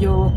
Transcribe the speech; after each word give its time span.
Yo 0.00 0.32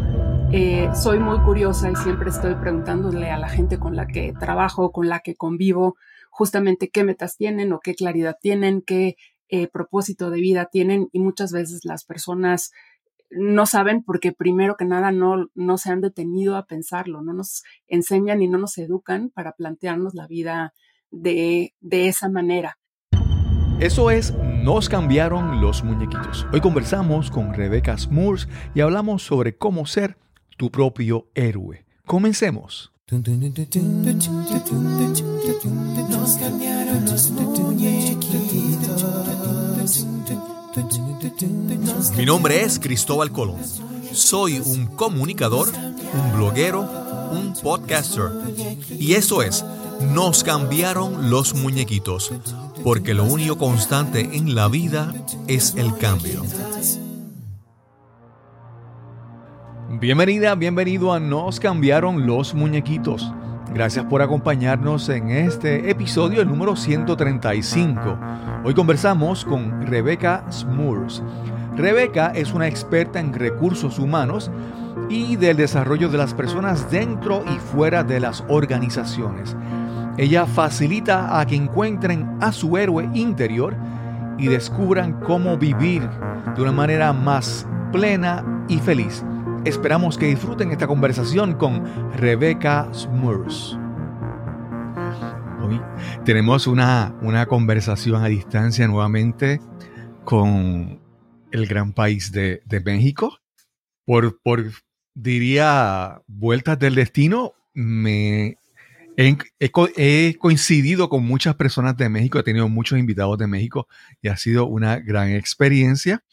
eh, 0.51 0.90
soy 0.94 1.20
muy 1.20 1.40
curiosa 1.40 1.90
y 1.90 1.95
siempre 1.95 2.29
estoy 2.29 2.56
preguntándole 2.56 3.32
a 3.32 3.38
la 3.38 3.50
gente 3.50 3.80
con 3.80 3.96
la 3.96 4.08
que 4.08 4.33
trabajo, 4.40 4.92
con 4.92 5.10
la 5.10 5.20
que 5.20 5.36
convivo, 5.36 5.96
justamente 6.30 6.89
qué 6.89 7.04
metas 7.04 7.38
tienen 7.38 7.73
o 7.73 7.79
qué 7.79 7.96
claridad 7.96 8.38
tienen, 8.41 8.81
qué 8.81 9.15
eh, 9.49 9.67
propósito 9.67 10.29
de 10.29 10.39
vida 10.39 10.70
tienen 10.71 11.09
y 11.12 11.20
muchas 11.20 11.51
veces 11.51 11.85
las 11.85 12.05
personas 12.05 12.71
no 13.29 13.65
saben 13.65 14.04
porque 14.04 14.31
primero 14.31 14.78
que 14.78 14.85
nada 14.85 15.12
no, 15.12 15.47
no 15.56 15.78
se 15.78 15.92
han 15.92 16.01
detenido 16.01 16.55
a 16.55 16.65
pensarlo, 16.65 17.21
no 17.21 17.33
nos 17.33 17.63
enseñan 17.87 18.41
y 18.41 18.47
no 18.47 18.57
nos 18.57 18.77
educan 18.77 19.29
para 19.29 19.53
plantearnos 19.53 20.13
la 20.13 20.27
vida 20.27 20.73
de, 21.11 21.73
de 21.81 22.07
esa 22.07 22.29
manera. 22.29 22.77
Eso 23.79 24.11
es 24.11 24.33
Nos 24.63 24.89
cambiaron 24.89 25.61
los 25.61 25.83
muñequitos. 25.83 26.45
Hoy 26.51 26.61
conversamos 26.61 27.31
con 27.31 27.53
Rebecca 27.53 27.97
Smoors 27.97 28.47
y 28.75 28.81
hablamos 28.81 29.23
sobre 29.23 29.55
cómo 29.55 29.85
ser 29.85 30.17
tu 30.57 30.71
propio 30.71 31.27
héroe. 31.36 31.86
Comencemos. 32.05 32.91
Mi 42.18 42.26
nombre 42.26 42.63
es 42.63 42.80
Cristóbal 42.80 43.32
Colón. 43.32 43.58
Soy 44.12 44.60
un 44.60 44.88
comunicador, 44.88 45.70
un 45.70 46.38
bloguero, 46.38 46.82
un 47.32 47.54
podcaster. 47.62 48.32
Y 48.90 49.13
eso 49.13 49.41
es, 49.41 49.63
nos 50.13 50.44
cambiaron 50.44 51.30
los 51.30 51.54
muñequitos, 51.54 52.32
porque 52.88 53.14
lo 53.14 53.26
único 53.26 53.58
constante 53.58 54.30
en 54.32 54.55
la 54.55 54.70
vida 54.70 55.14
es 55.46 55.76
el 55.76 55.98
cambio. 55.98 56.41
Bienvenida, 60.00 60.55
bienvenido 60.55 61.12
a 61.12 61.20
Nos 61.20 61.60
cambiaron 61.60 62.26
los 62.26 62.54
muñequitos. 62.54 63.30
Gracias 63.74 64.05
por 64.05 64.21
acompañarnos 64.21 65.09
en 65.09 65.31
este 65.31 65.89
episodio, 65.89 66.41
el 66.41 66.47
número 66.47 66.77
135. 66.77 68.17
Hoy 68.63 68.73
conversamos 68.73 69.43
con 69.43 69.85
Rebecca 69.85 70.45
Smoors. 70.49 71.21
Rebecca 71.75 72.31
es 72.33 72.53
una 72.53 72.69
experta 72.69 73.19
en 73.19 73.33
recursos 73.33 73.99
humanos 73.99 74.49
y 75.09 75.35
del 75.35 75.58
desarrollo 75.58 76.08
de 76.08 76.19
las 76.19 76.33
personas 76.33 76.89
dentro 76.89 77.43
y 77.53 77.58
fuera 77.58 78.05
de 78.05 78.21
las 78.21 78.45
organizaciones. 78.47 79.58
Ella 80.17 80.47
facilita 80.47 81.39
a 81.39 81.45
que 81.45 81.55
encuentren 81.55 82.37
a 82.41 82.51
su 82.51 82.75
héroe 82.75 83.07
interior 83.13 83.75
y 84.39 84.47
descubran 84.47 85.19
cómo 85.21 85.57
vivir 85.57 86.09
de 86.55 86.61
una 86.61 86.71
manera 86.71 87.13
más 87.13 87.67
plena 87.91 88.65
y 88.67 88.79
feliz. 88.79 89.23
Esperamos 89.63 90.17
que 90.17 90.25
disfruten 90.25 90.71
esta 90.71 90.87
conversación 90.87 91.53
con 91.53 91.83
Rebecca 92.13 92.89
Smurs. 92.93 93.77
Hoy 95.61 95.79
tenemos 96.25 96.65
una, 96.65 97.15
una 97.21 97.45
conversación 97.45 98.23
a 98.23 98.27
distancia 98.27 98.87
nuevamente 98.87 99.59
con 100.23 100.99
el 101.52 101.67
gran 101.67 101.93
país 101.93 102.31
de, 102.31 102.61
México. 102.83 103.37
Por, 104.05 104.41
por, 104.41 104.65
diría, 105.13 106.21
vueltas 106.27 106.79
del 106.79 106.95
destino, 106.95 107.53
me 107.73 108.57
he, 109.17 109.35
he, 109.59 110.35
coincidido 110.37 111.09
con 111.09 111.25
muchas 111.25 111.55
personas 111.55 111.97
de 111.97 112.07
México, 112.07 112.39
he 112.39 112.43
tenido 112.43 112.69
muchos 112.69 112.99
invitados 112.99 113.37
de 113.37 113.47
México 113.47 113.87
y 114.21 114.27
ha 114.27 114.37
sido 114.37 114.67
una 114.67 114.99
gran 114.99 115.31
experiencia. 115.31 116.23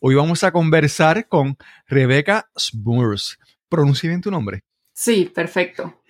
Hoy 0.00 0.14
vamos 0.14 0.44
a 0.44 0.52
conversar 0.52 1.26
con 1.26 1.56
Rebeca 1.86 2.50
Smurs. 2.56 3.38
¿Pronuncié 3.68 4.10
bien 4.10 4.20
tu 4.20 4.30
nombre? 4.30 4.62
Sí, 4.92 5.30
perfecto. 5.34 6.02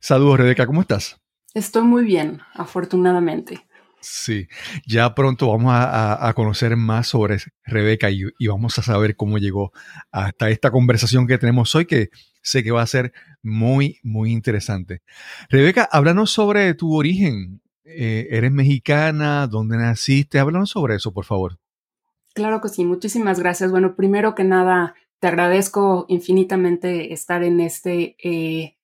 Saludos, 0.00 0.38
Rebeca, 0.38 0.66
¿cómo 0.66 0.80
estás? 0.80 1.20
Estoy 1.54 1.84
muy 1.84 2.04
bien, 2.04 2.40
afortunadamente. 2.54 3.64
Sí, 4.00 4.46
ya 4.86 5.14
pronto 5.14 5.48
vamos 5.48 5.72
a, 5.74 6.32
conocer 6.34 6.76
más 6.76 7.08
sobre 7.08 7.38
Rebeca 7.64 8.10
y, 8.10 8.24
vamos 8.46 8.78
a 8.78 8.82
saber 8.82 9.16
cómo 9.16 9.38
llegó 9.38 9.72
hasta 10.12 10.50
esta 10.50 10.70
conversación 10.70 11.26
que 11.26 11.38
tenemos 11.38 11.74
hoy, 11.74 11.86
que 11.86 12.10
sé 12.42 12.62
que 12.62 12.70
va 12.70 12.82
a 12.82 12.86
ser 12.86 13.12
muy, 13.46 13.98
muy 14.02 14.32
interesante. 14.32 15.02
Rebeca, 15.48 15.88
háblanos 15.90 16.30
sobre 16.30 16.74
tu 16.74 16.94
origen. 16.94 17.62
Eh, 17.84 18.26
¿Eres 18.30 18.52
mexicana? 18.52 19.46
¿Dónde 19.46 19.76
naciste? 19.76 20.38
Háblanos 20.38 20.70
sobre 20.70 20.96
eso, 20.96 21.12
por 21.12 21.24
favor. 21.24 21.58
Claro 22.34 22.60
que 22.60 22.68
sí, 22.68 22.84
muchísimas 22.84 23.38
gracias. 23.40 23.70
Bueno, 23.70 23.96
primero 23.96 24.34
que 24.34 24.44
nada, 24.44 24.94
te 25.20 25.28
agradezco 25.28 26.04
infinitamente 26.08 27.12
estar 27.12 27.42
en 27.42 27.60
este 27.60 28.16
eh, 28.22 28.76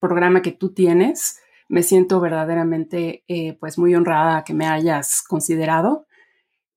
programa 0.00 0.42
que 0.42 0.52
tú 0.52 0.72
tienes. 0.72 1.40
Me 1.68 1.82
siento 1.82 2.20
verdaderamente 2.20 3.24
eh, 3.28 3.56
pues 3.60 3.78
muy 3.78 3.94
honrada 3.94 4.44
que 4.44 4.54
me 4.54 4.66
hayas 4.66 5.22
considerado. 5.22 6.06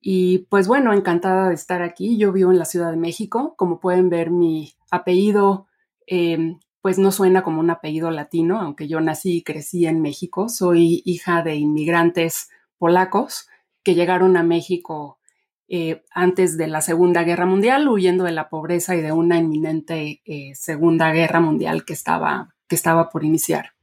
Y 0.01 0.47
pues 0.49 0.67
bueno, 0.67 0.93
encantada 0.93 1.49
de 1.49 1.55
estar 1.55 1.81
aquí. 1.81 2.17
Yo 2.17 2.31
vivo 2.31 2.51
en 2.51 2.59
la 2.59 2.65
Ciudad 2.65 2.91
de 2.91 2.97
México. 2.97 3.55
Como 3.57 3.79
pueden 3.79 4.09
ver, 4.09 4.31
mi 4.31 4.73
apellido 4.91 5.67
em, 6.07 6.59
pues 6.81 6.97
no 6.97 7.11
suena 7.11 7.43
como 7.43 7.59
un 7.59 7.69
apellido 7.69 8.11
latino, 8.11 8.61
aunque 8.61 8.87
yo 8.87 9.01
nací 9.01 9.37
y 9.37 9.43
crecí 9.43 9.85
en 9.85 10.01
México. 10.01 10.49
Soy 10.49 11.01
hija 11.05 11.41
de 11.43 11.55
inmigrantes 11.55 12.49
polacos 12.77 13.47
que 13.83 13.95
llegaron 13.95 14.37
a 14.37 14.43
México 14.43 15.19
eh, 15.67 16.03
antes 16.11 16.57
de 16.57 16.67
la 16.67 16.81
Segunda 16.81 17.23
Guerra 17.23 17.45
Mundial, 17.45 17.87
huyendo 17.87 18.23
de 18.23 18.31
la 18.31 18.49
pobreza 18.49 18.95
y 18.95 19.01
de 19.01 19.11
una 19.11 19.37
inminente 19.37 20.21
eh, 20.25 20.55
Segunda 20.55 21.11
Guerra 21.11 21.41
Mundial 21.41 21.85
que 21.85 21.93
estaba, 21.93 22.55
que 22.67 22.75
estaba 22.75 23.09
por 23.09 23.23
iniciar. 23.23 23.73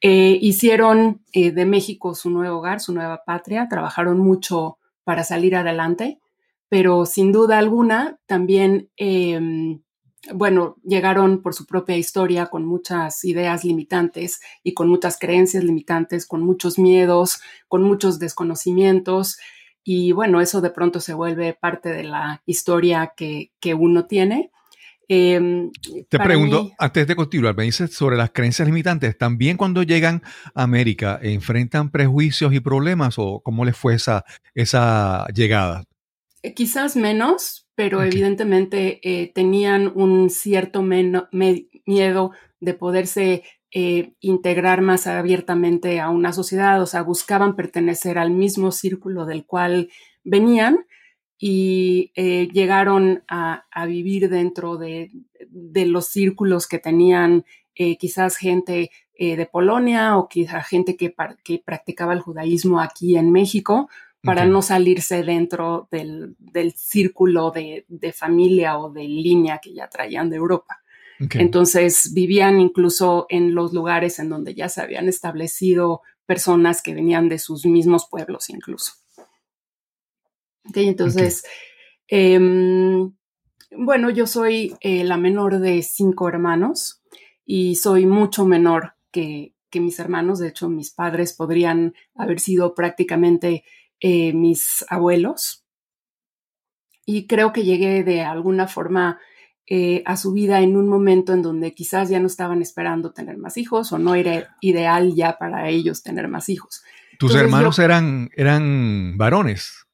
Eh, 0.00 0.38
hicieron 0.40 1.22
de 1.32 1.64
México 1.64 2.14
su 2.14 2.28
nuevo 2.30 2.58
hogar, 2.58 2.80
su 2.80 2.92
nueva 2.92 3.22
patria, 3.24 3.68
trabajaron 3.70 4.18
mucho 4.18 4.78
para 5.04 5.24
salir 5.24 5.56
adelante, 5.56 6.18
pero 6.68 7.06
sin 7.06 7.30
duda 7.30 7.58
alguna 7.58 8.18
también, 8.26 8.90
em, 8.96 9.82
bueno, 10.32 10.76
llegaron 10.84 11.42
por 11.42 11.54
su 11.54 11.66
propia 11.66 11.96
historia 11.96 12.46
con 12.46 12.64
muchas 12.64 13.24
ideas 13.24 13.64
limitantes 13.64 14.40
y 14.62 14.72
con 14.72 14.88
muchas 14.88 15.18
creencias 15.18 15.64
limitantes, 15.64 16.26
con 16.26 16.42
muchos 16.42 16.78
miedos, 16.78 17.40
con 17.68 17.82
muchos 17.82 18.18
desconocimientos 18.18 19.38
y 19.84 20.12
bueno, 20.12 20.40
eso 20.40 20.62
de 20.62 20.70
pronto 20.70 20.98
se 20.98 21.12
vuelve 21.12 21.52
parte 21.52 21.90
de 21.90 22.04
la 22.04 22.42
historia 22.46 23.12
que, 23.14 23.50
uno 23.74 24.06
tiene. 24.06 24.50
Em, 25.06 25.70
Te 26.08 26.18
pregunto, 26.18 26.70
antes 26.78 27.06
de 27.06 27.14
continuar, 27.14 27.54
me 27.54 27.64
dices 27.64 27.94
sobre 27.94 28.16
las 28.16 28.30
creencias 28.30 28.66
limitantes, 28.66 29.18
¿también 29.18 29.58
cuando 29.58 29.82
llegan 29.82 30.22
a 30.54 30.62
América 30.62 31.20
enfrentan 31.22 31.90
prejuicios 31.90 32.54
y 32.54 32.60
problemas 32.60 33.16
o 33.18 33.42
cómo 33.44 33.66
les 33.66 33.76
fue 33.76 33.94
esa, 33.94 34.24
esa 34.54 35.26
llegada? 35.34 35.84
Eh, 36.42 36.54
quizás 36.54 36.96
menos, 36.96 37.63
pero 37.74 38.02
evidentemente 38.02 39.00
eh, 39.02 39.32
tenían 39.34 39.90
un 39.94 40.30
cierto 40.30 40.82
miedo 40.82 42.30
de 42.60 42.74
poderse 42.74 43.42
eh, 43.72 44.12
integrar 44.20 44.80
más 44.80 45.06
abiertamente 45.06 46.00
a 46.00 46.10
una 46.10 46.32
sociedad, 46.32 46.80
o 46.80 46.86
sea, 46.86 47.02
buscaban 47.02 47.56
pertenecer 47.56 48.18
al 48.18 48.30
mismo 48.30 48.70
círculo 48.70 49.26
del 49.26 49.44
cual 49.44 49.90
venían 50.22 50.86
y 51.36 52.12
eh, 52.14 52.48
llegaron 52.52 53.24
a, 53.26 53.64
vivir 53.88 54.28
dentro 54.28 54.76
de, 54.76 55.10
los 55.50 56.06
círculos 56.06 56.68
que 56.68 56.78
tenían 56.78 57.44
quizás 57.74 58.36
gente 58.36 58.92
de 59.18 59.48
Polonia 59.50 60.16
o 60.16 60.28
quizás 60.28 60.66
gente 60.66 60.96
que, 60.96 61.12
practicaba 61.64 62.12
el 62.12 62.20
judaísmo 62.20 62.80
aquí 62.80 63.16
en 63.16 63.32
México 63.32 63.88
para 64.24 64.46
no 64.46 64.62
salirse 64.62 65.22
dentro 65.22 65.88
del, 65.90 66.36
círculo 66.76 67.50
de, 67.50 67.84
familia 68.12 68.78
o 68.78 68.90
de 68.90 69.04
línea 69.04 69.58
que 69.58 69.74
ya 69.74 69.88
traían 69.88 70.30
de 70.30 70.36
Europa. 70.36 70.80
Entonces 71.18 72.12
vivían 72.12 72.60
incluso 72.60 73.26
en 73.28 73.54
los 73.54 73.72
lugares 73.72 74.18
en 74.18 74.28
donde 74.28 74.54
ya 74.54 74.68
se 74.68 74.80
habían 74.80 75.08
establecido 75.08 76.02
personas 76.26 76.82
que 76.82 76.94
venían 76.94 77.28
de 77.28 77.38
sus 77.38 77.66
mismos 77.66 78.08
pueblos 78.10 78.50
incluso. 78.50 78.92
entonces, 80.74 81.44
em, 82.08 83.12
bueno, 83.70 84.10
yo 84.10 84.26
soy 84.26 84.74
eh, 84.80 85.04
la 85.04 85.16
menor 85.16 85.58
de 85.58 85.82
cinco 85.82 86.28
hermanos 86.28 87.02
y 87.44 87.76
soy 87.76 88.06
mucho 88.06 88.44
menor 88.46 88.94
que, 89.10 89.52
mis 89.74 89.98
hermanos. 89.98 90.38
De 90.38 90.48
hecho, 90.48 90.68
mis 90.68 90.92
padres 90.92 91.32
podrían 91.32 91.94
haber 92.14 92.38
sido 92.38 92.74
prácticamente 92.76 93.64
eh, 94.06 94.34
mis 94.34 94.84
abuelos. 94.90 95.64
Y 97.06 97.26
creo 97.26 97.54
que 97.54 97.64
llegué 97.64 98.04
de 98.04 98.20
alguna 98.20 98.68
forma 98.68 99.18
eh, 99.66 100.02
a 100.04 100.18
su 100.18 100.32
vida 100.32 100.60
en 100.60 100.76
un 100.76 100.90
momento 100.90 101.32
en 101.32 101.40
donde 101.40 101.72
quizás 101.72 102.10
ya 102.10 102.20
no 102.20 102.26
estaban 102.26 102.60
esperando 102.60 103.14
tener 103.14 103.38
más 103.38 103.56
hijos 103.56 103.92
o 103.92 103.98
no 103.98 104.14
era 104.14 104.58
ideal 104.60 105.14
ya 105.14 105.38
para 105.38 105.70
ellos 105.70 106.02
tener 106.02 106.28
más 106.28 106.50
hijos. 106.50 106.84
¿Tus 107.18 107.34
hermanos 107.34 107.78
eran, 107.78 108.28
eran 108.36 109.16
varones? 109.16 109.86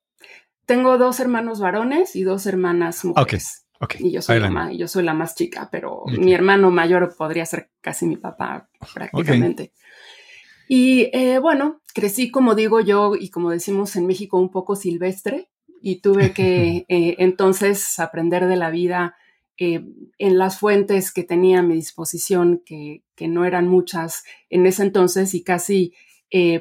Tengo 0.67 0.99
dos 0.99 1.21
hermanos 1.21 1.61
varones 1.61 2.17
y 2.17 2.25
dos 2.25 2.47
hermanas 2.47 3.05
mujeres. 3.05 3.65
y 4.01 4.11
yo 4.11 4.23
soy, 4.23 4.41
la 4.41 4.73
yo 4.73 4.89
soy 4.89 5.05
la 5.05 5.15
más 5.15 5.37
chica, 5.37 5.69
pero 5.71 6.03
mi 6.07 6.35
hermano 6.35 6.73
mayor 6.73 7.15
podría 7.17 7.47
ser 7.47 7.71
casi 7.81 8.07
mi 8.07 8.17
papá 8.17 8.69
prácticamente. 8.93 9.73
Y 10.72 11.11
eh, 11.12 11.40
bueno, 11.40 11.81
crecí, 11.93 12.31
como 12.31 12.55
digo 12.55 12.78
yo, 12.81 13.17
y 13.19 13.31
como 13.31 13.50
decimos 13.50 13.96
en 13.96 14.06
México, 14.06 14.38
un 14.38 14.52
poco 14.52 14.76
silvestre 14.76 15.50
y 15.82 15.96
tuve 15.96 16.32
que 16.32 16.84
eh, 16.88 17.17
entonces 17.19 17.99
aprender 17.99 18.46
de 18.46 18.55
la 18.55 18.70
vida 18.70 19.17
eh, 19.58 19.84
en 20.17 20.38
las 20.38 20.61
fuentes 20.61 21.12
que 21.12 21.25
tenía 21.25 21.58
a 21.58 21.62
mi 21.64 21.75
disposición, 21.75 22.62
que, 22.64 23.02
que, 23.17 23.26
no 23.26 23.44
eran 23.44 23.67
muchas 23.67 24.22
en 24.49 24.64
ese 24.64 24.84
entonces 24.84 25.34
y 25.34 25.43
casi 25.43 25.93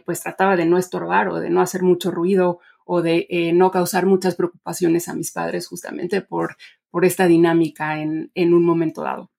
pues 0.03 0.23
trataba 0.23 0.55
de 0.55 0.65
no 0.65 0.79
estorbar 0.79 1.27
o 1.27 1.39
de 1.39 1.51
no 1.51 1.61
hacer 1.61 1.83
mucho 1.83 2.09
ruido 2.09 2.57
o 2.85 3.03
de 3.03 3.51
no 3.53 3.69
causar 3.69 4.07
muchas 4.07 4.33
preocupaciones 4.33 5.07
a 5.07 5.13
mis 5.13 5.31
padres 5.31 5.67
justamente 5.67 6.21
por, 6.21 6.57
por 6.89 7.05
esta 7.05 7.27
dinámica 7.27 8.01
en, 8.01 8.31
en 8.33 8.55
un 8.55 8.65
momento 8.65 9.03
dado. 9.03 9.29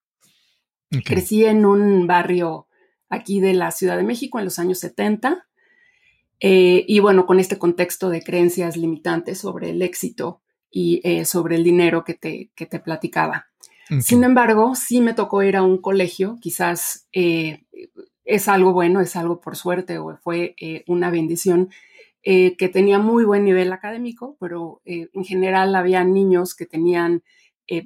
Crecí 1.04 1.44
en 1.44 1.66
un 1.66 2.06
barrio 2.06 2.68
aquí 3.10 3.40
de 3.40 3.52
la 3.52 3.72
Ciudad 3.72 3.96
de 3.96 4.04
México 4.04 4.38
en 4.38 4.46
los 4.46 4.58
años 4.58 4.78
70. 4.78 5.46
Eh, 6.38 6.84
y 6.88 7.00
bueno, 7.00 7.26
con 7.26 7.38
este 7.38 7.58
contexto 7.58 8.08
de 8.08 8.22
creencias 8.22 8.76
limitantes 8.76 9.38
sobre 9.38 9.70
el 9.70 9.82
éxito 9.82 10.40
y 10.70 11.00
eh, 11.04 11.26
sobre 11.26 11.56
el 11.56 11.64
dinero 11.64 12.04
que 12.04 12.14
te, 12.14 12.50
que 12.54 12.64
te 12.64 12.80
platicaba. 12.80 13.48
Sin 14.00 14.22
embargo, 14.22 14.76
sí 14.76 15.00
me 15.00 15.14
tocó 15.14 15.42
ir 15.42 15.56
a 15.56 15.64
un 15.64 15.78
colegio, 15.78 16.38
quizás 16.40 17.08
eh, 17.12 17.64
es 18.24 18.46
algo 18.46 18.72
bueno, 18.72 19.00
es 19.00 19.16
algo 19.16 19.40
por 19.40 19.56
suerte 19.56 19.98
o 19.98 20.16
fue 20.22 20.54
una 20.86 21.10
bendición, 21.10 21.70
que 22.22 22.70
tenía 22.72 23.00
muy 23.00 23.24
buen 23.24 23.44
nivel 23.44 23.72
académico, 23.72 24.36
pero 24.38 24.80
en 24.84 25.24
general 25.24 25.74
había 25.74 26.04
niños 26.04 26.54
que 26.54 26.66
tenían 26.66 27.24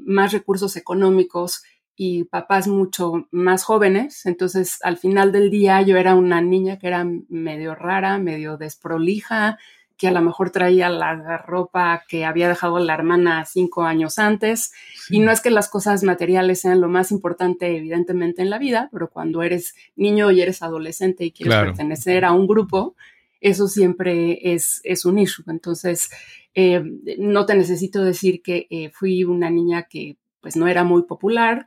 más 0.01 0.35
recursos 0.35 0.77
económicos, 0.77 1.63
y 1.97 2.25
papás 2.25 2.67
mucho 2.67 3.29
más 3.31 3.65
jóvenes. 3.65 4.27
Entonces, 4.27 4.79
al 4.83 4.97
final 4.97 5.33
del 5.33 5.51
día, 5.51 5.83
yo 5.83 5.97
era 5.97 6.15
una 6.15 6.41
niña 6.41 6.79
que 6.79 6.89
era 6.89 7.07
medio 7.29 7.75
rara, 7.75 8.19
medio 8.19 8.57
desprolija, 8.57 9.59
que 9.97 10.09
a 10.09 10.13
lo 10.13 10.21
mejor 10.23 10.51
traía 10.51 10.89
la 10.89 11.39
ropa 11.39 12.03
que 12.09 12.25
había 12.25 12.49
dejado 12.49 12.79
la 12.81 12.95
hermana 12.95 13.45
cinco 13.45 13.85
años 13.85 14.19
antes. 14.19 14.73
Y 15.09 15.21
no 15.21 15.31
es 15.31 15.41
que 15.41 15.51
las 15.51 15.69
cosas 15.69 16.03
materiales 16.03 16.61
sean 16.61 16.81
lo 16.81 16.89
más 16.89 17.13
importante, 17.13 17.77
evidentemente, 17.77 18.43
en 18.43 18.51
la 18.51 18.59
vida, 18.59 18.89
pero 18.93 19.09
cuando 19.09 19.43
eres 19.43 19.75
niño 19.95 20.31
y 20.33 20.43
eres 20.43 20.63
adolescente 20.63 21.25
y 21.25 21.31
quieres 21.31 21.57
pertenecer 21.57 22.25
a 22.25 22.33
un 22.33 22.49
grupo, 22.49 22.97
eso 23.41 23.69
siempre 23.69 24.55
es, 24.55 24.81
es 24.83 25.05
un 25.05 25.19
issue. 25.19 25.45
Entonces, 25.47 26.11
eh, 26.55 26.83
no 27.19 27.47
te 27.47 27.55
necesito 27.55 28.03
decir 28.03 28.43
que 28.43 28.67
eh, 28.71 28.91
fui 28.91 29.23
una 29.23 29.51
niña 29.51 29.85
que 29.85 30.17
pues 30.41 30.57
no 30.57 30.67
era 30.67 30.83
muy 30.85 31.05
popular, 31.05 31.67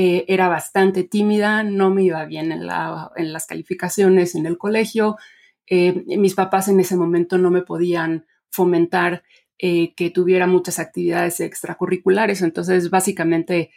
eh, 0.00 0.24
era 0.28 0.46
bastante 0.46 1.02
tímida, 1.02 1.64
no 1.64 1.90
me 1.90 2.04
iba 2.04 2.24
bien 2.24 2.52
en, 2.52 2.68
las 2.68 3.46
calificaciones 3.48 4.36
en 4.36 4.46
el 4.46 4.56
colegio. 4.56 5.16
Eh, 5.66 6.04
mis 6.16 6.36
papás 6.36 6.68
en 6.68 6.78
ese 6.78 6.94
momento 6.94 7.36
no 7.36 7.50
me 7.50 7.62
podían 7.62 8.24
fomentar 8.48 9.24
eh, 9.58 9.94
que 9.96 10.10
tuviera 10.10 10.46
muchas 10.46 10.78
actividades 10.78 11.40
extracurriculares, 11.40 12.42
entonces 12.42 12.90
básicamente 12.90 13.72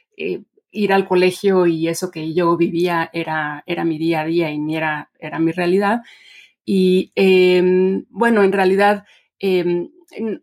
ir 0.70 0.94
al 0.94 1.08
colegio 1.08 1.66
y 1.66 1.88
eso 1.88 2.12
que 2.12 2.36
yo 2.36 2.56
vivía 2.56 3.10
era, 3.14 3.64
era 3.66 3.84
mi 3.84 3.98
día 3.98 4.22
a 4.22 4.26
día 4.26 4.52
y 4.52 4.76
era, 4.76 5.10
era 5.18 5.40
mi 5.40 5.52
realidad. 5.52 6.02
Y 6.64 7.12
em, 7.16 8.06
bueno, 8.12 8.44
en 8.44 8.52
realidad 8.52 9.06
em, 9.40 9.90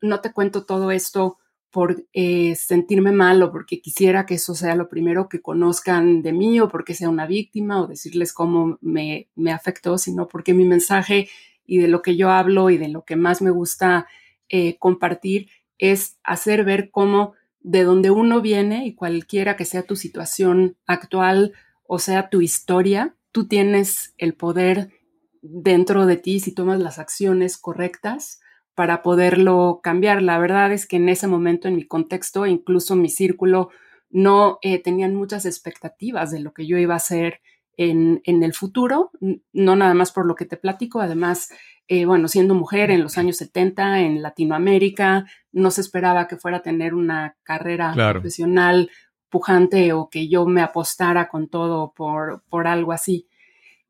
no 0.03 0.21
te 0.21 0.33
cuento 0.33 0.67
todo 0.67 0.91
esto 0.91 1.38
por 1.71 2.05
eh, 2.13 2.55
sentirme 2.57 3.13
mal 3.13 3.43
o 3.43 3.51
porque 3.53 3.81
quisiera 3.81 4.25
que 4.27 4.35
eso 4.35 4.55
sea 4.55 4.75
lo 4.75 4.89
primero 4.89 5.29
que 5.29 5.43
conozcan 5.43 6.23
de 6.23 6.33
mí 6.33 6.61
o 6.61 6.69
porque 6.69 6.95
sea 6.95 7.11
una 7.11 7.27
víctima 7.27 7.83
o 7.83 7.87
decirles 7.87 8.33
cómo 8.33 8.79
me, 8.81 9.29
me 9.35 9.53
afectó, 9.53 9.99
sino 9.99 10.29
porque 10.29 10.55
mi 10.55 10.65
mensaje 10.65 11.29
y 11.67 11.79
de 11.79 11.89
lo 11.89 12.01
que 12.01 12.17
yo 12.17 12.31
hablo 12.31 12.71
y 12.71 12.79
de 12.79 12.89
lo 12.89 13.05
que 13.05 13.17
más 13.17 13.43
me 13.43 13.51
gusta 13.51 14.07
eh, 14.49 14.79
compartir 14.79 15.49
es 15.77 16.19
hacer 16.25 16.65
ver 16.65 16.91
cómo 16.91 17.35
de 17.61 17.85
donde 17.85 18.11
uno 18.11 18.41
viene 18.41 18.87
y 18.87 18.95
cualquiera 18.95 19.57
que 19.57 19.67
sea 19.67 19.83
tu 19.83 19.95
situación 19.95 20.77
actual 20.87 21.53
o 21.87 21.99
sea 21.99 22.31
tu 22.31 22.41
historia, 22.41 23.15
tú 23.33 23.47
tienes 23.47 24.15
el 24.17 24.35
poder 24.35 24.91
dentro 25.43 26.07
de 26.07 26.17
ti 26.17 26.41
si 26.41 26.55
tomas 26.55 26.81
las 26.81 26.99
acciones 26.99 27.59
correctas 27.59 28.41
para 28.79 29.03
poderlo 29.03 29.81
cambiar. 29.83 30.23
La 30.23 30.39
verdad 30.39 30.71
es 30.71 30.87
que 30.87 30.99
en 30.99 31.09
ese 31.09 31.27
momento, 31.27 31.67
en 31.67 31.75
mi 31.75 31.85
contexto, 31.85 32.47
incluso 32.47 32.95
mi 32.95 33.09
círculo, 33.09 33.71
no 34.09 34.61
eh, 34.63 34.81
tenían 34.81 35.17
muchas 35.17 35.47
expectativas 35.47 36.31
de 36.31 36.39
lo 36.39 36.53
que 36.53 36.65
yo 36.65 36.79
iba 36.79 36.95
a 36.95 36.99
hacer 36.99 37.41
en, 37.77 38.21
el 38.25 38.55
futuro, 38.55 39.11
no 39.53 39.75
nada 39.75 39.95
más 39.95 40.13
por 40.13 40.27
lo 40.27 40.37
que 40.37 40.45
te 40.45 40.57
platico, 40.57 41.01
además, 41.01 41.49
eh, 41.89 42.05
bueno, 42.05 42.29
siendo 42.29 42.55
mujer 42.55 42.93
en 42.93 43.03
los 43.03 43.19
años 43.19 43.39
70 43.39 44.03
en 44.03 44.23
Latinoamérica, 44.23 45.27
no 45.51 45.73
se 45.73 45.81
esperaba 45.81 46.29
que 46.29 46.37
fuera 46.37 46.59
a 46.59 46.63
tener 46.63 46.95
una 46.95 47.37
carrera 47.43 47.93
profesional 48.13 48.91
pujante 49.29 49.93
o 49.93 50.09
que 50.09 50.29
yo 50.29 50.47
me 50.47 50.63
apostara 50.63 51.29
con 51.29 51.49
todo 51.49 51.93
por, 51.97 52.45
por 52.49 52.69
algo 52.69 52.93
así. 52.93 53.27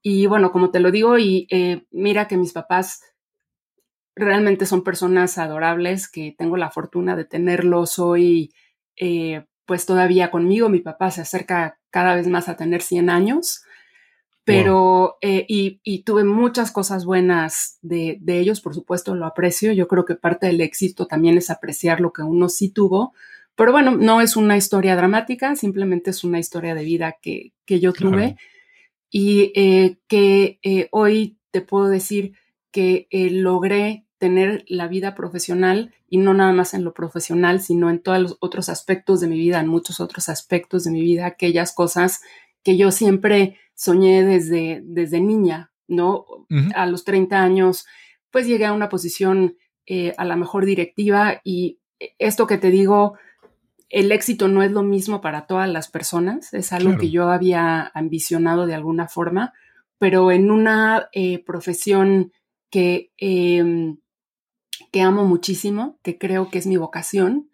Y 0.00 0.25
bueno, 0.25 0.50
como 0.50 0.70
te 0.70 0.81
lo 0.81 0.90
digo, 0.90 1.19
y 1.19 1.46
eh, 1.50 1.85
mira 1.90 2.26
que 2.26 2.38
mis 2.38 2.55
papás 2.55 3.02
realmente 4.18 4.66
son 4.66 4.82
personas 4.82 5.38
adorables 5.38 6.08
que 6.08 6.34
tengo 6.36 6.56
la 6.56 6.70
fortuna 6.70 7.16
de 7.16 7.24
tenerlos 7.24 7.98
hoy, 7.98 8.52
eh, 8.96 9.44
pues 9.64 9.86
todavía 9.86 10.30
conmigo. 10.30 10.68
Mi 10.68 10.80
papá 10.80 11.10
se 11.10 11.20
acerca 11.20 11.78
cada 11.90 12.16
vez 12.16 12.26
más 12.26 12.48
a 12.48 12.56
tener 12.56 12.82
100 12.82 13.10
años, 13.10 13.62
pero, 14.44 15.18
eh, 15.20 15.44
y, 15.46 16.02
tuve 16.04 16.24
muchas 16.24 16.72
cosas 16.72 17.04
buenas 17.04 17.78
de, 17.82 18.18
ellos, 18.26 18.62
por 18.62 18.74
supuesto, 18.74 19.14
lo 19.14 19.26
aprecio. 19.26 19.72
Yo 19.72 19.88
creo 19.88 20.06
que 20.06 20.14
parte 20.14 20.46
del 20.46 20.62
éxito 20.62 21.06
también 21.06 21.36
es 21.36 21.50
apreciar 21.50 22.00
lo 22.00 22.12
que 22.12 22.22
uno 22.22 22.48
sí 22.48 22.70
tuvo. 22.70 23.12
Pero 23.56 23.72
bueno, 23.72 23.90
no 23.90 24.20
es 24.22 24.36
una 24.36 24.56
historia 24.56 24.96
dramática, 24.96 25.54
simplemente 25.54 26.10
es 26.10 26.24
una 26.24 26.38
historia 26.38 26.74
de 26.74 26.84
vida 26.84 27.16
que, 27.20 27.52
yo 27.66 27.92
tuve 27.92 28.36
y 29.10 29.52
eh, 29.54 29.98
que 30.08 30.88
hoy 30.92 31.38
te 31.50 31.60
puedo 31.60 31.88
decir 31.88 32.32
que 32.70 33.06
logré 33.10 34.07
tener 34.18 34.64
la 34.68 34.88
vida 34.88 35.14
profesional 35.14 35.94
y 36.08 36.18
no 36.18 36.34
nada 36.34 36.52
más 36.52 36.74
en 36.74 36.84
lo 36.84 36.92
profesional, 36.92 37.60
sino 37.60 37.90
en 37.90 38.00
todos 38.00 38.20
los 38.20 38.36
otros 38.40 38.68
aspectos 38.68 39.20
de 39.20 39.28
mi 39.28 39.38
vida, 39.38 39.60
en 39.60 39.68
muchos 39.68 40.00
otros 40.00 40.28
aspectos 40.28 40.84
de 40.84 40.90
mi 40.90 41.00
vida, 41.00 41.26
aquellas 41.26 41.72
cosas 41.72 42.20
que 42.62 42.76
yo 42.76 42.90
siempre 42.90 43.56
soñé 43.75 44.25
desde, 44.25 44.82
desde 44.84 45.20
niña, 45.20 45.70
¿no? 45.87 46.26
A 46.75 46.87
los 46.87 47.04
30 47.04 47.40
años, 47.40 47.87
pues 48.30 48.46
llegué 48.46 48.66
a 48.66 48.72
una 48.72 48.88
posición 48.88 49.56
eh, 49.87 50.14
a 50.18 50.25
la 50.25 50.37
mejor 50.37 50.66
directiva 50.66 51.40
y 51.44 51.78
esto 52.18 52.46
que 52.46 52.58
te 52.58 52.70
digo, 52.70 53.14
el 53.88 54.12
éxito 54.12 54.48
no 54.48 54.62
es 54.62 54.70
lo 54.70 54.82
mismo 54.82 55.20
para 55.20 55.46
todas 55.46 55.68
las 55.68 55.88
personas, 55.88 56.52
es 56.52 56.72
algo 56.72 56.98
que 56.98 57.10
yo 57.10 57.30
había 57.30 57.90
ambicionado 57.94 58.66
de 58.66 58.75
alguna 58.75 59.08
forma, 59.08 59.54
pero 59.98 60.30
en 60.30 60.50
una 60.50 61.08
eh, 61.12 61.42
profesión 61.44 62.32
que 62.70 63.12
em, 63.16 63.98
que 64.90 65.02
amo 65.02 65.25
muchísimo, 65.25 65.99
que 66.02 66.18
creo 66.18 66.50
que 66.50 66.59
es 66.59 66.66
mi 66.66 66.76
vocación 66.76 67.50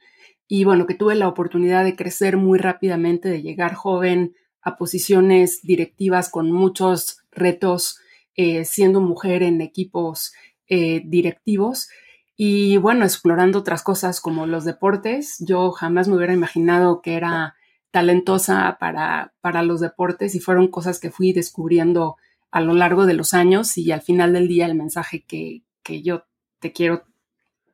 y 0.47 0.65
bueno, 0.65 0.87
que 0.87 0.95
tuve 0.95 1.15
la 1.15 1.29
oportunidad 1.29 1.85
de 1.85 1.97
crecer 1.97 2.37
muy 2.37 2.59
rápidamente, 2.59 3.29
de 3.29 3.43
llegar 3.43 3.75
joven 3.75 4.35
a 4.61 4.77
posiciones 4.77 5.63
directivas 5.63 6.31
con 6.31 6.51
muchos 6.51 7.19
retos, 7.31 7.99
eh, 8.35 8.65
siendo 8.65 9.01
mujer 9.01 9.43
en 9.43 9.61
equipos 9.61 10.33
eh, 10.69 11.03
directivos 11.05 11.89
y 12.37 12.79
bueno, 12.79 13.05
explorando 13.05 13.61
otras 13.61 13.83
cosas 13.83 14.21
como 14.21 14.47
los 14.47 14.65
deportes. 14.65 15.37
Yo 15.41 15.71
jamás 15.71 16.09
me 16.09 16.17
hubiera 16.17 16.33
imaginado 16.33 17.01
que 17.01 17.15
era 17.15 17.55
talentosa 17.91 18.77
para, 18.81 19.35
para 19.41 19.63
los 19.63 19.81
deportes 19.81 20.35
y 20.35 20.41
fueron 20.41 20.69
cosas 20.69 20.99
que 20.99 21.11
fui 21.11 21.33
descubriendo 21.33 22.17
a 22.51 22.61
lo 22.61 22.75
largo 22.75 23.07
de 23.07 23.15
los 23.15 23.35
años 23.35 23.79
y 23.79 23.93
al 23.93 24.03
final 24.03 24.33
del 24.33 24.49
día 24.49 24.67
el 24.67 24.75
mensaje 24.75 25.25
que, 25.25 25.63
que 25.83 26.03
yo 26.03 26.25
te 26.59 26.73
quiero 26.73 27.05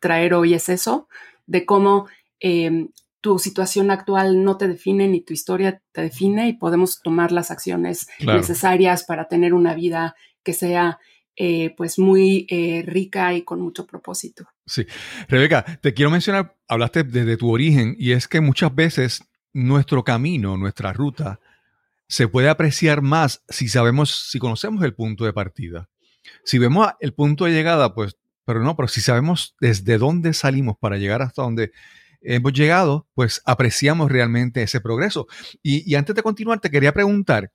traer 0.00 0.34
hoy 0.34 0.54
es 0.54 0.68
eso, 0.68 1.08
de 1.46 1.64
cómo 1.64 2.08
em, 2.40 2.88
tu 3.20 3.38
situación 3.38 3.90
actual 3.90 4.42
no 4.42 4.56
te 4.56 4.66
define 4.66 5.06
ni 5.08 5.20
tu 5.20 5.32
historia 5.32 5.82
te 5.92 6.02
define 6.02 6.48
y 6.48 6.52
podemos 6.54 7.02
tomar 7.02 7.32
las 7.32 7.50
acciones 7.50 8.08
necesarias 8.18 9.04
para 9.04 9.28
tener 9.28 9.52
una 9.52 9.74
vida 9.74 10.16
que 10.42 10.54
sea 10.54 10.98
eh, 11.36 11.74
pues 11.76 11.98
muy 11.98 12.46
eh, 12.50 12.82
rica 12.86 13.34
y 13.34 13.42
con 13.42 13.60
mucho 13.60 13.86
propósito. 13.86 14.48
Sí. 14.66 14.86
Rebeca, 15.28 15.64
te 15.80 15.94
quiero 15.94 16.10
mencionar, 16.10 16.56
hablaste 16.68 17.02
desde 17.02 17.36
tu 17.36 17.50
origen 17.50 17.94
y 17.98 18.12
es 18.12 18.26
que 18.26 18.40
muchas 18.40 18.74
veces 18.74 19.24
nuestro 19.52 20.04
camino, 20.04 20.56
nuestra 20.56 20.92
ruta, 20.92 21.40
se 22.08 22.26
puede 22.28 22.48
apreciar 22.48 23.02
más 23.02 23.42
si 23.48 23.68
sabemos, 23.68 24.28
si 24.30 24.38
conocemos 24.38 24.82
el 24.82 24.94
punto 24.94 25.24
de 25.24 25.32
partida. 25.32 25.88
Si 26.44 26.58
vemos 26.58 26.88
el 27.00 27.14
punto 27.14 27.44
de 27.44 27.52
llegada, 27.52 27.94
pues 27.94 28.16
pero 28.44 28.62
no, 28.62 28.76
pero 28.76 28.88
si 28.88 29.00
sabemos 29.00 29.54
desde 29.60 29.98
dónde 29.98 30.32
salimos 30.34 30.76
para 30.78 30.96
llegar 30.96 31.22
hasta 31.22 31.42
donde 31.42 31.72
hemos 32.20 32.52
llegado, 32.52 33.06
pues 33.14 33.42
apreciamos 33.44 34.10
realmente 34.10 34.62
ese 34.62 34.80
progreso. 34.80 35.26
Y, 35.62 35.94
antes 35.94 36.14
de 36.14 36.22
continuar, 36.22 36.60
te 36.60 36.70
quería 36.70 36.92
preguntar, 36.92 37.52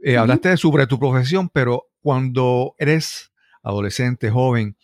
eh, 0.00 0.16
hablaste 0.16 0.56
sobre 0.56 0.86
tu 0.86 0.98
profesión, 0.98 1.48
pero 1.48 1.88
cuando 2.00 2.74
eres 2.78 3.32
adolescente, 3.62 4.30
joven, 4.30 4.76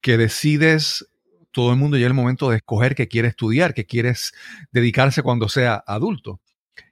que 0.00 0.16
decides, 0.18 1.06
todo 1.50 1.70
el 1.72 1.78
mundo 1.78 1.96
llega 1.96 2.08
el 2.08 2.14
momento 2.14 2.50
de 2.50 2.56
escoger 2.56 2.94
que 2.94 3.08
quiere 3.08 3.28
estudiar, 3.28 3.74
que 3.74 3.86
quieres 3.86 4.32
dedicarse 4.72 5.22
cuando 5.22 5.48
sea 5.48 5.82
adulto. 5.86 6.40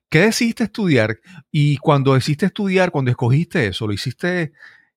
¿Qué 0.08 0.20
decidiste 0.20 0.64
estudiar? 0.64 1.20
Y 1.50 1.78
cuando 1.78 2.14
decidiste 2.14 2.46
estudiar, 2.46 2.90
cuando 2.90 3.10
escogiste 3.10 3.66
eso, 3.66 3.86
¿lo 3.86 3.92
hiciste 3.92 4.52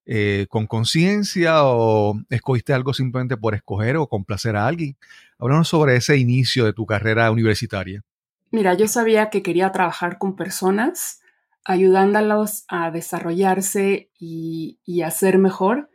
eh, 0.05 0.45
con 0.49 0.67
conciencia 0.67 1.63
o 1.63 2.19
escogiste 2.29 2.73
algo 2.73 2.93
simplemente 2.93 3.37
por 3.37 3.55
escoger 3.55 3.97
o 3.97 4.07
complacer 4.07 4.55
a 4.55 4.67
alguien? 4.67 4.95
Háblanos 5.39 5.67
sobre 5.67 5.95
ese 5.95 6.17
inicio 6.17 6.65
de 6.65 6.73
tu 6.73 6.85
carrera 6.85 7.29
universitaria. 7.31 8.03
Mira, 8.51 8.73
yo 8.73 8.87
sabía 8.87 9.29
que 9.29 9.43
quería 9.43 9.71
trabajar 9.71 10.17
con 10.17 10.35
personas, 10.35 11.21
ayudándolos 11.65 12.63
a 12.67 12.91
desarrollarse 12.91 14.09
y, 14.17 14.79
y 14.85 15.01
a 15.01 15.11
ser 15.11 15.37
mejor. 15.37 15.89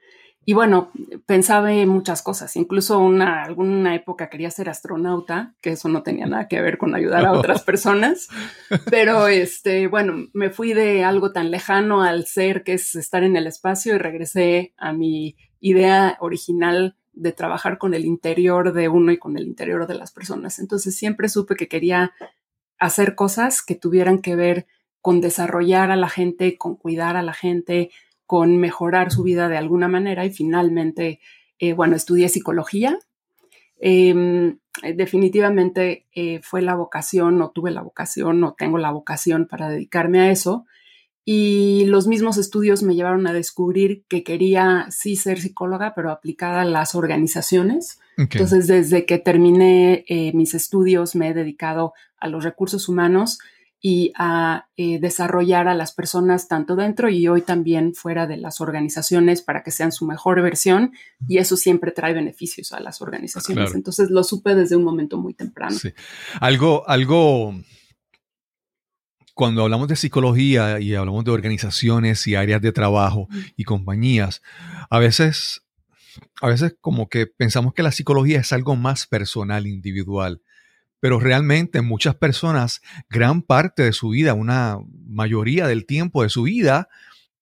Y 0.50 0.52
bueno, 0.52 0.90
pensaba 1.26 1.72
en 1.72 1.88
muchas 1.88 2.22
cosas, 2.22 2.56
incluso 2.56 2.98
una, 2.98 3.44
alguna 3.44 3.94
época 3.94 4.28
quería 4.28 4.50
ser 4.50 4.68
astronauta, 4.68 5.54
que 5.60 5.70
eso 5.70 5.88
no 5.88 6.02
tenía 6.02 6.26
nada 6.26 6.48
que 6.48 6.60
ver 6.60 6.76
con 6.76 6.92
ayudar 6.96 7.24
a 7.24 7.34
otras 7.34 7.62
personas, 7.64 8.26
pero 8.90 9.28
este, 9.28 9.86
bueno, 9.86 10.26
me 10.32 10.50
fui 10.50 10.72
de 10.72 11.04
algo 11.04 11.30
tan 11.30 11.52
lejano 11.52 12.02
al 12.02 12.26
ser 12.26 12.64
que 12.64 12.72
es 12.72 12.96
estar 12.96 13.22
en 13.22 13.36
el 13.36 13.46
espacio 13.46 13.94
y 13.94 13.98
regresé 13.98 14.74
a 14.76 14.92
mi 14.92 15.36
idea 15.60 16.16
original 16.18 16.96
de 17.12 17.30
trabajar 17.30 17.78
con 17.78 17.94
el 17.94 18.04
interior 18.04 18.72
de 18.72 18.88
uno 18.88 19.12
y 19.12 19.18
con 19.18 19.36
el 19.36 19.46
interior 19.46 19.86
de 19.86 19.94
las 19.94 20.10
personas. 20.10 20.58
Entonces 20.58 20.96
siempre 20.96 21.28
supe 21.28 21.54
que 21.54 21.68
quería 21.68 22.12
hacer 22.80 23.14
cosas 23.14 23.62
que 23.62 23.76
tuvieran 23.76 24.20
que 24.20 24.34
ver 24.34 24.66
con 25.00 25.20
desarrollar 25.20 25.92
a 25.92 25.96
la 25.96 26.08
gente, 26.08 26.58
con 26.58 26.74
cuidar 26.74 27.16
a 27.16 27.22
la 27.22 27.34
gente, 27.34 27.92
con 28.30 28.58
mejorar 28.58 29.10
su 29.10 29.24
vida 29.24 29.48
de 29.48 29.56
alguna 29.56 29.88
manera 29.88 30.24
y 30.24 30.30
finalmente, 30.30 31.18
eh, 31.58 31.72
bueno, 31.72 31.96
estudié 31.96 32.28
psicología. 32.28 32.96
Em, 33.80 34.60
definitivamente 34.94 36.06
eh, 36.14 36.38
fue 36.40 36.62
la 36.62 36.76
vocación, 36.76 37.38
no 37.38 37.50
tuve 37.50 37.72
la 37.72 37.82
vocación, 37.82 38.38
no 38.38 38.54
tengo 38.56 38.78
la 38.78 38.92
vocación 38.92 39.48
para 39.48 39.68
dedicarme 39.68 40.20
a 40.20 40.30
eso. 40.30 40.64
Y 41.24 41.86
los 41.86 42.06
mismos 42.06 42.38
estudios 42.38 42.84
me 42.84 42.94
llevaron 42.94 43.26
a 43.26 43.32
descubrir 43.32 44.04
que 44.06 44.22
quería 44.22 44.86
sí 44.90 45.16
ser 45.16 45.40
psicóloga, 45.40 45.92
pero 45.96 46.12
aplicada 46.12 46.60
a 46.60 46.64
las 46.64 46.94
organizaciones. 46.94 47.98
Entonces, 48.16 48.68
desde 48.68 49.06
que 49.06 49.18
terminé 49.18 50.04
eh, 50.06 50.30
mis 50.34 50.54
estudios, 50.54 51.16
me 51.16 51.30
he 51.30 51.34
dedicado 51.34 51.94
a 52.16 52.28
los 52.28 52.44
recursos 52.44 52.88
humanos 52.88 53.40
y 53.82 54.12
a 54.14 54.68
eh, 54.76 55.00
desarrollar 55.00 55.66
a 55.66 55.74
las 55.74 55.92
personas 55.92 56.48
tanto 56.48 56.76
dentro 56.76 57.08
y 57.08 57.26
hoy 57.28 57.40
también 57.40 57.94
fuera 57.94 58.26
de 58.26 58.36
las 58.36 58.60
organizaciones 58.60 59.40
para 59.40 59.62
que 59.62 59.70
sean 59.70 59.90
su 59.90 60.04
mejor 60.04 60.42
versión 60.42 60.92
y 61.26 61.38
eso 61.38 61.56
siempre 61.56 61.90
trae 61.90 62.12
beneficios 62.12 62.72
a 62.72 62.80
las 62.80 63.00
organizaciones. 63.00 63.74
Entonces 63.74 64.10
lo 64.10 64.22
supe 64.22 64.54
desde 64.54 64.76
un 64.76 64.84
momento 64.84 65.16
muy 65.16 65.32
temprano. 65.32 65.76
Sí. 65.78 65.94
Algo, 66.40 66.86
algo, 66.88 67.54
cuando 69.32 69.62
hablamos 69.62 69.88
de 69.88 69.96
psicología 69.96 70.78
y 70.78 70.94
hablamos 70.94 71.24
de 71.24 71.30
organizaciones 71.30 72.26
y 72.26 72.34
áreas 72.34 72.60
de 72.60 72.72
trabajo 72.72 73.28
y 73.56 73.64
compañías, 73.64 74.42
a 74.90 74.98
veces, 74.98 75.62
a 76.42 76.48
veces 76.48 76.76
como 76.82 77.08
que 77.08 77.26
pensamos 77.26 77.72
que 77.72 77.82
la 77.82 77.92
psicología 77.92 78.40
es 78.40 78.52
algo 78.52 78.76
más 78.76 79.06
personal, 79.06 79.66
individual 79.66 80.42
pero 81.00 81.18
realmente 81.18 81.80
muchas 81.80 82.14
personas, 82.14 82.82
gran 83.08 83.42
parte 83.42 83.82
de 83.82 83.92
su 83.92 84.10
vida, 84.10 84.34
una 84.34 84.78
mayoría 85.06 85.66
del 85.66 85.86
tiempo 85.86 86.22
de 86.22 86.28
su 86.28 86.44
vida, 86.44 86.88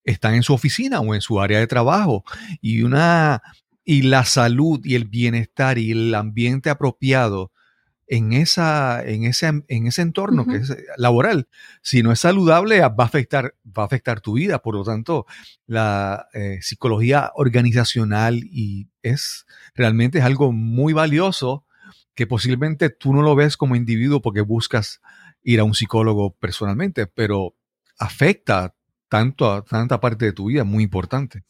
están 0.04 0.34
en 0.34 0.42
su 0.42 0.54
oficina 0.54 1.00
o 1.00 1.14
en 1.14 1.20
su 1.20 1.40
área 1.40 1.58
de 1.58 1.66
trabajo 1.66 2.24
y 2.62 2.82
una 2.82 3.42
y 3.84 4.02
la 4.02 4.24
salud 4.24 4.80
y 4.84 4.94
el 4.94 5.06
bienestar 5.06 5.78
y 5.78 5.92
el 5.92 6.14
ambiente 6.14 6.70
apropiado 6.70 7.52
en, 8.06 8.32
esa, 8.32 9.02
en, 9.04 9.24
ese, 9.24 9.46
en 9.66 9.86
ese 9.86 10.02
entorno 10.02 10.46
que 10.46 10.56
es 10.56 10.76
laboral, 10.96 11.48
si 11.82 12.02
no 12.02 12.10
es 12.10 12.20
saludable, 12.20 12.80
va 12.80 12.94
a 12.98 13.04
afectar, 13.04 13.54
va 13.66 13.82
a 13.82 13.86
afectar 13.86 14.20
tu 14.20 14.34
vida. 14.34 14.60
Por 14.60 14.74
lo 14.74 14.84
tanto, 14.84 15.26
la 15.66 16.26
eh, 16.32 16.58
psicología 16.62 17.30
organizacional 17.34 18.40
y 18.44 18.88
es 19.02 19.46
realmente 19.74 20.18
es 20.18 20.24
algo 20.24 20.52
muy 20.52 20.92
valioso 20.92 21.64
que 22.18 22.26
posiblemente 22.26 22.90
tú 22.90 23.14
no 23.14 23.22
lo 23.22 23.36
ves 23.36 23.56
como 23.56 23.76
individuo 23.76 24.20
porque 24.20 24.40
buscas 24.40 25.00
ir 25.40 25.60
a 25.60 25.64
un 25.64 25.74
psicólogo 25.74 26.34
personalmente, 26.34 27.06
pero 27.06 27.54
afecta 27.96 28.74
tanto 29.08 29.52
a 29.52 29.62
tanta 29.62 30.00
parte 30.00 30.24
de 30.24 30.32
tu 30.32 30.46
vida, 30.46 30.64
muy 30.64 30.82
importante. 30.82 31.44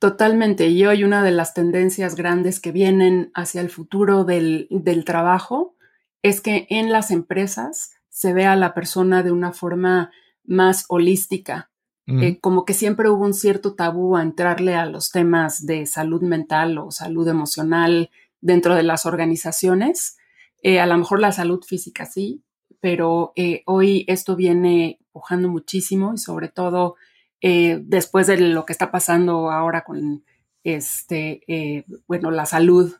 Totalmente. 0.00 0.66
Y 0.66 0.84
hoy 0.86 1.04
una 1.04 1.22
de 1.22 1.30
las 1.30 1.54
tendencias 1.54 2.16
grandes 2.16 2.58
que 2.58 2.72
vienen 2.72 3.30
hacia 3.32 3.60
el 3.60 3.70
futuro 3.70 4.24
del, 4.24 4.66
trabajo 5.06 5.76
es 6.20 6.40
que 6.40 6.66
en 6.68 6.90
las 6.90 7.12
empresas 7.12 7.92
se 8.08 8.32
vea 8.32 8.54
a 8.54 8.56
la 8.56 8.74
persona 8.74 9.22
de 9.22 9.30
una 9.30 9.52
forma 9.52 10.10
más 10.44 10.84
holística. 10.88 11.70
Eh, 12.08 12.40
como 12.40 12.64
que 12.64 12.74
siempre 12.74 13.08
hubo 13.08 13.24
un 13.24 13.34
cierto 13.34 13.76
tabú 13.76 14.16
a 14.16 14.22
entrarle 14.22 14.74
a 14.74 14.84
los 14.84 15.12
temas 15.12 15.64
de 15.64 15.86
salud 15.86 16.22
mental 16.22 16.76
o 16.78 16.90
salud 16.90 17.28
emocional 17.28 18.10
dentro 18.42 18.74
de 18.74 18.82
las 18.82 19.06
organizaciones. 19.06 20.18
Eh, 20.62 20.80
a 20.80 20.86
lo 20.86 20.98
mejor 20.98 21.20
la 21.20 21.32
salud 21.32 21.64
física 21.64 22.04
sí, 22.04 22.44
pero 22.80 23.32
eh, 23.36 23.62
hoy 23.64 24.04
esto 24.08 24.36
viene 24.36 24.98
pujando 25.12 25.48
muchísimo 25.48 26.12
y 26.14 26.18
sobre 26.18 26.48
todo 26.48 26.96
eh, 27.40 27.78
después 27.82 28.26
de 28.26 28.36
lo 28.38 28.66
que 28.66 28.72
está 28.72 28.90
pasando 28.90 29.50
ahora 29.50 29.82
con 29.82 30.24
este, 30.64 31.84
bueno, 32.06 32.30
la 32.30 32.46
salud 32.46 32.94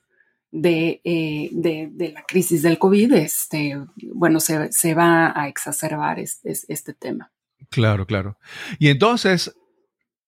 de, 0.51 1.01
de, 1.05 2.13
la 2.13 2.25
crisis 2.25 2.63
del 2.63 2.79
COVID, 2.79 3.13
este, 3.15 3.79
bueno, 4.13 4.41
se, 4.41 4.73
se 4.73 4.95
va 4.95 5.33
a 5.41 5.49
exacerbar 5.49 6.19
este, 6.19 6.53
este, 6.67 6.93
tema. 6.93 7.33
Claro, 7.71 8.05
claro. 8.05 8.37
Y 8.81 8.89
entonces, 8.89 9.55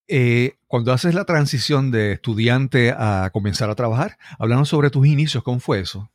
eh, 0.08 0.58
cuando 0.66 0.92
haces 0.92 1.14
la 1.14 1.24
transición 1.24 1.90
de 1.90 2.12
estudiante 2.12 2.90
a 2.90 3.30
comenzar 3.32 3.70
a 3.70 3.74
trabajar, 3.74 4.18
háblanos 4.38 4.68
sobre 4.68 4.90
tus 4.90 5.06
inicios, 5.06 5.42
¿cómo 5.42 5.60
fue 5.60 5.80
eso? 5.80 6.10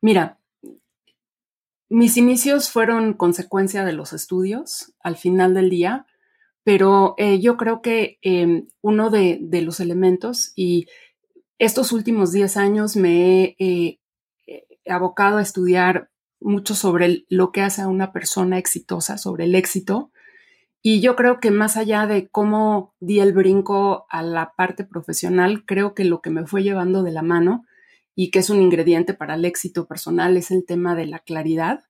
Mira, 0.00 0.38
mis 1.88 2.16
inicios 2.16 2.70
fueron 2.70 3.14
consecuencia 3.14 3.84
de 3.84 3.92
los 3.92 4.12
estudios 4.12 4.92
al 5.00 5.16
final 5.16 5.54
del 5.54 5.70
día, 5.70 6.06
pero 6.64 7.14
eh, 7.18 7.40
yo 7.40 7.56
creo 7.56 7.80
que 7.80 8.18
em, 8.22 8.66
uno 8.80 9.10
de, 9.10 9.38
los 9.62 9.80
elementos 9.80 10.52
y 10.56 10.86
estos 11.58 11.92
últimos 11.92 12.32
10 12.32 12.56
años 12.56 12.96
me 12.96 13.56
he 13.58 13.98
eh, 14.46 14.66
abocado 14.88 15.38
a 15.38 15.42
estudiar 15.42 16.10
mucho 16.40 16.74
sobre 16.74 17.24
lo 17.28 17.52
que 17.52 17.62
hace 17.62 17.82
a 17.82 17.88
una 17.88 18.12
persona 18.12 18.58
exitosa, 18.58 19.18
sobre 19.18 19.44
el 19.44 19.54
éxito, 19.54 20.10
y 20.82 21.00
yo 21.00 21.16
creo 21.16 21.40
que 21.40 21.50
más 21.50 21.76
allá 21.76 22.06
de 22.06 22.28
cómo 22.28 22.94
di 23.00 23.20
el 23.20 23.32
brinco 23.32 24.06
a 24.08 24.22
la 24.22 24.54
parte 24.56 24.84
profesional, 24.84 25.64
creo 25.66 25.94
que 25.94 26.04
lo 26.04 26.22
que 26.22 26.30
me 26.30 26.46
fue 26.46 26.62
llevando 26.62 27.02
de 27.02 27.10
la 27.12 27.22
mano 27.22 27.64
y 28.14 28.30
que 28.30 28.38
es 28.38 28.50
un 28.50 28.62
ingrediente 28.62 29.12
para 29.12 29.34
el 29.34 29.44
éxito 29.44 29.86
personal 29.86 30.36
es 30.36 30.50
el 30.50 30.64
tema 30.64 30.94
de 30.94 31.06
la 31.06 31.18
claridad. 31.18 31.84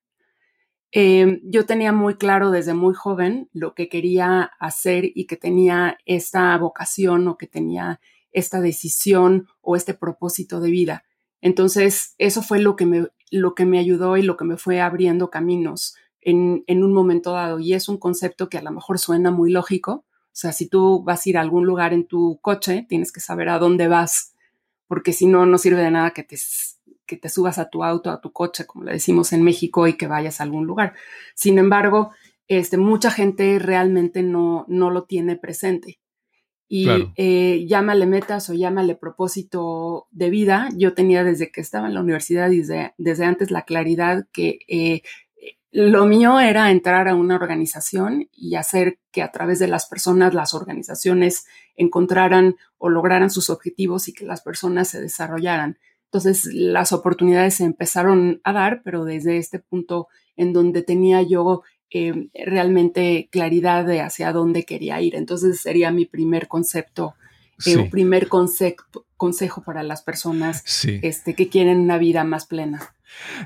Em, 0.93 1.41
yo 1.45 1.67
tenía 1.67 1.93
muy 1.93 2.15
claro 2.15 2.51
desde 2.51 2.73
muy 2.73 2.95
joven 2.95 3.51
lo 3.53 3.75
que 3.75 3.89
quería 3.89 4.51
hacer 4.59 5.11
y 5.15 5.27
que 5.27 5.37
tenía 5.37 5.99
esta 6.07 6.57
vocación 6.57 7.29
o 7.29 7.37
que 7.37 7.47
tenía 7.47 8.01
esta 8.33 8.61
decisión 8.61 9.47
o 9.61 9.77
este 9.77 9.95
propósito 9.95 10.61
de 10.61 10.71
vida. 10.71 11.05
Entonces, 11.41 12.15
eso 12.19 12.43
fue 12.43 12.61
lo 12.61 12.77
que 12.77 12.87
me, 12.87 13.09
lo 13.31 13.55
que 13.55 13.67
me 13.67 13.79
ayudó 13.79 14.17
y 14.17 14.23
lo 14.23 14.37
que 14.37 14.45
me 14.45 14.57
fue 14.57 14.81
abriendo 14.81 15.31
caminos 15.31 15.97
en, 16.27 16.83
un 16.83 16.93
momento 16.93 17.33
dado. 17.33 17.61
Y 17.61 17.75
es 17.75 17.89
un 17.89 17.99
concepto 17.99 18.49
que 18.49 18.59
a 18.59 18.63
lo 18.63 18.73
mejor 18.73 18.99
suena 18.99 19.31
muy 19.31 19.51
lógico. 19.51 20.05
O 20.09 20.39
sea, 20.39 20.53
si 20.53 20.69
tú 20.69 21.03
vas 21.05 21.25
a 21.25 21.29
ir 21.31 21.39
a 21.39 21.41
algún 21.41 21.65
lugar 21.65 21.95
en 21.95 22.07
tu 22.07 22.39
coche, 22.43 22.85
tienes 22.89 23.13
que 23.13 23.21
saber 23.21 23.49
a 23.49 23.59
dónde 23.59 23.89
vas, 23.89 24.35
porque 24.87 25.13
si 25.13 25.27
no, 25.27 25.47
no 25.47 25.57
sirve 25.57 25.83
de 25.83 25.91
nada 25.91 26.11
que 26.11 26.25
te, 26.25 26.37
que 27.07 27.17
te 27.17 27.29
subas 27.29 27.59
a 27.59 27.71
tu 27.71 27.85
auto, 27.85 28.11
a 28.11 28.21
tu 28.21 28.33
coche, 28.33 28.67
como 28.67 28.85
le 28.85 28.93
decimos 28.93 29.33
en 29.33 29.43
México, 29.43 29.87
y 29.87 29.97
que 29.97 30.09
vayas 30.09 30.41
a 30.41 30.45
algún 30.45 30.67
lugar. 30.67 30.95
Sin 31.35 31.59
embargo, 31.59 32.11
este, 32.49 32.77
mucha 32.77 33.11
gente 33.11 33.59
realmente 33.59 34.23
no, 34.23 34.67
no 34.69 34.91
lo 34.91 35.05
tiene 35.05 35.37
presente. 35.37 36.01
Y 36.69 36.89
eh, 37.15 37.65
llámale 37.69 38.07
metas 38.07 38.51
o 38.51 38.55
llámale 38.55 38.97
propósito 38.97 40.09
de 40.11 40.31
vida. 40.31 40.69
Yo 40.77 40.95
tenía 40.95 41.23
desde 41.23 41.53
que 41.53 41.61
estaba 41.61 41.87
en 41.87 41.95
la 41.95 42.01
universidad, 42.01 42.51
desde, 42.51 42.93
desde 42.99 43.25
antes, 43.25 43.53
la 43.53 43.63
claridad 43.63 44.27
que 44.33 44.59
eh, 44.67 45.03
lo 45.73 46.07
mío 46.07 46.41
era 46.41 46.71
entrar 46.71 47.09
a 47.09 47.15
una 47.15 47.35
organización 47.35 48.29
y 48.33 48.55
hacer 48.55 48.99
que 49.11 49.23
a 49.23 49.33
través 49.33 49.59
de 49.59 49.69
las 49.69 49.87
personas 49.87 50.33
las 50.33 50.55
organizaciones 50.55 51.47
encontraran 51.75 52.57
o 52.79 52.89
lograran 52.89 53.31
sus 53.31 53.51
objetivos 53.51 54.09
y 54.09 54.13
que 54.13 54.25
las 54.25 54.43
personas 54.43 54.89
se 54.89 55.01
desarrollaran. 55.01 55.79
Entonces 56.05 56.49
las 56.53 56.93
oportunidades 56.93 57.55
se 57.55 57.65
empezaron 57.65 58.41
a 58.45 58.53
dar, 58.53 58.83
pero 58.85 59.05
desde 59.05 59.39
este 59.39 59.59
punto 59.59 60.09
en 60.37 60.53
donde 60.53 60.83
tenía 60.83 61.23
yo 61.23 61.63
eh, 61.91 62.29
realmente 62.35 63.29
claridad 63.31 63.85
de 63.85 64.01
hacia 64.01 64.33
dónde 64.33 64.65
quería 64.65 65.01
ir. 65.01 65.15
Entonces 65.15 65.61
sería 65.61 65.91
mi 65.91 66.07
primer 66.07 66.49
concepto, 66.49 67.15
eh, 67.65 67.89
primer 67.91 68.29
consejo 68.29 69.63
para 69.65 69.83
las 69.83 70.03
personas 70.03 70.85
este, 70.85 71.35
que 71.35 71.49
quieren 71.49 71.81
una 71.81 71.99
vida 71.99 72.25
más 72.25 72.47
plena. 72.47 72.95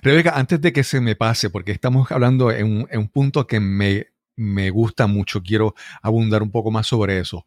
Rebeca, 0.02 0.32
antes 0.36 0.60
de 0.60 0.72
que 0.72 0.82
se 0.82 1.00
me 1.00 1.16
pase, 1.16 1.50
porque 1.50 1.72
estamos 1.72 2.10
hablando 2.10 2.50
en 2.50 2.86
un, 2.90 3.08
punto 3.08 3.46
que 3.46 3.60
me, 3.60 4.08
me, 4.36 4.70
gusta 4.70 5.06
mucho, 5.06 5.42
quiero 5.42 5.74
abundar 6.02 6.42
un 6.42 6.50
poco 6.50 6.70
más 6.70 6.86
sobre 6.86 7.18
eso. 7.18 7.44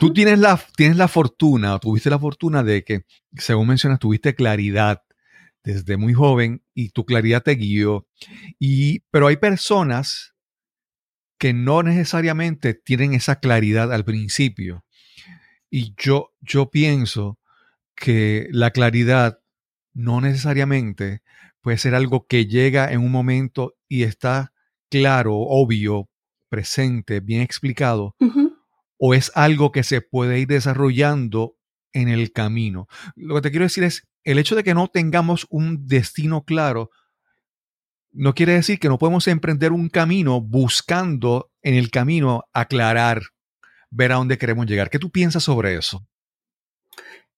Tú 0.00 0.12
tienes 0.12 0.38
la, 0.38 0.60
tienes 0.76 0.96
la 0.96 1.08
fortuna, 1.08 1.78
tuviste 1.78 2.10
la 2.10 2.18
fortuna 2.18 2.62
de 2.62 2.84
que, 2.84 3.04
según 3.36 3.68
mencionas, 3.68 3.98
tuviste 3.98 4.34
claridad 4.34 5.02
desde 5.62 5.96
muy 5.96 6.14
joven 6.14 6.62
y 6.74 6.90
tu 6.90 7.04
claridad 7.04 7.42
te 7.42 7.54
guió. 7.54 8.08
Y, 8.58 9.00
pero 9.10 9.28
hay 9.28 9.36
personas 9.36 10.34
que 11.38 11.52
no 11.52 11.82
necesariamente 11.82 12.72
tienen 12.74 13.14
esa 13.14 13.40
claridad 13.40 13.92
al 13.92 14.04
principio. 14.04 14.84
Y 15.74 15.94
yo, 15.96 16.34
yo 16.42 16.68
pienso 16.70 17.38
que 17.96 18.46
la 18.50 18.72
claridad 18.72 19.40
no 19.94 20.20
necesariamente 20.20 21.22
puede 21.62 21.78
ser 21.78 21.94
algo 21.94 22.26
que 22.26 22.44
llega 22.44 22.92
en 22.92 23.00
un 23.00 23.10
momento 23.10 23.74
y 23.88 24.02
está 24.02 24.52
claro, 24.90 25.34
obvio, 25.34 26.10
presente, 26.50 27.20
bien 27.20 27.40
explicado, 27.40 28.14
o 28.98 29.14
es 29.14 29.32
algo 29.34 29.72
que 29.72 29.82
se 29.82 30.02
puede 30.02 30.40
ir 30.40 30.48
desarrollando 30.48 31.56
en 31.94 32.10
el 32.10 32.32
camino. 32.32 32.86
Lo 33.16 33.36
que 33.36 33.40
te 33.40 33.50
quiero 33.50 33.64
decir 33.64 33.84
es, 33.84 34.06
el 34.24 34.38
hecho 34.38 34.54
de 34.54 34.64
que 34.64 34.74
no 34.74 34.88
tengamos 34.88 35.46
un 35.48 35.86
destino 35.86 36.44
claro, 36.44 36.90
no 38.10 38.34
quiere 38.34 38.52
decir 38.52 38.78
que 38.78 38.90
no 38.90 38.98
podemos 38.98 39.26
emprender 39.26 39.72
un 39.72 39.88
camino 39.88 40.42
buscando 40.42 41.50
en 41.62 41.76
el 41.76 41.90
camino 41.90 42.44
aclarar, 42.52 43.22
ver 43.92 44.12
a 44.12 44.16
dónde 44.16 44.38
queremos 44.38 44.66
llegar. 44.66 44.90
¿Qué 44.90 44.98
tú 44.98 45.10
piensas 45.10 45.44
sobre 45.44 45.76
eso? 45.76 46.04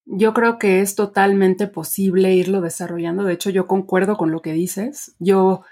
Yo 0.06 0.32
creo 0.34 0.58
que 0.58 0.80
es 0.80 0.94
totalmente 0.94 1.66
posible 1.66 2.34
irlo 2.34 2.60
desarrollando. 2.60 3.24
De 3.24 3.34
hecho, 3.34 3.50
yo 3.50 3.66
concuerdo 3.66 4.16
con 4.16 4.30
lo 4.30 4.40
que 4.40 4.52
dices. 4.52 5.14
Yo 5.18 5.62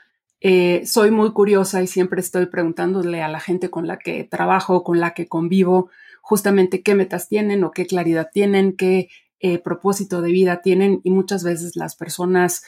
eh, 0.40 0.82
soy 0.86 1.10
muy 1.10 1.32
curiosa 1.32 1.82
y 1.82 1.86
siempre 1.86 2.20
estoy 2.20 2.46
preguntándole 2.46 3.22
a 3.22 3.28
la 3.28 3.40
gente 3.40 3.70
con 3.70 3.86
la 3.86 3.98
que 3.98 4.24
trabajo, 4.24 4.82
con 4.82 5.00
la 5.00 5.14
que 5.14 5.28
convivo, 5.28 5.90
justamente 6.20 6.82
qué 6.82 6.94
metas 6.94 7.28
tienen 7.28 7.62
o 7.62 7.70
qué 7.70 7.86
claridad 7.86 8.30
tienen, 8.32 8.76
qué 8.76 9.08
eh, 9.38 9.58
propósito 9.58 10.22
de 10.22 10.32
vida 10.32 10.62
tienen. 10.62 11.00
Y 11.04 11.10
muchas 11.10 11.44
veces 11.44 11.76
las 11.76 11.94
personas 11.94 12.64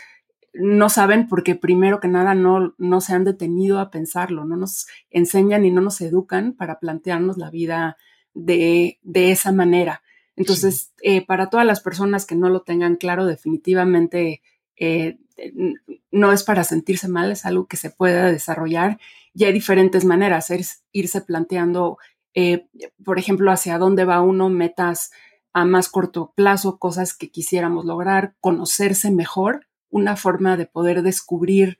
no 0.54 0.88
saben 0.88 1.28
porque 1.28 1.56
primero 1.56 2.00
que 2.00 2.08
nada 2.08 2.34
no, 2.34 2.74
no 2.78 3.00
se 3.00 3.12
han 3.12 3.24
detenido 3.24 3.80
a 3.80 3.90
pensarlo, 3.90 4.44
no 4.44 4.56
nos 4.56 4.86
enseñan 5.10 5.64
y 5.64 5.70
no 5.70 5.80
nos 5.80 6.00
educan 6.00 6.54
para 6.54 6.78
plantearnos 6.78 7.36
la 7.36 7.50
vida 7.50 7.96
de, 8.34 8.98
de 9.02 9.32
esa 9.32 9.52
manera. 9.52 10.02
Entonces, 10.36 10.92
eh, 11.02 11.24
para 11.24 11.50
todas 11.50 11.66
las 11.66 11.80
personas 11.80 12.26
que 12.26 12.34
no 12.34 12.48
lo 12.48 12.62
tengan 12.62 12.96
claro, 12.96 13.26
definitivamente 13.26 14.42
eh, 14.76 15.18
no 16.10 16.32
es 16.32 16.44
para 16.44 16.64
sentirse 16.64 17.08
mal, 17.08 17.32
es 17.32 17.44
algo 17.44 17.66
que 17.66 17.76
se 17.76 17.90
puede 17.90 18.32
desarrollar 18.32 18.98
y 19.34 19.44
hay 19.44 19.52
diferentes 19.52 20.04
maneras, 20.04 20.50
es 20.50 20.84
irse 20.92 21.20
planteando, 21.20 21.98
eh, 22.34 22.68
por 23.04 23.18
ejemplo, 23.18 23.50
hacia 23.50 23.78
dónde 23.78 24.04
va 24.04 24.22
uno, 24.22 24.48
metas 24.48 25.10
a 25.52 25.64
más 25.64 25.88
corto 25.88 26.32
plazo, 26.36 26.78
cosas 26.78 27.14
que 27.16 27.30
quisiéramos 27.30 27.84
lograr, 27.84 28.34
conocerse 28.40 29.10
mejor, 29.10 29.66
una 29.94 30.16
forma 30.16 30.56
de 30.56 30.66
poder 30.66 31.02
descubrir 31.02 31.78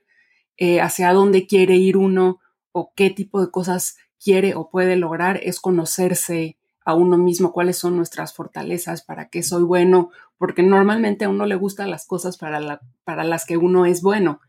hacia 0.81 1.13
dónde 1.13 1.49
quiere 1.49 1.77
ir 1.77 1.97
uno 1.97 2.39
o 2.71 2.93
qué 2.95 3.11
tipo 3.11 3.41
de 3.41 3.51
cosas 3.51 3.97
quiere 4.23 4.55
o 4.55 4.71
puede 4.71 4.97
lograr, 4.97 5.41
es 5.43 5.59
conocerse 5.59 6.57
a 6.85 6.95
uno 6.95 7.19
mismo 7.19 7.53
cuáles 7.53 7.79
son 7.79 7.97
nuestras 7.97 8.35
fortalezas, 8.35 9.03
para 9.03 9.29
qué 9.29 9.43
soy 9.43 9.63
bueno, 9.63 10.11
porque 10.39 10.63
normalmente 10.63 11.25
a 11.25 11.29
uno 11.29 11.47
le 11.47 11.55
gustan 11.57 11.91
las 11.91 12.07
cosas 12.07 12.37
para, 12.37 12.81
para 13.05 13.25
las 13.25 13.47
que 13.47 13.57
uno 13.57 13.87
es 13.87 14.03
bueno. 14.03 14.41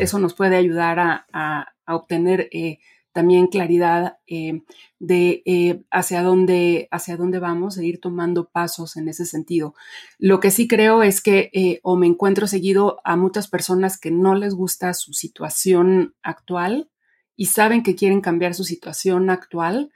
eso 0.00 0.18
nos 0.18 0.34
puede 0.34 0.56
ayudar 0.56 0.98
a, 1.00 1.66
obtener 1.86 2.48
eh, 2.52 2.78
también 3.12 3.46
claridad 3.46 4.18
eh, 4.26 4.62
de 4.98 5.42
eh, 5.44 5.82
hacia, 5.90 6.22
dónde, 6.22 6.88
hacia 6.90 7.16
dónde 7.16 7.38
vamos 7.38 7.78
e 7.78 7.84
ir 7.84 8.00
tomando 8.00 8.48
pasos 8.48 8.96
en 8.96 9.08
ese 9.08 9.26
sentido. 9.26 9.74
Lo 10.18 10.40
que 10.40 10.50
sí 10.50 10.66
creo 10.66 11.02
es 11.02 11.20
que 11.20 11.80
o 11.82 11.96
me 11.96 12.06
encuentro 12.06 12.46
seguido 12.46 13.00
a 13.04 13.16
muchas 13.16 13.48
personas 13.48 13.98
que 13.98 14.10
no 14.10 14.34
les 14.34 14.54
gusta 14.54 14.94
su 14.94 15.12
situación 15.12 16.14
actual 16.22 16.90
y 17.36 17.46
saben 17.46 17.82
que 17.82 17.94
quieren 17.94 18.20
cambiar 18.20 18.54
su 18.54 18.64
situación 18.64 19.30
actual, 19.30 19.92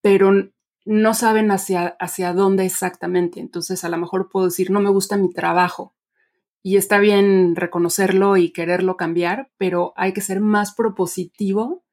pero 0.00 0.32
no 0.84 1.14
saben 1.14 1.50
hacia, 1.50 1.96
hacia 2.00 2.32
dónde 2.32 2.64
exactamente. 2.64 3.40
Entonces, 3.40 3.84
a 3.84 3.88
lo 3.88 3.98
mejor 3.98 4.28
puedo 4.30 4.46
decir, 4.46 4.70
no 4.70 4.80
me 4.80 4.90
gusta 4.90 5.16
mi 5.16 5.30
trabajo. 5.32 5.94
Y 6.62 6.76
está 6.76 6.98
bien 6.98 7.56
reconocerlo 7.56 8.36
y 8.36 8.50
quererlo 8.50 8.96
cambiar, 8.96 9.50
pero 9.56 9.92
hay 9.96 10.12
que 10.12 10.20
ser 10.20 10.40
más 10.40 10.74
propositivo 10.74 11.84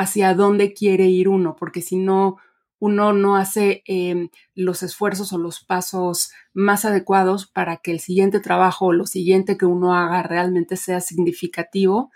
hacia 0.00 0.34
dónde 0.34 0.72
quiere 0.72 1.06
ir 1.06 1.28
uno, 1.28 1.56
porque 1.56 1.82
si 1.82 1.96
no, 1.96 2.38
uno 2.78 3.12
no 3.12 3.36
hace 3.36 3.82
em, 3.86 4.30
los 4.54 4.82
esfuerzos 4.82 5.32
o 5.34 5.38
los 5.38 5.62
pasos 5.62 6.32
más 6.54 6.86
adecuados 6.86 7.46
para 7.46 7.76
que 7.76 7.90
el 7.90 8.00
siguiente 8.00 8.40
trabajo 8.40 8.86
o 8.86 8.92
lo 8.92 9.04
siguiente 9.06 9.58
que 9.58 9.66
uno 9.66 9.94
haga 9.94 10.22
realmente 10.22 10.76
sea 10.76 11.02
significativo 11.02 12.10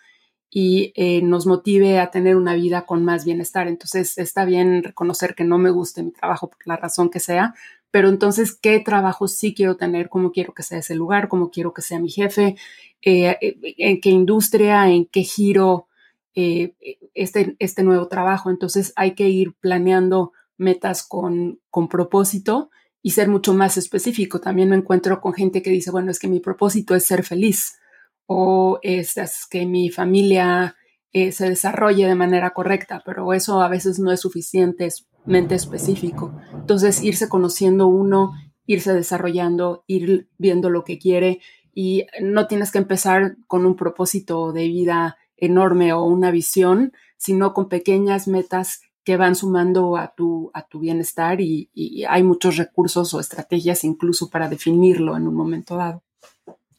y 0.51 0.93
eh, 0.97 1.21
nos 1.21 1.47
motive 1.47 1.99
a 2.01 2.11
tener 2.11 2.37
una 2.37 2.55
vida 2.55 2.87
con 2.87 3.05
más 3.05 3.27
bienestar. 3.27 3.69
Entonces, 3.69 4.17
está 4.17 4.47
bien 4.47 4.83
reconocer 4.83 5.35
que 5.35 5.45
no 5.45 5.59
me 5.59 5.71
guste 5.71 6.03
mi 6.03 6.13
trabajo 6.13 6.49
por 6.49 6.67
la 6.67 6.77
razón 6.77 7.11
que 7.11 7.21
sea, 7.21 7.55
pero 7.91 8.09
entonces, 8.09 8.55
¿qué 8.61 8.81
trabajo 8.81 9.29
sí 9.29 9.55
quiero 9.55 9.77
tener? 9.77 10.09
¿Cómo 10.09 10.33
quiero 10.33 10.55
que 10.55 10.63
sea 10.63 10.79
ese 10.79 10.95
lugar? 10.95 11.29
¿Cómo 11.29 11.51
quiero 11.51 11.75
que 11.75 11.83
sea 11.83 12.01
mi 12.01 12.11
jefe? 12.11 12.57
Eh, 13.03 13.37
eh, 13.41 13.57
¿En 13.79 14.01
qué 14.01 14.11
industria? 14.11 14.89
¿En 14.89 15.05
qué 15.07 15.23
giro 15.23 15.89
este, 16.35 17.57
este 17.59 17.83
nuevo 17.83 18.09
trabajo? 18.09 18.51
Entonces, 18.51 18.93
hay 18.97 19.15
que 19.15 19.29
ir 19.29 19.55
planeando 19.61 20.33
metas 20.57 21.07
con, 21.07 21.61
con 21.71 21.89
propósito 21.89 22.71
y 23.03 23.11
ser 23.11 23.29
mucho 23.29 23.53
más 23.53 23.77
específico. 23.77 24.41
También 24.41 24.71
me 24.71 24.77
encuentro 24.77 25.21
con 25.21 25.35
gente 25.35 25.63
que 25.63 25.71
dice, 25.71 25.91
bueno, 25.91 26.11
es 26.11 26.19
que 26.19 26.27
mi 26.27 26.41
propósito 26.41 26.95
es 26.95 27.05
ser 27.05 27.23
feliz 27.23 27.79
o 28.27 28.79
es, 28.83 29.15
que 29.51 29.67
mi 29.67 29.91
familia 29.91 30.77
eh, 31.13 31.33
se 31.33 31.49
desarrolle 31.49 32.07
de 32.07 32.15
manera 32.15 32.51
correcta, 32.51 33.03
pero 33.05 33.33
eso 33.35 33.61
a 33.61 33.69
veces 33.69 33.99
no 33.99 34.11
es 34.11 34.21
suficientemente 34.21 35.55
específico. 35.55 36.35
Entonces, 36.55 37.03
irse 37.03 37.29
conociendo 37.29 37.89
uno, 37.89 38.33
irse 38.67 38.95
desarrollando, 38.95 39.85
ir 39.87 40.29
viendo 40.39 40.71
lo 40.71 40.85
que 40.85 40.99
quiere 40.99 41.41
y 41.75 42.07
no 42.23 42.47
tienes 42.47 42.73
que 42.73 42.79
empezar 42.79 43.37
con 43.47 43.67
un 43.67 43.77
propósito 43.77 44.53
de 44.53 44.69
vida 44.69 45.19
enorme 45.45 45.93
o 45.93 46.05
una 46.05 46.31
visión, 46.31 46.93
sino 47.17 47.55
con 47.55 47.69
pequeñas 47.69 48.29
metas 48.29 48.83
que 49.05 49.17
van 49.17 49.35
sumando 49.35 49.97
a 49.97 50.15
tu, 50.15 50.51
a 50.55 50.67
tu 50.67 50.81
bienestar 50.81 51.41
y 51.41 51.69
hay 52.09 52.23
muchos 52.23 52.57
recursos 52.57 53.13
o 53.13 53.21
estrategias 53.21 53.85
incluso 53.85 54.31
para 54.31 54.49
definirlo 54.49 55.17
en 55.17 55.29
un 55.29 55.35
momento 55.35 55.77
dado. 55.77 56.03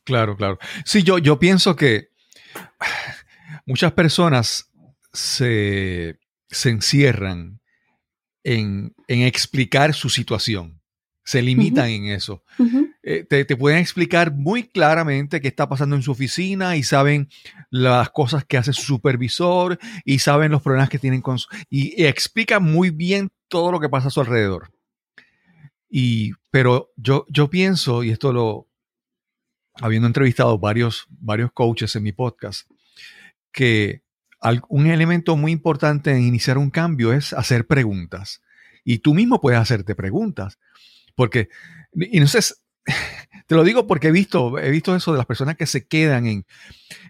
Claro, 0.05 0.37
claro. 0.37 0.59
Sí, 0.85 1.03
yo, 1.03 1.17
yo 1.17 1.39
pienso 1.39 1.75
que 1.75 2.09
muchas 3.65 3.91
personas 3.93 4.71
se, 5.11 6.19
encierran 6.63 7.59
en, 8.43 8.93
explicar 9.07 9.93
su 9.93 10.09
situación. 10.09 10.79
Se 11.23 11.41
limitan 11.41 11.89
en 11.89 12.05
eso. 12.05 12.43
Eh, 13.07 13.23
te, 13.23 13.45
pueden 13.55 13.77
explicar 13.77 14.33
muy 14.33 14.63
claramente 14.63 15.39
qué 15.39 15.47
está 15.47 15.69
pasando 15.69 15.95
en 15.95 16.01
su 16.01 16.11
oficina 16.11 16.75
y 16.75 16.81
saben 16.81 17.29
las 17.69 18.09
cosas 18.09 18.45
que 18.45 18.57
hace 18.57 18.73
su 18.73 18.81
supervisor 18.81 19.77
y 20.03 20.17
saben 20.17 20.51
los 20.51 20.63
problemas 20.63 20.89
que 20.89 20.97
tienen 20.97 21.21
con 21.21 21.37
su... 21.37 21.47
Y, 21.69 22.01
y 22.01 22.07
explican 22.07 22.63
muy 22.63 22.89
bien 22.89 23.29
todo 23.47 23.71
lo 23.71 23.79
que 23.79 23.89
pasa 23.89 24.07
a 24.07 24.11
su 24.11 24.21
alrededor. 24.21 24.71
Y, 25.87 26.31
pero 26.49 26.91
yo, 26.97 27.27
yo 27.29 27.47
pienso, 27.51 28.03
y 28.03 28.09
esto 28.09 28.33
lo, 28.33 28.67
habiendo 29.75 30.07
entrevistado 30.07 30.57
varios, 30.57 31.05
varios 31.09 31.51
coaches 31.51 31.95
en 31.95 32.01
mi 32.01 32.11
podcast, 32.11 32.67
que 33.51 34.01
un 34.67 34.87
elemento 34.87 35.35
muy 35.37 35.51
importante 35.51 36.09
en 36.11 36.23
iniciar 36.23 36.57
un 36.57 36.71
cambio 36.71 37.13
es 37.13 37.33
hacer 37.33 37.67
preguntas. 37.67 38.41
Y 38.83 38.97
tú 38.99 39.13
mismo 39.13 39.39
puedes 39.39 39.59
hacerte 39.59 39.93
preguntas. 39.93 40.59
Porque, 41.15 41.49
y 41.93 42.17
entonces, 42.17 42.64
te 43.47 43.55
lo 43.55 43.63
digo 43.63 43.87
porque 43.87 44.07
he 44.07 44.11
visto, 44.11 44.57
he 44.59 44.69
visto 44.69 44.95
eso 44.95 45.11
de 45.11 45.17
las 45.17 45.25
personas 45.25 45.55
que 45.55 45.65
se 45.65 45.87
quedan 45.87 46.27
en, 46.27 46.45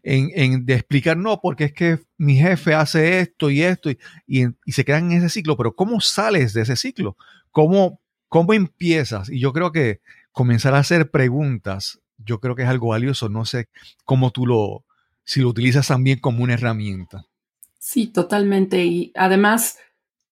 en, 0.03 0.65
de 0.65 0.73
explicar, 0.73 1.17
no, 1.17 1.39
porque 1.41 1.65
es 1.65 1.73
que 1.73 1.99
mi 2.17 2.35
jefe 2.35 2.73
hace 2.73 3.19
esto 3.19 3.49
y 3.49 3.61
esto, 3.61 3.89
y, 3.89 3.97
y, 4.27 4.71
se 4.71 4.85
quedan 4.85 5.11
en 5.11 5.19
ese 5.19 5.29
ciclo. 5.29 5.57
Pero 5.57 5.75
¿cómo 5.75 6.01
sales 6.01 6.53
de 6.53 6.61
ese 6.61 6.75
ciclo? 6.75 7.17
¿Cómo, 7.51 7.99
¿Cómo 8.27 8.53
empiezas? 8.53 9.29
Y 9.29 9.39
yo 9.39 9.53
creo 9.53 9.71
que 9.71 10.01
comenzar 10.31 10.73
a 10.75 10.79
hacer 10.79 11.09
preguntas 11.09 11.99
yo 12.17 12.39
creo 12.39 12.55
que 12.55 12.63
es 12.63 12.69
algo 12.69 12.89
valioso. 12.89 13.29
No 13.29 13.45
sé 13.45 13.67
cómo 14.03 14.31
tú 14.31 14.45
lo, 14.45 14.83
si 15.23 15.41
lo 15.41 15.49
utilizas 15.49 15.87
también 15.87 16.19
como 16.19 16.43
una 16.43 16.53
herramienta. 16.53 17.25
Sí, 17.79 18.07
totalmente. 18.07 18.83
Y 18.85 19.11
además, 19.15 19.77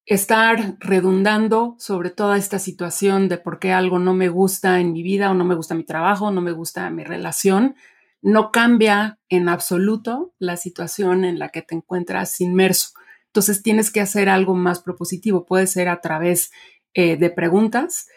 estar 0.06 0.78
redundando 0.80 1.76
sobre 1.80 2.10
toda 2.10 2.38
esta 2.38 2.60
situación 2.60 3.30
de 3.30 3.38
por 3.38 3.60
qué 3.60 3.72
algo 3.72 4.00
no 4.00 4.14
me 4.14 4.30
gusta 4.30 4.80
en 4.80 4.92
mi 4.92 5.04
vida 5.04 5.32
o 5.32 5.34
no 5.34 5.46
me 5.46 5.56
gusta 5.56 5.76
mi 5.76 5.84
trabajo, 5.84 6.32
no 6.32 6.42
me 6.42 6.52
gusta 6.52 6.90
mi 6.90 7.04
relación, 7.04 7.76
no 8.22 8.52
cambia 8.52 9.20
en 9.30 9.50
absoluto 9.50 10.34
la 10.40 10.58
situación 10.58 11.26
en 11.26 11.40
la 11.40 11.50
que 11.50 11.62
te 11.62 11.76
encuentras 11.76 12.40
inmerso. 12.42 12.90
Entonces 13.28 13.64
tienes 13.64 13.92
que 13.92 14.02
hacer 14.02 14.30
algo 14.30 14.56
más 14.56 14.82
propositivo. 14.82 15.46
Puede 15.46 15.68
ser 15.68 15.90
a 15.90 16.02
través 16.02 16.52
eh, 16.94 17.18
de 17.18 17.30
preguntas 17.30 18.08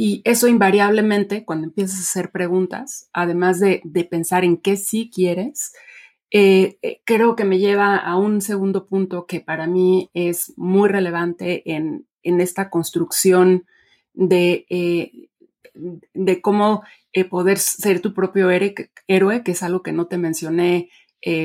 y 0.00 0.22
eso 0.24 0.46
invariablemente, 0.46 1.44
cuando 1.44 1.66
empiezas 1.66 1.98
a 1.98 2.02
hacer 2.02 2.30
preguntas, 2.30 3.10
además 3.12 3.58
de, 3.58 3.82
pensar 4.08 4.44
en 4.44 4.56
qué 4.56 4.76
sí 4.76 5.10
quieres, 5.12 5.72
eh, 6.30 6.78
eh, 6.82 7.00
creo 7.04 7.36
que 7.36 7.44
me 7.44 7.58
lleva 7.58 7.96
a 7.96 8.16
un 8.16 8.40
segundo 8.40 8.86
punto 8.86 9.26
que 9.26 9.40
para 9.40 9.66
mí 9.66 10.10
es 10.14 10.52
muy 10.56 10.88
relevante 10.88 11.62
en, 11.72 12.06
esta 12.22 12.68
construcción 12.68 13.64
de, 14.12 14.66
de 16.12 16.40
cómo 16.42 16.82
poder 17.30 17.58
ser 17.58 18.00
tu 18.00 18.12
propio 18.12 18.50
héroe, 18.50 19.42
que 19.42 19.50
es 19.52 19.62
algo 19.62 19.82
que 19.82 19.92
no 19.92 20.08
te 20.08 20.18
mencioné 20.18 20.90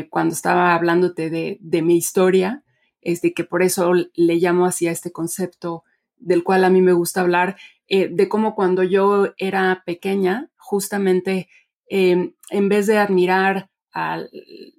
cuando 0.09 0.33
estaba 0.33 0.75
hablándote 0.75 1.29
de, 1.29 1.57
de 1.61 1.81
mi 1.81 1.95
historia, 1.95 2.63
es 2.99 3.21
de 3.21 3.33
que 3.33 3.43
por 3.45 3.63
eso 3.63 3.93
le 3.93 4.35
llamo 4.35 4.65
así 4.65 4.87
a 4.87 4.91
este 4.91 5.13
concepto 5.13 5.85
del 6.17 6.43
cual 6.43 6.63
a 6.63 6.69
mí 6.69 6.81
me 6.81 6.93
gusta 6.93 7.21
hablar, 7.21 7.57
eh, 7.87 8.07
de 8.09 8.29
cómo 8.29 8.55
cuando 8.55 8.83
yo 8.83 9.33
era 9.37 9.83
pequeña, 9.85 10.49
justamente 10.57 11.49
em, 11.87 12.33
en 12.49 12.69
vez 12.69 12.87
de 12.87 12.97
admirar 12.97 13.69
a 13.93 14.23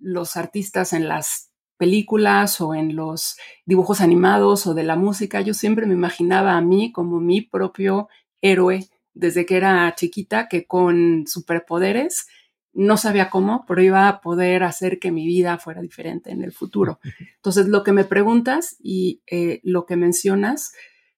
los 0.00 0.36
artistas 0.36 0.92
en 0.92 1.08
las 1.08 1.50
películas 1.76 2.60
o 2.60 2.74
en 2.74 2.96
los 2.96 3.36
dibujos 3.66 4.00
animados 4.00 4.66
o 4.66 4.74
de 4.74 4.84
la 4.84 4.96
música, 4.96 5.40
yo 5.40 5.54
siempre 5.54 5.86
me 5.86 5.94
imaginaba 5.94 6.56
a 6.56 6.60
mí 6.60 6.92
como 6.92 7.20
mi 7.20 7.40
propio 7.42 8.08
héroe 8.40 8.88
desde 9.12 9.46
que 9.46 9.56
era 9.56 9.94
chiquita, 9.94 10.48
que 10.48 10.66
con 10.66 11.24
superpoderes 11.26 12.26
no 12.72 12.96
sabía 12.96 13.30
cómo, 13.30 13.64
pero 13.66 13.82
iba 13.82 14.08
a 14.08 14.20
poder 14.20 14.64
hacer 14.64 14.98
que 14.98 15.12
mi 15.12 15.26
vida 15.26 15.58
fuera 15.58 15.80
diferente 15.80 16.32
en 16.32 16.42
el 16.42 16.52
futuro. 16.52 16.98
Entonces, 17.36 17.68
lo 17.68 17.84
que 17.84 17.92
me 17.92 18.04
preguntas 18.04 18.76
y 18.80 19.22
eh, 19.30 19.60
lo 19.62 19.86
que 19.86 19.96
mencionas, 19.96 20.72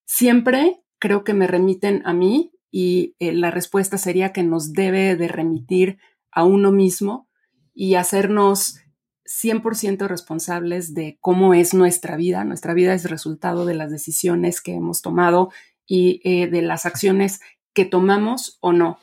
siempre 0.05 0.83
creo 0.99 1.25
que 1.25 1.35
me 1.35 1.47
remiten 1.47 2.03
a 2.05 2.13
mí 2.13 2.53
y 2.71 3.15
eh, 3.19 3.33
la 3.33 3.51
respuesta 3.51 3.97
sería 3.97 4.33
que 4.33 4.43
nos 4.43 4.73
debe 4.73 5.17
de 5.17 5.29
remitir 5.29 5.99
a 6.31 6.45
uno 6.45 6.73
mismo 6.73 7.26
y 7.77 7.95
hacernos 7.95 8.81
100% 9.27 10.09
responsables 10.09 10.95
de 10.95 11.19
cómo 11.21 11.53
es 11.53 11.75
nuestra 11.75 12.17
vida. 12.17 12.43
Nuestra 12.43 12.73
vida 12.73 12.95
es 12.95 13.09
resultado 13.09 13.67
de 13.67 13.75
las 13.75 13.91
decisiones 13.91 14.63
que 14.63 14.73
hemos 14.73 15.03
tomado 15.03 15.51
y 15.87 16.23
eh, 16.25 16.49
de 16.49 16.63
las 16.63 16.87
acciones 16.87 17.41
que 17.75 17.85
tomamos 17.85 18.57
o 18.61 18.73
no. 18.73 18.99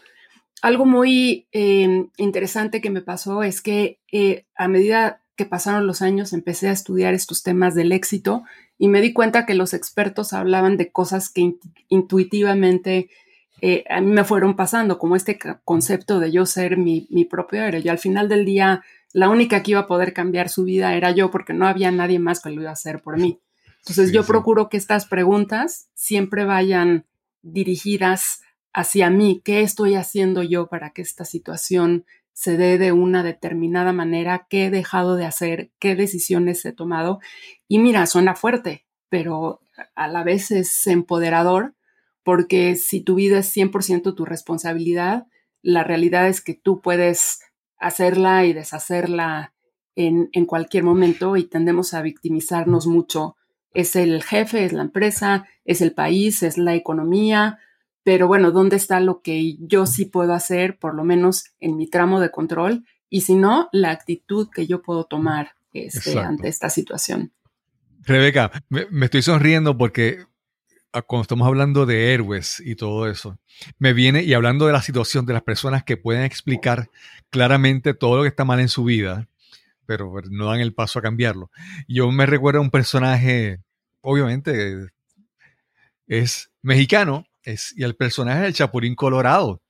Algo 0.64 0.86
muy 0.86 1.48
em, 1.52 2.10
interesante 2.18 2.82
que 2.82 2.90
me 2.90 3.02
pasó 3.02 3.44
es 3.44 3.62
que 3.62 4.00
eh, 4.12 4.48
a 4.56 4.68
medida 4.68 5.22
que 5.36 5.46
pasaron 5.46 5.86
los 5.86 6.02
años 6.02 6.34
empecé 6.34 6.70
a 6.70 6.74
estudiar 6.74 7.14
estos 7.14 7.44
temas 7.44 7.76
del 7.76 7.92
éxito 7.92 8.44
y 8.80 8.88
me 8.88 9.02
di 9.02 9.14
cuenta 9.14 9.46
que 9.46 9.54
los 9.54 9.74
expertos 9.76 10.34
hablaban 10.34 10.78
de 10.78 10.92
cosas 10.92 11.30
que 11.30 11.58
intuitivamente 11.90 13.10
eh, 13.65 13.86
a 13.89 14.02
mí 14.02 14.12
me 14.12 14.26
fueron 14.26 14.58
pasando, 14.58 14.99
como 14.99 15.15
este 15.15 15.39
concepto 15.63 16.19
de 16.19 16.34
yo 16.34 16.45
ser 16.45 16.76
mi, 16.76 17.08
propio 17.32 17.63
héroe. 17.63 17.82
Y 17.82 17.88
al 17.88 17.97
final 17.97 18.28
del 18.28 18.43
día, 18.43 18.84
la 19.13 19.30
única 19.30 19.63
que 19.63 19.71
iba 19.71 19.80
a 19.80 19.88
poder 19.88 20.12
cambiar 20.12 20.49
su 20.49 20.65
vida 20.65 20.95
era 20.95 21.12
yo, 21.12 21.32
porque 21.32 21.54
no 21.54 21.65
había 21.65 21.89
nadie 21.89 22.19
más 22.19 22.41
que 22.41 22.49
lo 22.49 22.60
iba 22.60 22.71
a 22.71 22.73
hacer 22.73 23.02
por 23.02 23.17
mí. 23.17 23.39
Entonces 23.78 24.12
yo 24.12 24.26
procuro 24.26 24.67
que 24.67 24.76
estas 24.76 25.06
preguntas 25.06 25.88
siempre 25.93 26.43
vayan 26.43 27.06
dirigidas 27.41 28.41
hacia 28.73 29.10
mí, 29.10 29.41
qué 29.45 29.62
estoy 29.62 29.95
haciendo 29.95 30.43
yo 30.43 30.67
para 30.67 30.89
que 30.89 31.02
esta 31.02 31.23
situación 31.23 32.04
se 32.34 32.58
dé 32.58 32.78
de 32.78 32.91
una 32.91 33.23
determinada 33.23 33.93
manera, 33.93 34.45
qué 34.49 34.65
he 34.65 34.71
dejado 34.71 35.15
de 35.15 35.23
hacer, 35.23 35.71
qué 35.80 35.95
decisiones 35.95 36.65
he 36.65 36.73
tomado. 36.73 37.21
Y 37.69 37.80
mira, 37.80 38.08
suena 38.08 38.36
fuerte, 38.36 38.86
pero 39.08 39.62
a 39.95 40.10
la 40.10 40.26
vez 40.26 40.52
es 40.52 40.86
empoderador 40.86 41.76
porque 42.24 42.76
si 42.76 43.02
tu 43.02 43.16
vida 43.16 43.40
es 43.40 43.56
100% 43.56 44.16
tu 44.16 44.26
responsabilidad, 44.26 45.28
la 45.62 45.84
realidad 45.84 46.28
es 46.28 46.42
que 46.42 46.54
tú 46.54 46.82
puedes 46.82 47.40
hacerla 47.78 48.46
y 48.46 48.54
deshacerla 48.54 49.54
en, 49.96 50.30
en, 50.32 50.46
cualquier 50.46 50.84
momento 50.84 51.38
y 51.38 51.44
tendemos 51.44 51.94
a 51.94 52.02
victimizarnos 52.02 52.88
mucho. 52.88 53.36
Es 53.74 53.96
el 53.96 54.24
jefe, 54.24 54.66
es 54.66 54.74
la 54.74 54.84
empresa, 54.84 55.48
es 55.66 55.82
el 55.82 55.94
país, 55.94 56.44
es 56.44 56.58
la 56.58 56.76
economía, 56.76 57.60
pero 58.04 58.28
bueno, 58.28 58.52
¿dónde 58.52 58.76
está 58.76 59.00
lo 59.00 59.22
que 59.22 59.56
yo 59.60 59.86
sí 59.86 60.06
puedo 60.06 60.34
hacer, 60.34 60.78
por 60.78 60.94
lo 60.94 61.04
menos 61.04 61.46
en 61.60 61.78
mi 61.78 61.88
tramo 61.88 62.20
de 62.20 62.32
control? 62.32 62.86
Y 63.10 63.22
si 63.22 63.36
no, 63.36 63.70
la 63.72 63.92
actitud 63.92 64.50
que 64.54 64.68
yo 64.68 64.82
puedo 64.82 65.06
tomar 65.06 65.52
este, 65.72 66.20
ante 66.20 66.50
esta 66.50 66.70
situación. 66.70 67.32
Rebeca, 68.02 68.52
me, 68.70 69.06
estoy 69.06 69.22
sonriendo 69.22 69.78
porque 69.78 70.26
cuando 71.02 71.24
estamos 71.24 71.48
hablando 71.48 71.86
de 71.86 72.14
héroes 72.14 72.62
y 72.64 72.76
todo 72.76 73.08
eso, 73.10 73.38
me 73.80 73.94
viene 73.94 74.24
y 74.24 74.34
hablando 74.34 74.68
de 74.68 74.74
la 74.74 74.82
situación 74.82 75.26
de 75.26 75.34
las 75.34 75.42
personas 75.42 75.84
que 75.84 75.98
pueden 75.98 76.24
explicar 76.24 76.90
claramente 77.30 77.94
todo 77.94 78.18
lo 78.18 78.22
que 78.24 78.30
está 78.30 78.46
mal 78.46 78.60
en 78.60 78.70
su 78.70 78.84
vida, 78.84 79.28
pero 79.86 80.14
no 80.30 80.46
dan 80.46 80.60
el 80.60 80.74
paso 80.74 81.00
a 81.00 81.02
cambiarlo. 81.02 81.50
Yo 81.88 82.12
me 82.12 82.26
recuerdo 82.26 82.60
a 82.60 82.64
un 82.64 82.72
personaje, 82.72 83.60
obviamente, 84.02 84.88
es 86.08 86.52
mexicano, 86.62 87.26
y 87.46 87.84
el 87.84 87.96
personaje 87.96 88.42
es 88.42 88.48
el 88.48 88.54
Chapulín 88.54 88.96
Colorado. 88.96 89.62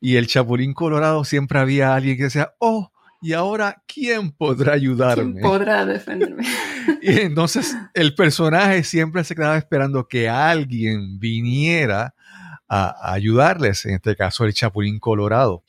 Y 0.00 0.16
el 0.16 0.26
Chapulín 0.26 0.74
Colorado 0.74 1.24
siempre 1.24 1.58
había 1.58 1.94
alguien 1.94 2.16
que 2.16 2.24
decía, 2.24 2.54
oh, 2.58 2.92
y 3.22 3.32
ahora, 3.34 3.82
¿quién 3.86 4.32
podrá 4.32 4.72
ayudarme? 4.72 5.32
¿Quién 5.34 5.42
podrá 5.42 5.86
defenderme? 5.86 6.44
y 7.02 7.20
entonces 7.20 7.76
el 7.94 8.14
personaje 8.14 8.82
siempre 8.82 9.22
se 9.22 9.36
quedaba 9.36 9.56
esperando 9.56 10.08
que 10.08 10.28
alguien 10.28 11.20
viniera 11.20 12.14
a, 12.68 13.12
ayudarles, 13.12 13.86
en 13.86 13.94
este 13.94 14.16
caso 14.16 14.44
el 14.44 14.54
Chapulín 14.54 14.98
Colorado. 14.98 15.62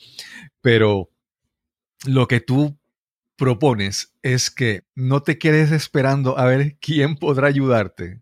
Pero 0.61 1.09
lo 2.05 2.27
que 2.27 2.39
tú 2.39 2.77
propones 3.35 4.13
es 4.23 4.49
que 4.49 4.83
no 4.95 5.21
te 5.21 5.37
quedes 5.37 5.71
esperando 5.71 6.39
a 6.39 6.45
ver 6.45 6.77
quién 6.79 7.15
podrá 7.15 7.47
ayudarte 7.47 8.21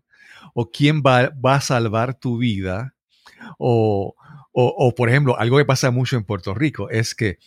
o 0.52 0.70
quién 0.70 1.02
va, 1.02 1.30
va 1.30 1.54
a 1.54 1.60
salvar 1.60 2.14
tu 2.14 2.36
vida, 2.36 2.94
o, 3.58 4.14
o, 4.52 4.94
por 4.94 5.08
ejemplo, 5.08 5.38
algo 5.38 5.56
que 5.56 5.64
pasa 5.64 5.90
mucho 5.90 6.16
en 6.16 6.24
Puerto 6.24 6.54
Rico 6.54 6.90
es 6.90 7.14
que 7.14 7.38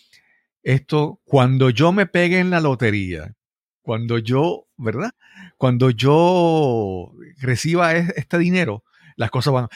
esto, 0.65 1.21
cuando 1.23 1.69
yo 1.69 1.93
me 1.93 2.07
pegue 2.07 2.39
en 2.39 2.49
la 2.49 2.59
lotería, 2.59 3.35
cuando 3.81 4.17
yo, 4.17 4.67
¿verdad? 4.75 5.11
Cuando 5.57 5.91
yo 5.91 7.13
reciba 7.37 7.95
este 7.95 8.37
dinero, 8.37 8.83
las 9.15 9.31
cosas 9.31 9.53
van. 9.53 9.67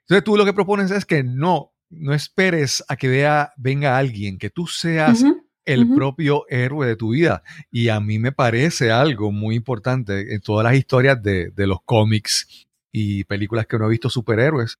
Entonces 0.00 0.22
tú 0.22 0.36
lo 0.36 0.44
que 0.44 0.52
propones 0.52 0.90
es 0.90 1.04
que 1.04 1.24
no, 1.24 1.72
no 1.88 2.14
esperes 2.14 2.84
a 2.88 2.96
que 2.96 3.08
vea, 3.08 3.52
venga 3.56 3.98
alguien, 3.98 4.38
que 4.38 4.50
tú 4.50 4.66
seas 4.66 5.24
el 5.64 5.94
propio 5.94 6.44
héroe 6.50 6.86
de 6.86 6.96
tu 6.96 7.12
vida. 7.12 7.42
Y 7.70 7.88
a 7.88 7.98
mí 7.98 8.18
me 8.18 8.30
parece 8.30 8.92
algo 8.92 9.32
muy 9.32 9.56
importante 9.56 10.34
en 10.34 10.40
todas 10.42 10.62
las 10.62 10.74
historias 10.74 11.22
de, 11.22 11.50
de 11.50 11.66
los 11.66 11.78
cómics 11.84 12.68
y 12.92 13.24
películas 13.24 13.66
que 13.66 13.76
uno 13.76 13.86
ha 13.86 13.88
visto 13.88 14.10
superhéroes 14.10 14.78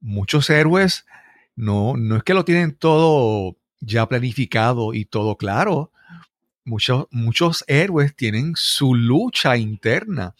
muchos 0.00 0.48
héroes 0.50 1.04
no, 1.56 1.94
no 1.96 2.16
es 2.16 2.22
que 2.22 2.34
lo 2.34 2.44
tienen 2.44 2.74
todo 2.74 3.56
ya 3.80 4.08
planificado 4.08 4.94
y 4.94 5.04
todo 5.04 5.36
claro. 5.36 5.90
Muchos, 6.64 7.06
muchos 7.10 7.64
héroes 7.66 8.14
tienen 8.14 8.52
su 8.54 8.94
lucha 8.94 9.56
interna 9.56 10.34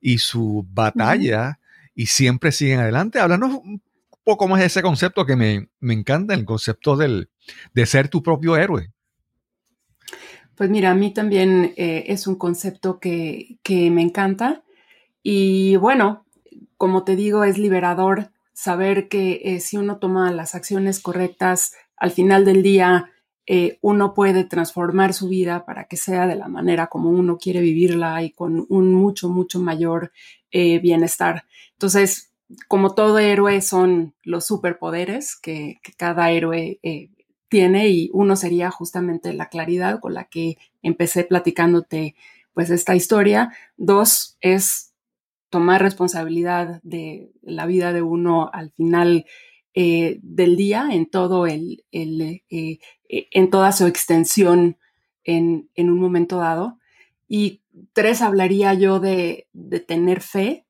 y 0.00 0.18
su 0.18 0.66
batalla 0.70 1.58
y 1.94 2.06
siempre 2.06 2.52
siguen 2.52 2.80
adelante. 2.80 3.18
Háblanos 3.18 3.54
un 3.62 3.82
poco 4.22 4.48
más 4.48 4.60
de 4.60 4.66
ese 4.66 4.82
concepto 4.82 5.26
que 5.26 5.36
me, 5.36 5.68
encanta, 5.80 6.34
el 6.34 6.44
concepto 6.44 6.96
del, 6.96 7.28
de 7.74 7.86
ser 7.86 8.08
tu 8.08 8.22
propio 8.22 8.56
héroe. 8.56 8.92
Pues 10.54 10.70
mira, 10.70 10.92
a 10.92 10.94
mí 10.94 11.12
también 11.12 11.74
eh, 11.76 12.04
es 12.06 12.26
un 12.26 12.36
concepto 12.36 13.00
que, 13.00 13.58
que 13.62 13.90
me 13.90 14.02
encanta 14.02 14.62
y 15.22 15.76
bueno, 15.76 16.26
como 16.76 17.02
te 17.02 17.16
digo, 17.16 17.44
es 17.44 17.58
liberador 17.58 18.30
saber 18.52 19.08
que 19.08 19.40
eh, 19.44 19.60
si 19.60 19.76
uno 19.76 19.98
toma 19.98 20.30
las 20.30 20.54
acciones 20.54 21.00
correctas, 21.00 21.72
al 21.96 22.10
final 22.10 22.44
del 22.44 22.62
día 22.62 23.10
eh, 23.46 23.78
uno 23.82 24.14
puede 24.14 24.44
transformar 24.44 25.12
su 25.12 25.28
vida 25.28 25.64
para 25.66 25.84
que 25.84 25.96
sea 25.96 26.26
de 26.26 26.34
la 26.34 26.48
manera 26.48 26.86
como 26.86 27.10
uno 27.10 27.36
quiere 27.36 27.60
vivirla 27.60 28.22
y 28.22 28.30
con 28.30 28.66
un 28.68 28.94
mucho, 28.94 29.28
mucho 29.28 29.60
mayor 29.60 30.12
eh, 30.50 30.78
bienestar. 30.78 31.44
Entonces, 31.72 32.32
como 32.68 32.94
todo 32.94 33.18
héroe 33.18 33.60
son 33.60 34.14
los 34.22 34.46
superpoderes 34.46 35.36
que, 35.36 35.80
cada 35.96 36.30
héroe 36.30 36.80
tiene 37.48 37.88
y 37.88 38.10
uno 38.12 38.36
sería 38.36 38.70
justamente 38.70 39.32
la 39.32 39.48
claridad 39.48 40.00
con 40.00 40.14
la 40.14 40.24
que 40.24 40.56
empecé 40.82 41.24
platicándote 41.24 42.16
pues 42.54 42.70
esta 42.70 42.96
historia. 42.96 43.52
Dos 43.76 44.38
es 44.40 44.92
tomar 45.50 45.82
responsabilidad 45.82 46.80
de 46.82 47.30
la 47.42 47.66
vida 47.66 47.92
de 47.92 48.02
uno 48.02 48.50
al 48.52 48.72
final 48.72 49.26
eh, 49.74 50.18
del 50.22 50.56
día 50.56 50.88
en 50.92 51.06
todo 51.06 51.46
el, 51.46 51.84
eh, 51.92 52.42
eh, 52.48 52.78
en 53.08 53.50
toda 53.50 53.72
su 53.72 53.86
extensión 53.86 54.78
en, 55.24 55.68
un 55.76 55.98
momento 55.98 56.38
dado. 56.38 56.78
Y 57.28 57.62
tres, 57.92 58.22
hablaría 58.22 58.74
yo 58.74 59.00
de, 59.00 59.48
tener 59.86 60.20
fe, 60.20 60.66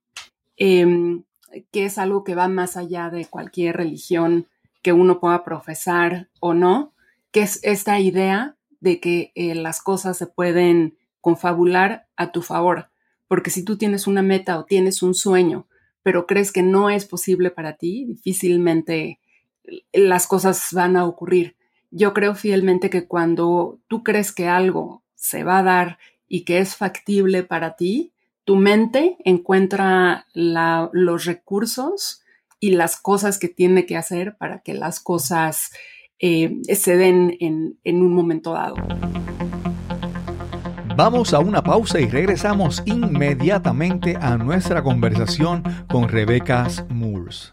em, 0.56 1.24
que 1.70 1.84
es 1.84 1.98
algo 1.98 2.24
que 2.24 2.34
va 2.34 2.48
más 2.48 2.76
allá 2.76 3.10
de 3.10 3.26
cualquier 3.26 3.76
religión 3.76 4.48
que 4.82 4.92
uno 4.92 5.20
pueda 5.20 5.44
profesar 5.44 6.28
o 6.40 6.54
no, 6.54 6.94
que 7.30 7.42
es 7.42 7.60
esta 7.62 8.00
idea 8.00 8.56
de 8.80 9.00
que 9.00 9.32
las 9.34 9.80
cosas 9.80 10.18
se 10.18 10.26
pueden 10.26 10.96
confabular 11.20 12.06
a 12.16 12.32
tu 12.32 12.42
favor 12.42 12.90
porque 13.28 13.50
si 13.50 13.64
tú 13.64 13.76
tienes 13.76 14.06
una 14.06 14.22
meta 14.22 14.58
o 14.58 14.64
tienes 14.64 15.02
un 15.02 15.14
sueño, 15.14 15.66
pero 16.04 16.26
crees 16.26 16.52
que 16.52 16.62
no 16.62 16.90
es 16.90 17.06
posible 17.06 17.50
para 17.50 17.76
ti, 17.76 18.04
difícilmente 18.04 19.18
las 19.92 20.26
cosas 20.28 20.68
van 20.72 20.96
a 20.96 21.06
ocurrir. 21.06 21.56
Yo 21.90 22.12
creo 22.12 22.34
fielmente 22.34 22.90
que 22.90 23.06
cuando 23.06 23.80
tú 23.88 24.04
crees 24.04 24.30
que 24.30 24.46
algo 24.46 25.02
se 25.14 25.42
va 25.42 25.58
a 25.58 25.62
dar 25.62 25.98
y 26.28 26.44
que 26.44 26.58
es 26.58 26.76
factible 26.76 27.42
para 27.42 27.74
ti, 27.74 28.12
tu 28.44 28.56
mente 28.56 29.16
encuentra 29.24 30.26
los 30.34 31.24
recursos 31.24 32.22
y 32.60 32.72
las 32.72 33.00
cosas 33.00 33.38
que 33.38 33.48
tiene 33.48 33.86
que 33.86 33.96
hacer 33.96 34.36
para 34.36 34.60
que 34.60 34.74
las 34.74 35.00
cosas 35.00 35.72
eh, 36.18 36.60
se 36.74 36.98
den 36.98 37.36
en 37.40 38.02
un 38.02 38.12
momento 38.12 38.52
dado. 38.52 38.76
Vamos 40.96 41.34
a 41.34 41.40
una 41.40 41.60
pausa 41.60 41.98
y 41.98 42.08
regresamos 42.08 42.80
inmediatamente 42.86 44.16
a 44.20 44.36
nuestra 44.36 44.80
conversación 44.80 45.64
con 45.88 46.08
Rebecca 46.08 46.68
Moores. 46.88 47.52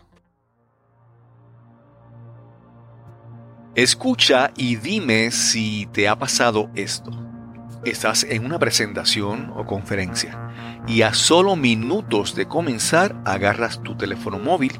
Escucha 3.73 4.51
y 4.55 4.75
dime 4.75 5.31
si 5.31 5.87
te 5.91 6.07
ha 6.07 6.19
pasado 6.19 6.69
esto. 6.75 7.09
Estás 7.83 8.25
en 8.25 8.45
una 8.45 8.59
presentación 8.59 9.51
o 9.55 9.65
conferencia 9.65 10.37
y 10.87 11.01
a 11.01 11.15
solo 11.15 11.55
minutos 11.55 12.35
de 12.35 12.47
comenzar 12.47 13.19
agarras 13.25 13.81
tu 13.81 13.97
teléfono 13.97 14.37
móvil 14.37 14.79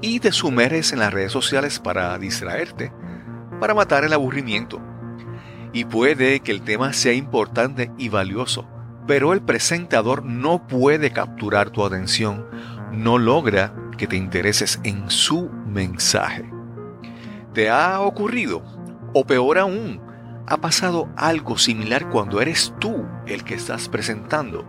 y 0.00 0.18
te 0.18 0.32
sumerges 0.32 0.92
en 0.92 0.98
las 0.98 1.12
redes 1.12 1.30
sociales 1.30 1.78
para 1.78 2.18
distraerte, 2.18 2.92
para 3.60 3.72
matar 3.72 4.02
el 4.02 4.12
aburrimiento 4.12 4.80
y 5.72 5.84
puede 5.84 6.40
que 6.40 6.52
el 6.52 6.62
tema 6.62 6.92
sea 6.92 7.12
importante 7.12 7.90
y 7.98 8.08
valioso, 8.08 8.66
pero 9.06 9.32
el 9.32 9.42
presentador 9.42 10.24
no 10.24 10.66
puede 10.66 11.12
capturar 11.12 11.70
tu 11.70 11.84
atención, 11.84 12.46
no 12.92 13.18
logra 13.18 13.74
que 13.96 14.06
te 14.06 14.16
intereses 14.16 14.80
en 14.84 15.10
su 15.10 15.50
mensaje. 15.66 16.50
¿Te 17.52 17.68
ha 17.70 18.00
ocurrido? 18.00 18.62
O 19.12 19.24
peor 19.26 19.58
aún, 19.58 20.00
¿ha 20.46 20.56
pasado 20.58 21.08
algo 21.16 21.58
similar 21.58 22.08
cuando 22.08 22.40
eres 22.40 22.72
tú 22.78 23.04
el 23.26 23.44
que 23.44 23.54
estás 23.54 23.88
presentando? 23.88 24.64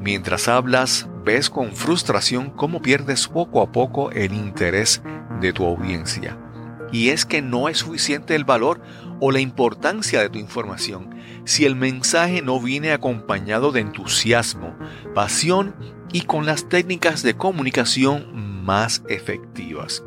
Mientras 0.00 0.48
hablas, 0.48 1.08
ves 1.24 1.50
con 1.50 1.72
frustración 1.72 2.50
cómo 2.50 2.80
pierdes 2.80 3.28
poco 3.28 3.62
a 3.62 3.72
poco 3.72 4.10
el 4.12 4.32
interés 4.32 5.02
de 5.40 5.52
tu 5.52 5.64
audiencia. 5.64 6.36
Y 6.92 7.10
es 7.10 7.24
que 7.24 7.42
no 7.42 7.68
es 7.68 7.78
suficiente 7.78 8.34
el 8.34 8.44
valor 8.44 8.80
o 9.20 9.30
la 9.32 9.40
importancia 9.40 10.20
de 10.20 10.28
tu 10.28 10.38
información 10.38 11.14
si 11.44 11.64
el 11.64 11.76
mensaje 11.76 12.42
no 12.42 12.60
viene 12.60 12.92
acompañado 12.92 13.72
de 13.72 13.80
entusiasmo, 13.80 14.76
pasión 15.14 15.74
y 16.12 16.22
con 16.22 16.46
las 16.46 16.68
técnicas 16.68 17.22
de 17.22 17.36
comunicación 17.36 18.64
más 18.64 19.02
efectivas. 19.08 20.02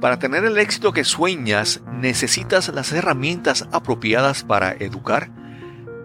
Para 0.00 0.18
tener 0.18 0.44
el 0.44 0.56
éxito 0.56 0.92
que 0.92 1.04
sueñas, 1.04 1.82
necesitas 1.92 2.68
las 2.68 2.92
herramientas 2.92 3.68
apropiadas 3.72 4.44
para 4.44 4.72
educar, 4.72 5.30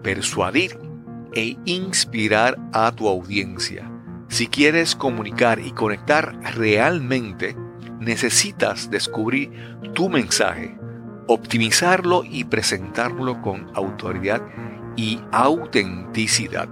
persuadir 0.04 0.78
e 1.34 1.58
inspirar 1.66 2.58
a 2.74 2.92
tu 2.92 3.08
audiencia. 3.08 3.90
Si 4.28 4.48
quieres 4.48 4.96
comunicar 4.96 5.60
y 5.60 5.72
conectar 5.72 6.38
realmente, 6.56 7.56
necesitas 8.00 8.90
descubrir 8.90 9.52
tu 9.94 10.10
mensaje 10.10 10.78
optimizarlo 11.28 12.24
y 12.24 12.44
presentarlo 12.44 13.42
con 13.42 13.72
autoridad 13.76 14.42
y 14.96 15.20
autenticidad. 15.32 16.70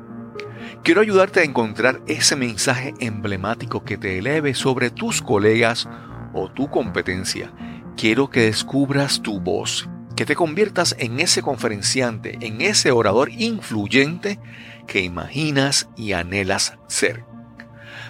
Quiero 0.84 1.02
ayudarte 1.02 1.42
a 1.42 1.44
encontrar 1.44 2.02
ese 2.08 2.36
mensaje 2.36 2.94
emblemático 3.00 3.84
que 3.84 3.98
te 3.98 4.18
eleve 4.18 4.54
sobre 4.54 4.90
tus 4.90 5.22
colegas 5.22 5.88
o 6.34 6.50
tu 6.50 6.70
competencia. 6.70 7.52
Quiero 7.96 8.30
que 8.30 8.42
descubras 8.42 9.22
tu 9.22 9.40
voz, 9.40 9.90
que 10.16 10.26
te 10.26 10.36
conviertas 10.36 10.96
en 11.00 11.20
ese 11.20 11.42
conferenciante, 11.42 12.38
en 12.42 12.62
ese 12.62 12.92
orador 12.92 13.30
influyente 13.32 14.40
que 14.88 15.02
imaginas 15.02 15.90
y 15.96 16.14
anhelas 16.14 16.78
ser. 16.88 17.24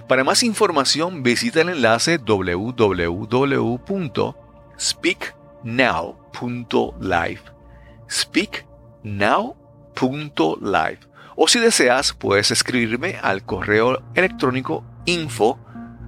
Para 0.07 0.23
más 0.23 0.43
información 0.43 1.23
visita 1.23 1.61
el 1.61 1.69
enlace 1.69 2.17
www.speak 2.17 2.95
now.live. 6.41 7.41
Speaknow.live. 8.09 10.99
O 11.35 11.47
si 11.47 11.59
deseas, 11.59 12.13
puedes 12.13 12.51
escribirme 12.51 13.17
al 13.21 13.43
correo 13.43 14.03
electrónico 14.13 14.85
info 15.05 15.57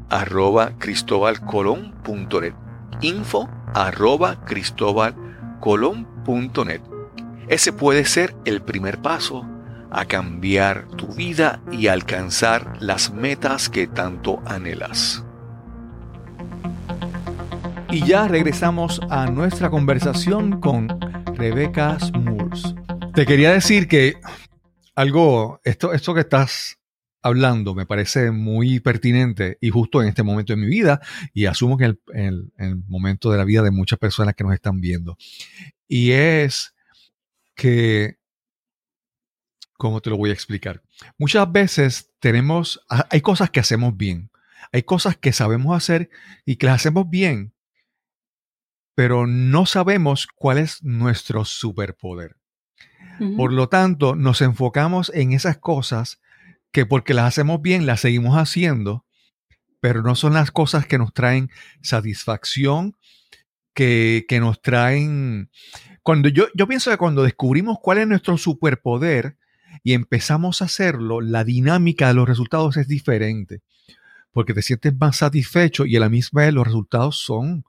arroba 0.09 0.77
cristobalcolón.net. 0.77 2.53
Info 3.01 3.49
arroba 3.73 4.45
cristobalcolón.net. 4.45 6.81
Ese 7.47 7.73
puede 7.73 8.05
ser 8.05 8.35
el 8.45 8.61
primer 8.61 9.01
paso 9.01 9.49
a 9.91 10.05
cambiar 10.05 10.87
tu 10.89 11.07
vida 11.07 11.59
y 11.71 11.87
alcanzar 11.87 12.77
las 12.79 13.11
metas 13.11 13.67
que 13.69 13.87
tanto 13.87 14.43
anhelas. 14.45 15.24
Y 17.95 18.05
ya 18.05 18.27
regresamos 18.27 18.99
a 19.09 19.27
nuestra 19.27 19.69
conversación 19.69 20.59
con 20.59 20.99
Rebecca 21.33 21.97
Smoors. 21.97 22.75
Te 23.13 23.25
quería 23.25 23.53
decir 23.53 23.87
que 23.87 24.15
algo, 24.95 25.61
esto, 25.63 25.93
esto 25.93 26.13
que 26.13 26.19
estás 26.19 26.77
hablando 27.21 27.73
me 27.73 27.85
parece 27.85 28.31
muy 28.31 28.81
pertinente 28.81 29.57
y 29.61 29.69
justo 29.69 30.01
en 30.01 30.09
este 30.09 30.23
momento 30.23 30.51
de 30.51 30.57
mi 30.57 30.67
vida 30.67 30.99
y 31.33 31.45
asumo 31.45 31.77
que 31.77 31.85
en 31.85 31.97
el, 32.13 32.51
el, 32.57 32.83
momento 32.85 33.31
de 33.31 33.37
la 33.37 33.45
vida 33.45 33.63
de 33.63 33.71
muchas 33.71 33.97
personas 33.97 34.35
que 34.35 34.43
nos 34.43 34.53
están 34.53 34.81
viendo. 34.81 35.15
Y 35.87 36.11
es 36.11 36.75
que, 37.55 38.17
¿cómo 39.77 40.01
te 40.01 40.09
lo 40.09 40.17
voy 40.17 40.31
a 40.31 40.33
explicar? 40.33 40.83
Muchas 41.17 41.49
veces 41.49 42.11
tenemos, 42.19 42.85
hay 42.89 43.21
cosas 43.21 43.51
que 43.51 43.61
hacemos 43.61 43.95
bien, 43.95 44.31
hay 44.73 44.83
cosas 44.83 45.15
que 45.15 45.31
sabemos 45.31 45.77
hacer 45.77 46.09
y 46.45 46.57
que 46.57 46.65
las 46.65 46.75
hacemos 46.75 47.09
bien, 47.09 47.54
pero 48.95 49.27
no 49.27 49.65
sabemos 49.65 50.27
cuál 50.33 50.57
es 50.57 50.81
nuestro 50.81 51.43
superpoder. 51.45 52.37
Por 53.37 53.53
lo 53.53 53.69
tanto, 53.69 54.15
nos 54.15 54.41
enfocamos 54.41 55.09
en 55.13 55.31
esas 55.31 55.57
cosas 55.57 56.19
que 56.71 56.85
porque 56.85 57.13
las 57.13 57.25
hacemos 57.25 57.61
bien, 57.61 57.85
las 57.85 58.01
seguimos 58.01 58.35
haciendo, 58.35 59.05
pero 59.79 60.01
no 60.01 60.15
son 60.15 60.33
las 60.33 60.51
cosas 60.51 60.85
que 60.85 60.97
nos 60.97 61.13
traen 61.13 61.49
satisfacción, 61.81 62.97
que, 63.73 64.25
que 64.27 64.39
nos 64.39 64.61
traen... 64.61 65.49
Cuando 66.03 66.27
yo, 66.27 66.47
yo 66.53 66.67
pienso 66.67 66.91
que 66.91 66.97
cuando 66.97 67.23
descubrimos 67.23 67.77
cuál 67.81 67.99
es 67.99 68.07
nuestro 68.07 68.37
superpoder 68.37 69.37
y 69.83 69.93
empezamos 69.93 70.61
a 70.61 70.65
hacerlo, 70.65 71.21
la 71.21 71.43
dinámica 71.43 72.09
de 72.09 72.15
los 72.15 72.27
resultados 72.27 72.75
es 72.77 72.87
diferente, 72.87 73.61
porque 74.31 74.53
te 74.53 74.61
sientes 74.61 74.93
más 74.99 75.17
satisfecho 75.17 75.85
y 75.85 75.95
a 75.95 76.01
la 76.01 76.09
misma 76.09 76.41
vez 76.41 76.53
los 76.53 76.65
resultados 76.65 77.17
son 77.17 77.63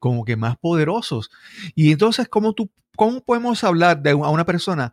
como 0.00 0.24
que 0.24 0.34
más 0.34 0.56
poderosos. 0.58 1.30
Y 1.76 1.92
entonces, 1.92 2.28
¿cómo, 2.28 2.54
tú, 2.54 2.70
cómo 2.96 3.22
podemos 3.22 3.62
hablar 3.62 4.02
de, 4.02 4.10
a 4.10 4.16
una 4.16 4.44
persona 4.44 4.92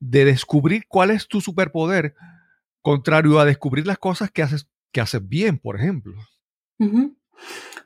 de 0.00 0.24
descubrir 0.24 0.86
cuál 0.88 1.12
es 1.12 1.28
tu 1.28 1.40
superpoder 1.40 2.14
contrario 2.82 3.38
a 3.38 3.44
descubrir 3.44 3.86
las 3.86 3.98
cosas 3.98 4.32
que 4.32 4.42
haces, 4.42 4.68
que 4.90 5.00
haces 5.00 5.26
bien, 5.28 5.58
por 5.58 5.76
ejemplo? 5.76 6.14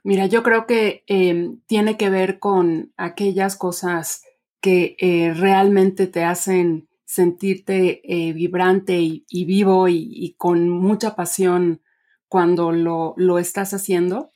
Mira, 0.02 0.26
yo 0.26 0.42
creo 0.42 0.66
que 0.66 1.04
em, 1.06 1.60
tiene 1.66 1.98
que 1.98 2.08
ver 2.08 2.38
con 2.38 2.92
aquellas 2.96 3.56
cosas 3.56 4.22
que 4.60 4.96
eh, 4.98 5.34
realmente 5.34 6.06
te 6.06 6.24
hacen 6.24 6.88
sentirte 7.04 8.00
eh, 8.04 8.32
vibrante 8.32 9.00
y, 9.00 9.44
vivo 9.44 9.88
y, 9.88 10.34
con 10.38 10.68
mucha 10.68 11.16
pasión 11.16 11.82
cuando 12.28 12.70
lo, 12.70 13.14
lo 13.16 13.38
estás 13.40 13.74
haciendo. 13.74 14.30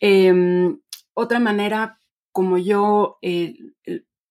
Em, 0.00 0.80
otra 1.14 1.38
manera 1.38 1.98
como 2.32 2.58
yo 2.58 3.18
eh, 3.22 3.56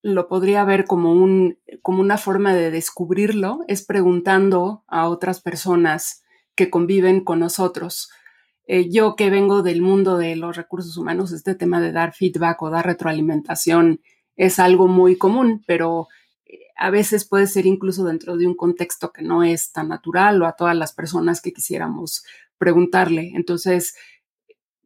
lo 0.01 0.27
podría 0.27 0.63
ver 0.63 0.85
como, 0.85 1.13
un, 1.13 1.57
como 1.81 2.01
una 2.01 2.17
forma 2.17 2.53
de 2.53 2.71
descubrirlo, 2.71 3.59
es 3.67 3.85
preguntando 3.85 4.83
a 4.87 5.09
otras 5.09 5.41
personas 5.41 6.23
que 6.55 6.69
conviven 6.69 7.23
con 7.23 7.39
nosotros. 7.39 8.09
Eh, 8.65 8.89
yo 8.89 9.15
que 9.15 9.29
vengo 9.29 9.63
del 9.63 9.81
mundo 9.81 10.17
de 10.17 10.35
los 10.35 10.55
recursos 10.55 10.95
humanos, 10.95 11.31
este 11.31 11.55
tema 11.55 11.81
de 11.81 11.91
dar 11.91 12.13
feedback 12.13 12.61
o 12.61 12.69
dar 12.69 12.85
retroalimentación 12.85 14.01
es 14.35 14.59
algo 14.59 14.87
muy 14.87 15.17
común, 15.17 15.63
pero 15.67 16.07
eh, 16.45 16.59
a 16.77 16.89
veces 16.91 17.27
puede 17.27 17.47
ser 17.47 17.65
incluso 17.65 18.05
dentro 18.05 18.37
de 18.37 18.47
un 18.47 18.55
contexto 18.55 19.11
que 19.11 19.23
no 19.23 19.43
es 19.43 19.71
tan 19.71 19.89
natural 19.89 20.41
o 20.41 20.45
a 20.45 20.53
todas 20.53 20.77
las 20.77 20.93
personas 20.93 21.41
que 21.41 21.51
quisiéramos 21.51 22.23
preguntarle. 22.57 23.31
Entonces, 23.35 23.95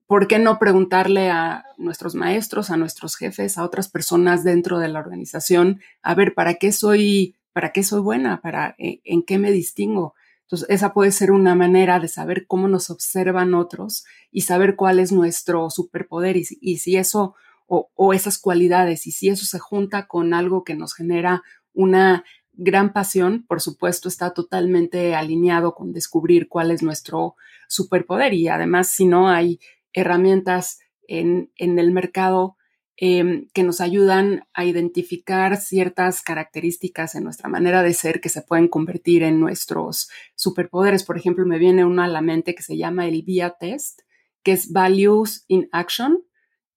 ¿por 0.07 0.27
qué 0.27 0.39
no 0.39 0.59
preguntarle 0.59 1.29
a 1.29 1.65
nuestros 1.77 2.15
maestros, 2.15 2.69
a 2.69 2.77
nuestros 2.77 3.15
jefes, 3.15 3.57
a 3.57 3.63
otras 3.63 3.89
personas 3.89 4.43
dentro 4.43 4.79
de 4.79 4.89
la 4.89 4.99
organización, 4.99 5.81
a 6.01 6.15
ver, 6.15 6.33
¿para 6.33 6.55
qué 6.55 6.71
soy, 6.71 7.35
para 7.53 7.71
qué 7.71 7.83
soy 7.83 8.01
buena? 8.01 8.41
¿Para, 8.41 8.75
eh, 8.77 9.01
en, 9.05 9.23
qué 9.23 9.37
me 9.37 9.51
distingo? 9.51 10.15
Entonces, 10.41 10.69
esa 10.69 10.93
puede 10.93 11.11
ser 11.11 11.31
una 11.31 11.55
manera 11.55 11.99
de 11.99 12.07
saber 12.07 12.45
cómo 12.47 12.67
nos 12.67 12.89
observan 12.89 13.53
otros 13.53 14.05
y 14.31 14.41
saber 14.41 14.75
cuál 14.75 14.99
es 14.99 15.11
nuestro 15.11 15.69
superpoder 15.69 16.37
y, 16.37 16.43
si 16.43 16.97
eso 16.97 17.35
o, 17.65 17.89
o 17.95 18.13
esas 18.13 18.37
cualidades 18.37 19.07
y 19.07 19.11
si 19.11 19.29
eso 19.29 19.45
se 19.45 19.57
junta 19.57 20.05
con 20.07 20.33
algo 20.33 20.63
que 20.63 20.75
nos 20.75 20.93
genera 20.93 21.43
una 21.73 22.23
gran 22.51 22.93
pasión, 22.93 23.45
por 23.47 23.61
supuesto, 23.61 24.07
está 24.07 24.31
totalmente 24.31 25.15
alineado 25.15 25.73
con 25.73 25.91
descubrir 25.91 26.47
cuál 26.49 26.71
es 26.71 26.83
nuestro 26.83 27.35
superpoder 27.67 28.33
y 28.33 28.47
además 28.47 28.89
si 28.89 29.05
no 29.05 29.29
hay 29.29 29.59
herramientas 29.93 30.79
en, 31.07 31.51
el 31.57 31.91
mercado 31.91 32.57
em, 32.95 33.47
que 33.53 33.63
nos 33.63 33.81
ayudan 33.81 34.47
a 34.53 34.65
identificar 34.65 35.57
ciertas 35.57 36.21
características 36.21 37.15
en 37.15 37.23
nuestra 37.23 37.49
manera 37.49 37.83
de 37.83 37.93
ser 37.93 38.21
que 38.21 38.29
se 38.29 38.41
pueden 38.41 38.67
convertir 38.67 39.23
en 39.23 39.39
nuestros 39.39 40.09
superpoderes. 40.35 41.03
Por 41.03 41.17
ejemplo, 41.17 41.45
me 41.45 41.59
viene 41.59 41.85
uno 41.85 42.03
a 42.03 42.07
la 42.07 42.21
mente 42.21 42.55
que 42.55 42.63
se 42.63 42.77
llama 42.77 43.07
el 43.07 43.23
VIA 43.23 43.57
Test, 43.59 44.01
que 44.43 44.51
es 44.51 44.71
Values 44.71 45.45
in 45.47 45.69
Action, 45.71 46.23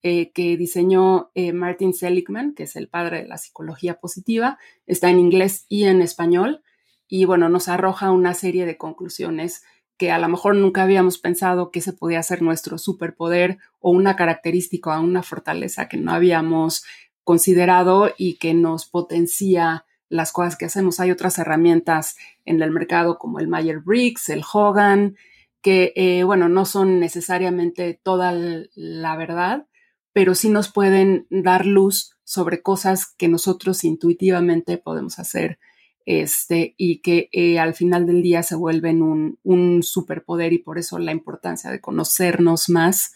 eh, 0.03 0.31
que 0.33 0.57
diseñó 0.57 1.33
eh, 1.35 1.53
Martin 1.53 1.93
Seligman, 1.93 2.55
que 2.55 2.63
es 2.63 2.77
el 2.77 2.89
padre 2.89 3.23
de 3.23 3.29
la 3.29 3.39
psicología 3.39 3.99
positiva. 3.99 4.59
Está 4.87 5.11
en 5.11 5.19
inglés 5.19 5.67
y 5.69 5.85
en 5.85 6.01
español. 6.01 6.63
Y 7.09 7.25
bueno, 7.25 7.49
nos 7.49 7.69
arroja 7.69 8.13
una 8.13 8.35
serie 8.35 8.67
de 8.67 8.77
conclusiones 8.77 9.63
que 9.97 10.11
a 10.11 10.19
lo 10.19 10.29
mejor 10.29 10.57
nunca 10.57 10.83
habíamos 10.83 11.19
pensado 11.19 11.71
que 11.71 11.81
se 11.81 11.93
podía 11.93 12.23
ser 12.23 12.43
nuestro 12.43 12.79
superpoder 12.79 13.59
o 13.81 13.91
una 13.91 14.17
característica 14.17 14.99
o 14.99 15.03
una 15.03 15.23
fortaleza 15.23 15.89
que 15.89 15.97
no 15.97 16.13
habíamos 16.13 16.85
considerado 17.25 18.13
y 18.17 18.37
que 18.39 18.55
nos 18.55 18.87
potencia 18.87 19.85
las 20.09 20.33
cosas 20.33 20.57
que 20.57 20.67
hacemos. 20.67 21.01
Hay 21.01 21.11
otras 21.11 21.39
herramientas 21.39 22.17
en 22.45 22.63
el 22.63 22.71
mercado 22.71 23.19
como 23.19 23.41
el 23.41 23.49
Mayer 23.49 23.81
Briggs, 23.81 24.29
el 24.29 24.45
Hogan, 24.51 25.17
que, 25.63 25.93
eh, 25.97 26.23
bueno, 26.23 26.49
no 26.49 26.65
son 26.65 27.01
necesariamente 27.01 27.99
toda 28.03 28.33
la 28.75 29.17
verdad, 29.17 29.67
pero 30.13 30.35
sí 30.35 30.49
nos 30.49 30.71
pueden 30.71 31.27
dar 31.31 31.67
luz 31.67 32.17
sobre 32.23 32.63
cosas 32.63 33.07
que 33.07 33.29
nosotros 33.29 33.83
intuitivamente 33.83 34.79
podemos 34.79 35.19
hacer 35.19 35.59
este, 36.07 36.77
y 36.79 37.01
que 37.01 37.29
eh, 37.33 37.59
al 37.59 37.75
final 37.75 38.07
del 38.07 38.23
día 38.23 38.45
se 38.45 38.55
vuelven 38.55 39.03
un, 39.03 39.83
superpoder 39.83 40.53
y 40.53 40.59
por 40.59 40.79
eso 40.79 40.99
la 40.99 41.11
importancia 41.11 41.71
de 41.71 41.81
conocernos 41.81 42.69
más 42.69 43.12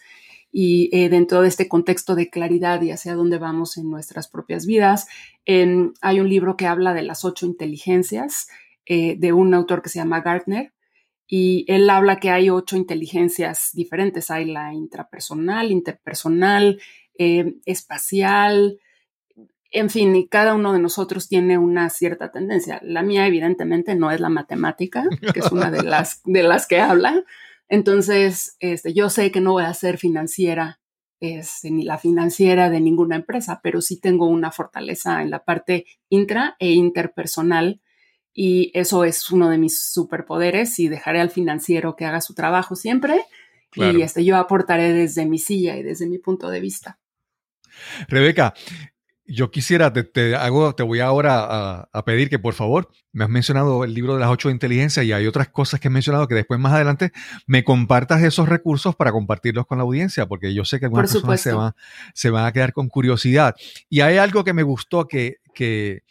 y 0.51 0.89
eh, 0.91 1.07
dentro 1.07 1.41
de 1.41 1.47
este 1.47 1.69
contexto 1.69 2.15
de 2.15 2.29
claridad 2.29 2.81
y 2.81 2.91
hacia 2.91 3.15
dónde 3.15 3.37
vamos 3.37 3.77
en 3.77 3.89
nuestras 3.89 4.27
propias 4.27 4.65
vidas. 4.65 5.07
hay 5.47 6.19
un 6.19 6.29
libro 6.29 6.57
que 6.57 6.67
habla 6.67 6.93
de 6.93 7.03
las 7.03 7.23
ocho 7.23 7.45
inteligencias 7.45 8.49
eh, 8.85 9.15
de 9.17 9.31
un 9.31 9.53
autor 9.53 9.81
que 9.81 9.89
se 9.89 9.99
llama 9.99 10.19
Gartner 10.19 10.73
y 11.27 11.63
él 11.69 11.89
habla 11.89 12.19
que 12.19 12.29
hay 12.29 12.49
ocho 12.49 12.75
inteligencias 12.75 13.69
diferentes. 13.71 14.29
Hay 14.29 14.43
la 14.43 14.73
intrapersonal, 14.73 15.71
interpersonal, 15.71 16.81
espacial, 17.65 18.79
en 19.71 19.89
fin, 19.89 20.15
y 20.15 20.27
cada 20.27 20.53
uno 20.53 20.73
de 20.73 20.79
nosotros 20.79 21.29
tiene 21.29 21.57
una 21.57 21.89
cierta 21.89 22.29
tendencia. 22.29 22.79
La 22.83 23.03
mía, 23.03 23.25
evidentemente, 23.25 23.95
no 23.95 24.11
es 24.11 24.19
la 24.19 24.29
matemática, 24.29 25.05
que 25.33 25.39
es 25.39 25.51
una 25.51 25.71
de 25.71 25.81
las, 25.83 26.21
de 26.25 26.43
las 26.43 26.67
que 26.67 26.79
habla. 26.79 27.23
Entonces, 27.69 28.57
este, 28.59 28.93
yo 28.93 29.09
sé 29.09 29.31
que 29.31 29.39
no 29.39 29.53
voy 29.53 29.63
a 29.63 29.73
ser 29.73 29.97
financiera, 29.97 30.81
este, 31.21 31.71
ni 31.71 31.83
la 31.83 31.97
financiera 31.97 32.69
de 32.69 32.81
ninguna 32.81 33.15
empresa, 33.15 33.61
pero 33.63 33.79
sí 33.79 33.97
tengo 33.97 34.27
una 34.27 34.51
fortaleza 34.51 35.21
en 35.21 35.29
la 35.29 35.45
parte 35.45 35.85
intra 36.09 36.57
e 36.59 36.71
interpersonal. 36.71 37.79
Y 38.33 38.71
eso 38.73 39.05
es 39.05 39.31
uno 39.31 39.49
de 39.49 39.57
mis 39.57 39.81
superpoderes 39.81 40.79
y 40.79 40.89
dejaré 40.89 41.21
al 41.21 41.29
financiero 41.29 41.95
que 41.95 42.05
haga 42.05 42.19
su 42.19 42.33
trabajo 42.33 42.75
siempre. 42.75 43.21
Y 43.73 44.01
este, 44.01 44.25
yo 44.25 44.35
aportaré 44.35 44.91
desde 44.91 45.25
mi 45.25 45.39
silla 45.39 45.77
y 45.77 45.83
desde 45.83 46.07
mi 46.07 46.17
punto 46.17 46.49
de 46.49 46.59
vista. 46.59 46.99
Rebeca, 48.09 48.53
yo 49.25 49.51
quisiera, 49.51 49.93
te, 49.93 50.35
hago, 50.35 50.73
te 50.75 50.83
voy 50.83 50.99
ahora 50.99 51.87
a, 51.91 52.05
pedir 52.05 52.29
que 52.29 52.39
por 52.39 52.53
favor, 52.53 52.89
me 53.11 53.23
has 53.23 53.29
mencionado 53.29 53.83
el 53.83 53.93
libro 53.93 54.15
de 54.15 54.19
las 54.19 54.29
ocho 54.29 54.49
de 54.49 54.53
inteligencia 54.53 55.03
y 55.03 55.11
hay 55.11 55.27
otras 55.27 55.49
cosas 55.49 55.79
que 55.79 55.87
he 55.87 55.91
mencionado 55.91 56.27
que 56.27 56.35
después 56.35 56.59
más 56.59 56.73
adelante 56.73 57.11
me 57.45 57.63
compartas 57.63 58.23
esos 58.23 58.49
recursos 58.49 58.95
para 58.95 59.11
compartirlos 59.11 59.65
con 59.65 59.77
la 59.77 59.83
audiencia, 59.83 60.25
porque 60.25 60.53
yo 60.53 60.65
sé 60.65 60.79
que 60.79 60.85
algunas 60.85 61.11
personas 61.11 61.41
se, 61.41 61.53
se 62.13 62.29
van 62.29 62.45
a 62.45 62.51
quedar 62.51 62.73
con 62.73 62.89
curiosidad. 62.89 63.55
Y 63.89 64.01
hay 64.01 64.17
algo 64.17 64.43
que 64.43 64.53
me 64.53 64.63
gustó 64.63 65.07
que, 65.07 65.37
que, 65.53 66.03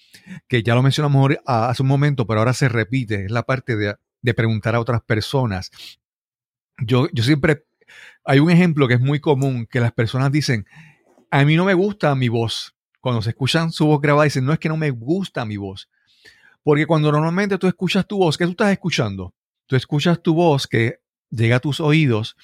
que 0.48 0.62
ya 0.62 0.74
lo 0.74 0.82
mencionamos 0.82 1.32
hace 1.46 1.82
un 1.82 1.88
momento, 1.88 2.26
pero 2.26 2.40
ahora 2.40 2.54
se 2.54 2.68
repite, 2.68 3.26
es 3.26 3.30
la 3.30 3.42
parte 3.42 3.76
de, 3.76 3.96
de 4.22 4.34
preguntar 4.34 4.74
a 4.74 4.80
otras 4.80 5.02
personas. 5.02 5.70
Yo, 6.78 7.08
yo 7.12 7.22
siempre, 7.24 7.64
hay 8.24 8.38
un 8.38 8.50
ejemplo 8.50 8.88
que 8.88 8.94
es 8.94 9.00
muy 9.00 9.20
común, 9.20 9.66
que 9.66 9.80
las 9.80 9.92
personas 9.92 10.32
dicen, 10.32 10.66
a 11.30 11.44
mí 11.44 11.56
no 11.56 11.64
me 11.64 11.74
gusta 11.74 12.14
mi 12.14 12.28
voz 12.28 12.74
cuando 13.00 13.22
se 13.22 13.30
escuchan 13.30 13.72
su 13.72 13.86
voz 13.86 14.00
grabada, 14.00 14.24
dicen, 14.24 14.44
no 14.44 14.52
es 14.52 14.58
que 14.58 14.68
no 14.68 14.76
me 14.76 14.90
gusta 14.90 15.44
mi 15.44 15.56
voz. 15.56 15.88
Porque 16.62 16.86
cuando 16.86 17.10
normalmente 17.10 17.58
tú 17.58 17.66
escuchas 17.66 18.06
tu 18.06 18.18
voz, 18.18 18.36
¿qué 18.36 18.44
tú 18.44 18.50
estás 18.52 18.72
escuchando? 18.72 19.34
Tú 19.66 19.76
escuchas 19.76 20.22
tu 20.22 20.34
voz 20.34 20.66
que 20.66 21.00
llega 21.30 21.56
a 21.56 21.60
tus 21.60 21.80
oídos, 21.80 22.36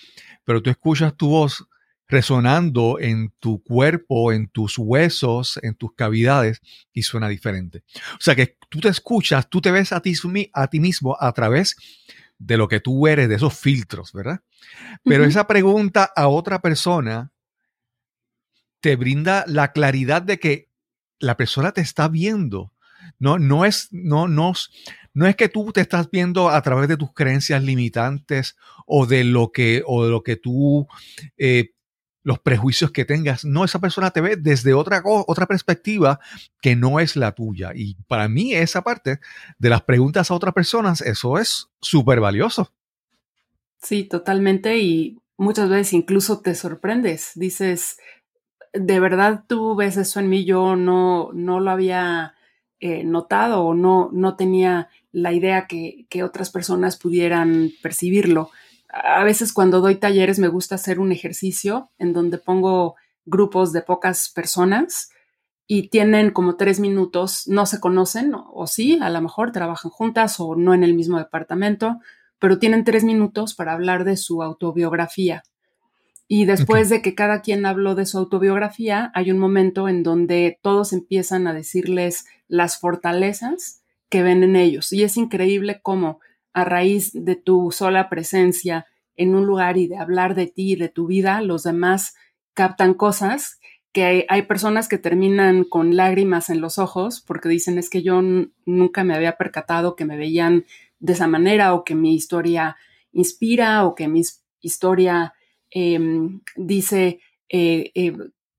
pero 0.44 0.62
tú 0.62 0.70
escuchas 0.70 1.16
tu 1.16 1.28
voz 1.28 1.66
resonando 2.08 2.98
en 3.00 3.32
tu 3.40 3.62
cuerpo, 3.62 4.32
en 4.32 4.48
tus 4.48 4.78
huesos, 4.78 5.58
en 5.62 5.74
tus 5.74 5.92
cavidades 5.94 6.60
y 6.92 7.02
suena 7.02 7.28
diferente. 7.28 7.82
O 8.14 8.20
sea 8.20 8.34
que 8.34 8.56
tú 8.68 8.80
te 8.80 8.88
escuchas, 8.88 9.48
tú 9.48 9.60
te 9.60 9.72
ves 9.72 9.92
a 9.92 10.00
ti, 10.00 10.14
a 10.52 10.68
ti 10.68 10.80
mismo 10.80 11.16
a 11.18 11.32
través 11.32 11.76
de 12.38 12.56
lo 12.56 12.68
que 12.68 12.80
tú 12.80 13.06
eres, 13.06 13.28
de 13.28 13.34
esos 13.34 13.58
filtros, 13.58 14.12
¿verdad? 14.12 14.40
Pero 15.04 15.24
esa 15.24 15.46
pregunta 15.46 16.12
a 16.14 16.28
otra 16.28 16.60
persona 16.60 17.32
te 18.86 18.94
brinda 18.94 19.42
la 19.48 19.72
claridad 19.72 20.22
de 20.22 20.38
que 20.38 20.70
la 21.18 21.36
persona 21.36 21.72
te 21.72 21.80
está 21.80 22.06
viendo. 22.06 22.72
No, 23.18 23.36
no, 23.36 23.64
es, 23.64 23.88
no, 23.90 24.28
no, 24.28 24.52
no 25.12 25.26
es 25.26 25.34
que 25.34 25.48
tú 25.48 25.72
te 25.72 25.80
estás 25.80 26.08
viendo 26.08 26.50
a 26.50 26.62
través 26.62 26.88
de 26.88 26.96
tus 26.96 27.12
creencias 27.12 27.64
limitantes 27.64 28.54
o 28.86 29.06
de 29.06 29.24
lo 29.24 29.50
que, 29.50 29.82
o 29.84 30.04
de 30.04 30.10
lo 30.12 30.22
que 30.22 30.36
tú, 30.36 30.86
eh, 31.36 31.72
los 32.22 32.38
prejuicios 32.38 32.92
que 32.92 33.04
tengas. 33.04 33.44
No, 33.44 33.64
esa 33.64 33.80
persona 33.80 34.12
te 34.12 34.20
ve 34.20 34.36
desde 34.36 34.72
otra, 34.72 35.02
otra 35.04 35.46
perspectiva 35.46 36.20
que 36.60 36.76
no 36.76 37.00
es 37.00 37.16
la 37.16 37.32
tuya. 37.32 37.72
Y 37.74 37.96
para 38.06 38.28
mí 38.28 38.54
esa 38.54 38.82
parte 38.82 39.18
de 39.58 39.68
las 39.68 39.82
preguntas 39.82 40.30
a 40.30 40.34
otras 40.34 40.54
personas, 40.54 41.00
eso 41.00 41.38
es 41.38 41.70
súper 41.80 42.20
valioso. 42.20 42.72
Sí, 43.82 44.04
totalmente. 44.04 44.78
Y 44.78 45.18
muchas 45.36 45.68
veces 45.68 45.92
incluso 45.92 46.40
te 46.40 46.54
sorprendes. 46.54 47.32
Dices, 47.34 47.98
de 48.72 49.00
verdad 49.00 49.44
tú 49.46 49.74
ves 49.76 49.96
eso 49.96 50.20
en 50.20 50.28
mí, 50.28 50.44
yo 50.44 50.76
no, 50.76 51.30
no 51.32 51.60
lo 51.60 51.70
había 51.70 52.34
eh, 52.80 53.04
notado 53.04 53.62
o 53.62 53.74
no, 53.74 54.10
no 54.12 54.36
tenía 54.36 54.88
la 55.12 55.32
idea 55.32 55.66
que, 55.66 56.06
que, 56.10 56.22
otras 56.22 56.50
personas 56.50 56.96
pudieran 56.98 57.70
percibirlo. 57.82 58.50
A 58.88 59.24
veces 59.24 59.52
cuando 59.52 59.80
doy 59.80 59.96
talleres 59.96 60.38
me 60.38 60.48
gusta 60.48 60.74
hacer 60.74 61.00
un 61.00 61.12
ejercicio 61.12 61.90
en 61.98 62.12
donde 62.12 62.38
pongo 62.38 62.96
grupos 63.24 63.72
de 63.72 63.82
pocas 63.82 64.30
personas 64.30 65.10
y 65.66 65.88
tienen 65.88 66.30
como 66.30 66.56
tres 66.56 66.78
minutos, 66.78 67.44
no 67.46 67.66
se 67.66 67.80
conocen 67.80 68.32
o 68.34 68.66
sí, 68.66 68.98
a 69.00 69.10
lo 69.10 69.20
mejor 69.20 69.52
trabajan 69.52 69.90
juntas 69.90 70.38
o 70.38 70.54
no 70.54 70.74
en 70.74 70.84
el 70.84 70.94
mismo 70.94 71.18
departamento, 71.18 71.98
pero 72.38 72.58
tienen 72.58 72.84
tres 72.84 73.04
minutos 73.04 73.54
para 73.54 73.72
hablar 73.72 74.04
de 74.04 74.16
su 74.16 74.42
autobiografía 74.42 75.42
y 76.28 76.44
después 76.44 76.88
de 76.88 77.02
que 77.02 77.14
cada 77.14 77.40
quien 77.40 77.66
habló 77.66 77.94
de 77.94 78.06
su 78.06 78.18
autobiografía, 78.18 79.12
hay 79.14 79.30
un 79.30 79.38
momento 79.38 79.88
en 79.88 80.02
donde 80.02 80.58
todos 80.60 80.92
empiezan 80.92 81.46
a 81.46 81.54
decirles 81.54 82.26
las 82.48 82.80
fortalezas 82.80 83.82
que 84.08 84.22
ven 84.22 84.42
en 84.42 84.56
ellos. 84.56 84.92
Y 84.92 85.04
es 85.04 85.16
increíble 85.16 85.80
cómo 85.82 86.20
a 86.52 86.64
raíz 86.64 87.12
de 87.12 87.36
tu 87.36 87.70
sola 87.70 88.08
presencia 88.08 88.86
en 89.16 89.34
un 89.34 89.46
lugar 89.46 89.78
y 89.78 89.86
de 89.86 89.98
hablar 89.98 90.34
de 90.34 90.46
ti 90.46 90.72
y 90.72 90.76
de 90.76 90.88
tu 90.88 91.06
vida, 91.06 91.40
los 91.40 91.62
demás 91.62 92.14
captan 92.54 92.94
cosas 92.94 93.60
que 93.92 94.26
hay, 94.28 94.42
personas 94.42 94.88
que 94.88 94.98
terminan 94.98 95.64
con 95.64 95.96
lágrimas 95.96 96.50
en 96.50 96.60
los 96.60 96.78
ojos 96.78 97.22
porque 97.26 97.48
dicen 97.48 97.78
es 97.78 97.88
que 97.88 98.02
yo 98.02 98.20
nunca 98.66 99.04
me 99.04 99.14
había 99.14 99.38
percatado 99.38 99.96
que 99.96 100.04
me 100.04 100.18
veían 100.18 100.66
de 100.98 101.14
esa 101.14 101.28
manera 101.28 101.72
o 101.72 101.82
que 101.82 101.94
mi 101.94 102.14
historia 102.14 102.76
inspira 103.12 103.86
o 103.86 103.94
que 103.94 104.06
mi 104.06 104.20
historia 104.60 105.32
em, 105.70 106.40
dice 106.56 107.20
eh, 107.48 107.92
eh, 107.94 108.16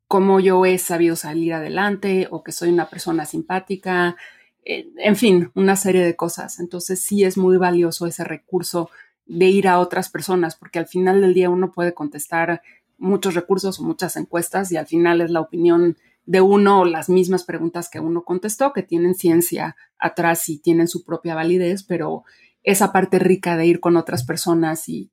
cómo 0.08 0.39
yo 0.39 0.66
he 0.66 0.78
sabido 0.78 1.16
salir 1.16 1.53
adelante 1.53 2.28
o 2.32 2.43
que 2.43 2.51
soy 2.51 2.70
una 2.70 2.89
persona 2.89 3.26
simpática, 3.26 4.16
eh, 4.64 4.89
en 4.97 5.16
fin, 5.16 5.51
una 5.55 5.76
serie 5.76 6.03
de 6.03 6.16
cosas. 6.16 6.60
Entonces 6.60 7.01
sí 7.01 7.24
es 7.24 7.38
muy 7.38 7.58
valioso 7.58 8.08
ese 8.08 8.24
recurso 8.24 8.89
de 9.26 9.47
ir 9.47 9.68
a 9.68 9.80
otras 9.80 10.10
personas 10.10 10.55
porque 10.55 10.80
al 10.80 10.88
final 10.88 11.22
del 11.22 11.34
día 11.34 11.49
uno 11.49 11.72
puede 11.72 11.93
contestar 11.93 12.62
muchos 12.97 13.36
recursos 13.36 13.80
o 13.80 13.84
muchas 13.84 14.16
encuestas 14.16 14.72
y 14.72 14.78
al 14.78 14.88
final 14.88 15.22
es 15.22 15.30
la 15.30 15.41
opinión 15.41 15.97
de 16.26 16.41
uno 16.41 16.82
o 16.82 16.86
las 16.86 17.10
mismas 17.10 17.43
preguntas 17.43 17.89
que 17.89 17.99
uno 17.99 18.24
contestó, 18.24 18.74
que 18.74 18.84
tienen 18.84 19.16
ciencia 19.16 19.76
atrás 19.97 20.49
y 20.49 20.60
tienen 20.60 20.88
su 20.88 21.05
propia 21.05 21.36
validez, 21.36 21.84
pero 21.84 22.24
esa 22.68 22.91
parte 22.91 23.18
rica 23.18 23.55
de 23.55 23.65
ir 23.65 23.80
con 23.80 23.95
otras 23.95 24.26
personas 24.26 24.89
y, 24.89 25.09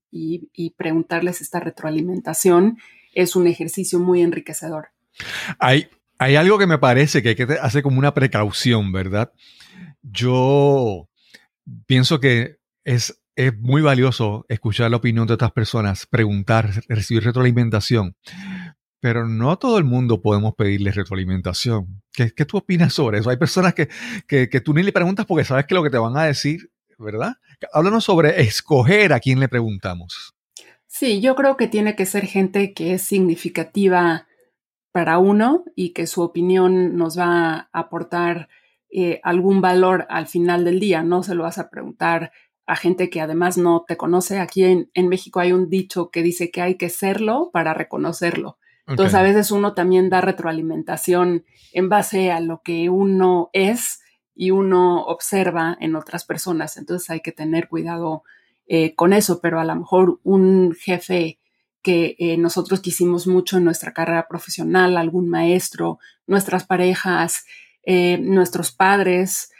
preguntarles 0.76 1.40
esta 1.40 1.60
retroalimentación 1.60 2.78
es 3.14 3.36
un 3.36 3.46
ejercicio 3.46 4.00
muy 4.00 4.22
enriquecedor. 4.22 4.88
Hay, 5.60 5.86
hay 6.18 6.34
algo 6.34 6.58
que 6.58 6.66
me 6.66 6.78
parece 6.78 7.22
que 7.22 7.28
hay 7.28 7.36
que 7.36 7.82
como 7.82 8.00
una 8.00 8.12
precaución, 8.12 8.90
¿verdad? 8.90 9.32
Yo 10.02 11.08
pienso 11.86 12.18
que 12.18 12.58
es 12.82 13.20
es 13.36 13.56
muy 13.58 13.82
valioso 13.82 14.46
escuchar 14.48 14.90
la 14.90 14.96
opinión 14.96 15.26
de 15.26 15.34
otras 15.34 15.52
personas, 15.52 16.06
preguntar, 16.06 16.70
recibir 16.88 17.24
retroalimentación. 17.24 18.16
Pero 19.00 19.28
no 19.28 19.58
todo 19.58 19.78
el 19.78 19.84
mundo 19.84 20.22
podemos 20.22 20.54
pedirle 20.54 20.92
retroalimentación. 20.92 22.02
¿Qué, 22.12 22.32
qué 22.32 22.44
tú 22.44 22.58
opinas 22.58 22.94
sobre 22.94 23.18
eso? 23.18 23.30
Hay 23.30 23.36
personas 23.36 23.74
que, 23.74 23.88
que, 24.26 24.48
que, 24.48 24.60
tú 24.60 24.72
ni 24.72 24.82
le 24.82 24.92
preguntas 24.92 25.26
porque 25.26 25.44
sabes 25.44 25.66
que 25.66 25.74
lo 25.74 25.82
que 25.82 25.90
te 25.90 25.98
van 25.98 26.16
a 26.16 26.24
decir, 26.24 26.70
¿verdad? 26.98 27.34
Háblanos 27.72 28.04
sobre 28.04 28.40
escoger 28.42 29.12
a 29.12 29.20
quién 29.20 29.40
le 29.40 29.48
preguntamos. 29.48 30.34
Sí, 30.86 31.20
yo 31.20 31.34
creo 31.34 31.56
que 31.56 31.66
tiene 31.66 31.96
que 31.96 32.06
ser 32.06 32.26
gente 32.26 32.72
que 32.72 32.94
es 32.94 33.02
significativa 33.02 34.26
para 34.92 35.18
uno 35.18 35.64
y 35.74 35.92
que 35.92 36.06
su 36.06 36.22
opinión 36.22 36.96
nos 36.96 37.18
va 37.18 37.54
a 37.54 37.68
aportar 37.72 38.48
eh, 38.90 39.20
algún 39.24 39.60
valor 39.60 40.06
al 40.08 40.28
final 40.28 40.64
del 40.64 40.78
día. 40.78 41.02
No 41.02 41.24
se 41.24 41.34
lo 41.34 41.42
vas 41.42 41.58
a 41.58 41.68
preguntar 41.68 42.30
a 42.64 42.76
gente 42.76 43.10
que 43.10 43.20
además 43.20 43.58
no 43.58 43.84
te 43.88 43.96
conoce. 43.96 44.38
Aquí 44.38 44.62
en, 44.62 45.08
México 45.08 45.40
hay 45.40 45.52
un 45.52 45.68
dicho 45.68 46.10
que 46.10 46.22
dice 46.22 46.52
que 46.52 46.62
hay 46.62 46.76
que 46.76 46.90
serlo 46.90 47.50
para 47.52 47.74
reconocerlo. 47.74 48.58
Entonces 48.86 49.16
a 49.16 49.22
veces 49.22 49.50
uno 49.50 49.74
también 49.74 50.10
da 50.10 50.20
retroalimentación 50.20 51.44
en 51.72 51.88
base 51.88 52.30
a 52.30 52.38
lo 52.38 52.62
que 52.62 52.88
uno 52.88 53.50
es 53.52 54.00
y 54.34 54.50
uno 54.50 55.04
observa 55.04 55.76
en 55.80 55.96
otras 55.96 56.24
personas. 56.24 56.76
Entonces 56.76 57.10
hay 57.10 57.20
que 57.20 57.32
tener 57.32 57.68
cuidado 57.68 58.24
eh, 58.66 58.94
con 58.94 59.12
eso, 59.12 59.40
pero 59.40 59.60
a 59.60 59.64
lo 59.64 59.74
mejor 59.74 60.20
un 60.22 60.74
jefe 60.74 61.38
que 61.82 62.16
eh, 62.18 62.38
nosotros 62.38 62.80
quisimos 62.80 63.26
mucho 63.26 63.58
en 63.58 63.64
nuestra 63.64 63.92
carrera 63.92 64.26
profesional, 64.26 64.96
algún 64.96 65.28
maestro, 65.28 65.98
nuestras 66.26 66.64
parejas, 66.64 67.44
eh, 67.84 68.18
nuestros 68.18 68.72
padres, 68.72 69.50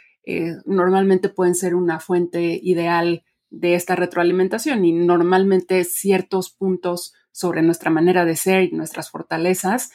normalmente 0.65 1.29
pueden 1.29 1.53
ser 1.53 1.75
una 1.75 1.99
fuente 1.99 2.59
ideal 2.63 3.23
de 3.51 3.75
esta 3.75 3.95
retroalimentación 3.95 4.83
y 4.83 4.91
normalmente 4.91 5.83
ciertos 5.83 6.49
puntos 6.49 7.13
sobre 7.31 7.61
nuestra 7.61 7.91
manera 7.91 8.25
de 8.25 8.35
ser 8.35 8.63
y 8.63 8.71
nuestras 8.71 9.11
fortalezas 9.11 9.91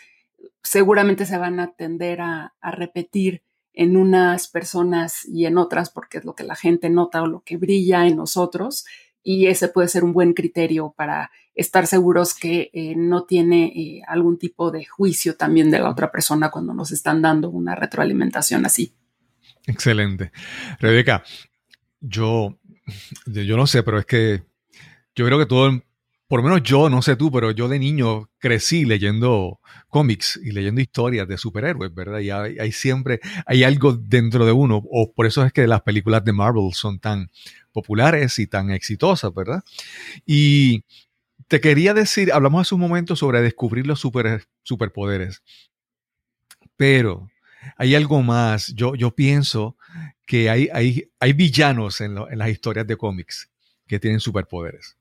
seguramente 0.62 1.26
se 1.26 1.38
van 1.38 1.60
a 1.60 1.72
tender 1.72 2.20
a, 2.20 2.54
repetir 2.62 3.42
en 3.72 3.96
unas 3.96 4.48
personas 4.48 5.24
y 5.26 5.46
en 5.46 5.58
otras 5.58 5.90
porque 5.90 6.18
es 6.18 6.24
lo 6.24 6.34
que 6.34 6.44
la 6.44 6.56
gente 6.56 6.90
nota 6.90 7.22
o 7.22 7.26
lo 7.26 7.40
que 7.40 7.56
brilla 7.56 8.06
en 8.06 8.16
nosotros 8.16 8.84
y 9.22 9.46
ese 9.46 9.68
puede 9.68 9.88
ser 9.88 10.04
un 10.04 10.12
buen 10.12 10.32
criterio 10.32 10.94
para 10.96 11.30
estar 11.54 11.86
seguros 11.86 12.34
que 12.34 12.70
eh, 12.72 12.94
no 12.96 13.24
tiene 13.24 13.66
eh, 13.66 14.02
algún 14.06 14.38
tipo 14.38 14.70
de 14.70 14.84
juicio 14.86 15.36
también 15.36 15.70
de 15.70 15.78
la 15.78 15.90
otra 15.90 16.10
persona 16.10 16.50
cuando 16.50 16.72
nos 16.72 16.90
están 16.90 17.20
dando 17.20 17.50
una 17.50 17.74
retroalimentación 17.74 18.64
así. 18.64 18.94
Excelente. 19.66 20.32
Rebeca, 20.78 21.22
yo, 22.00 22.58
yo 23.26 23.56
no 23.56 23.66
sé, 23.66 23.82
pero 23.82 23.98
es 23.98 24.06
que 24.06 24.42
yo 25.14 25.26
creo 25.26 25.38
que 25.38 25.46
todo, 25.46 25.82
por 26.30 26.38
lo 26.38 26.44
menos 26.44 26.62
yo, 26.62 26.88
no 26.88 27.02
sé 27.02 27.16
tú, 27.16 27.32
pero 27.32 27.50
yo 27.50 27.66
de 27.66 27.80
niño 27.80 28.30
crecí 28.38 28.84
leyendo 28.84 29.58
cómics 29.88 30.38
y 30.40 30.52
leyendo 30.52 30.80
historias 30.80 31.26
de 31.26 31.36
superhéroes, 31.36 31.92
¿verdad? 31.92 32.20
Y 32.20 32.30
hay, 32.30 32.70
siempre, 32.70 33.18
hay 33.46 33.64
algo 33.64 33.94
dentro 33.94 34.46
de 34.46 34.52
uno, 34.52 34.80
o 34.92 35.12
por 35.12 35.26
eso 35.26 35.44
es 35.44 35.52
que 35.52 35.66
las 35.66 35.82
películas 35.82 36.24
de 36.24 36.32
Marvel 36.32 36.72
son 36.72 37.00
tan 37.00 37.32
populares 37.72 38.38
y 38.38 38.46
tan 38.46 38.70
exitosas, 38.70 39.34
¿verdad? 39.34 39.64
Y 40.24 40.84
te 41.48 41.60
quería 41.60 41.94
decir, 41.94 42.32
hablamos 42.32 42.60
hace 42.60 42.76
un 42.76 42.82
momento 42.82 43.16
sobre 43.16 43.42
descubrir 43.42 43.88
los 43.88 43.98
super, 43.98 44.44
superpoderes, 44.62 45.42
pero 46.76 47.28
hay 47.76 47.96
algo 47.96 48.22
más. 48.22 48.68
Yo, 48.76 48.94
yo 48.94 49.16
pienso 49.16 49.76
que 50.26 50.48
hay, 50.48 50.68
hay, 50.72 51.10
hay 51.18 51.32
villanos 51.32 52.00
en, 52.00 52.14
las 52.14 52.50
historias 52.50 52.86
de 52.86 52.96
cómics 52.96 53.50
que 53.88 53.98
tienen 53.98 54.20
superpoderes. 54.20 54.99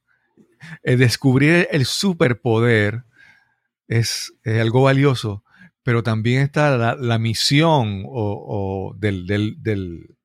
El 0.84 1.00
descubrir 1.00 1.68
el 1.72 1.86
superpoder 1.86 3.04
es, 3.88 4.34
algo 4.46 4.84
valioso, 4.84 5.44
pero 5.84 6.04
también 6.04 6.44
está 6.44 6.96
la, 6.96 7.18
misión 7.18 8.04
o, 8.08 8.94
del, 8.98 9.26
del, 9.26 10.16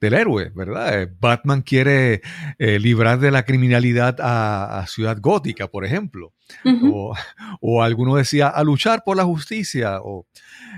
héroe, 0.00 0.52
¿verdad? 0.54 1.02
Eh, 1.02 1.12
Batman 1.18 1.62
quiere 1.62 2.22
eh, 2.58 2.78
librar 2.78 3.18
de 3.18 3.32
la 3.32 3.44
criminalidad 3.44 4.16
a, 4.20 4.84
Ciudad 4.86 5.18
Gótica, 5.20 5.66
por 5.66 5.84
ejemplo. 5.84 6.32
o, 6.64 7.12
o, 7.60 7.82
alguno 7.82 8.14
decía 8.14 8.46
a 8.48 8.62
luchar 8.62 9.02
por 9.04 9.16
la 9.16 9.24
justicia. 9.24 9.98
O, 10.00 10.26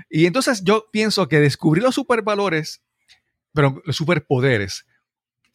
y 0.09 0.25
entonces 0.25 0.63
yo 0.63 0.87
pienso 0.91 1.27
que 1.27 1.39
descubrir 1.39 1.83
los 1.83 1.93
supervalores, 1.93 2.81
pero 3.53 3.81
los 3.85 3.95
superpoderes, 3.95 4.85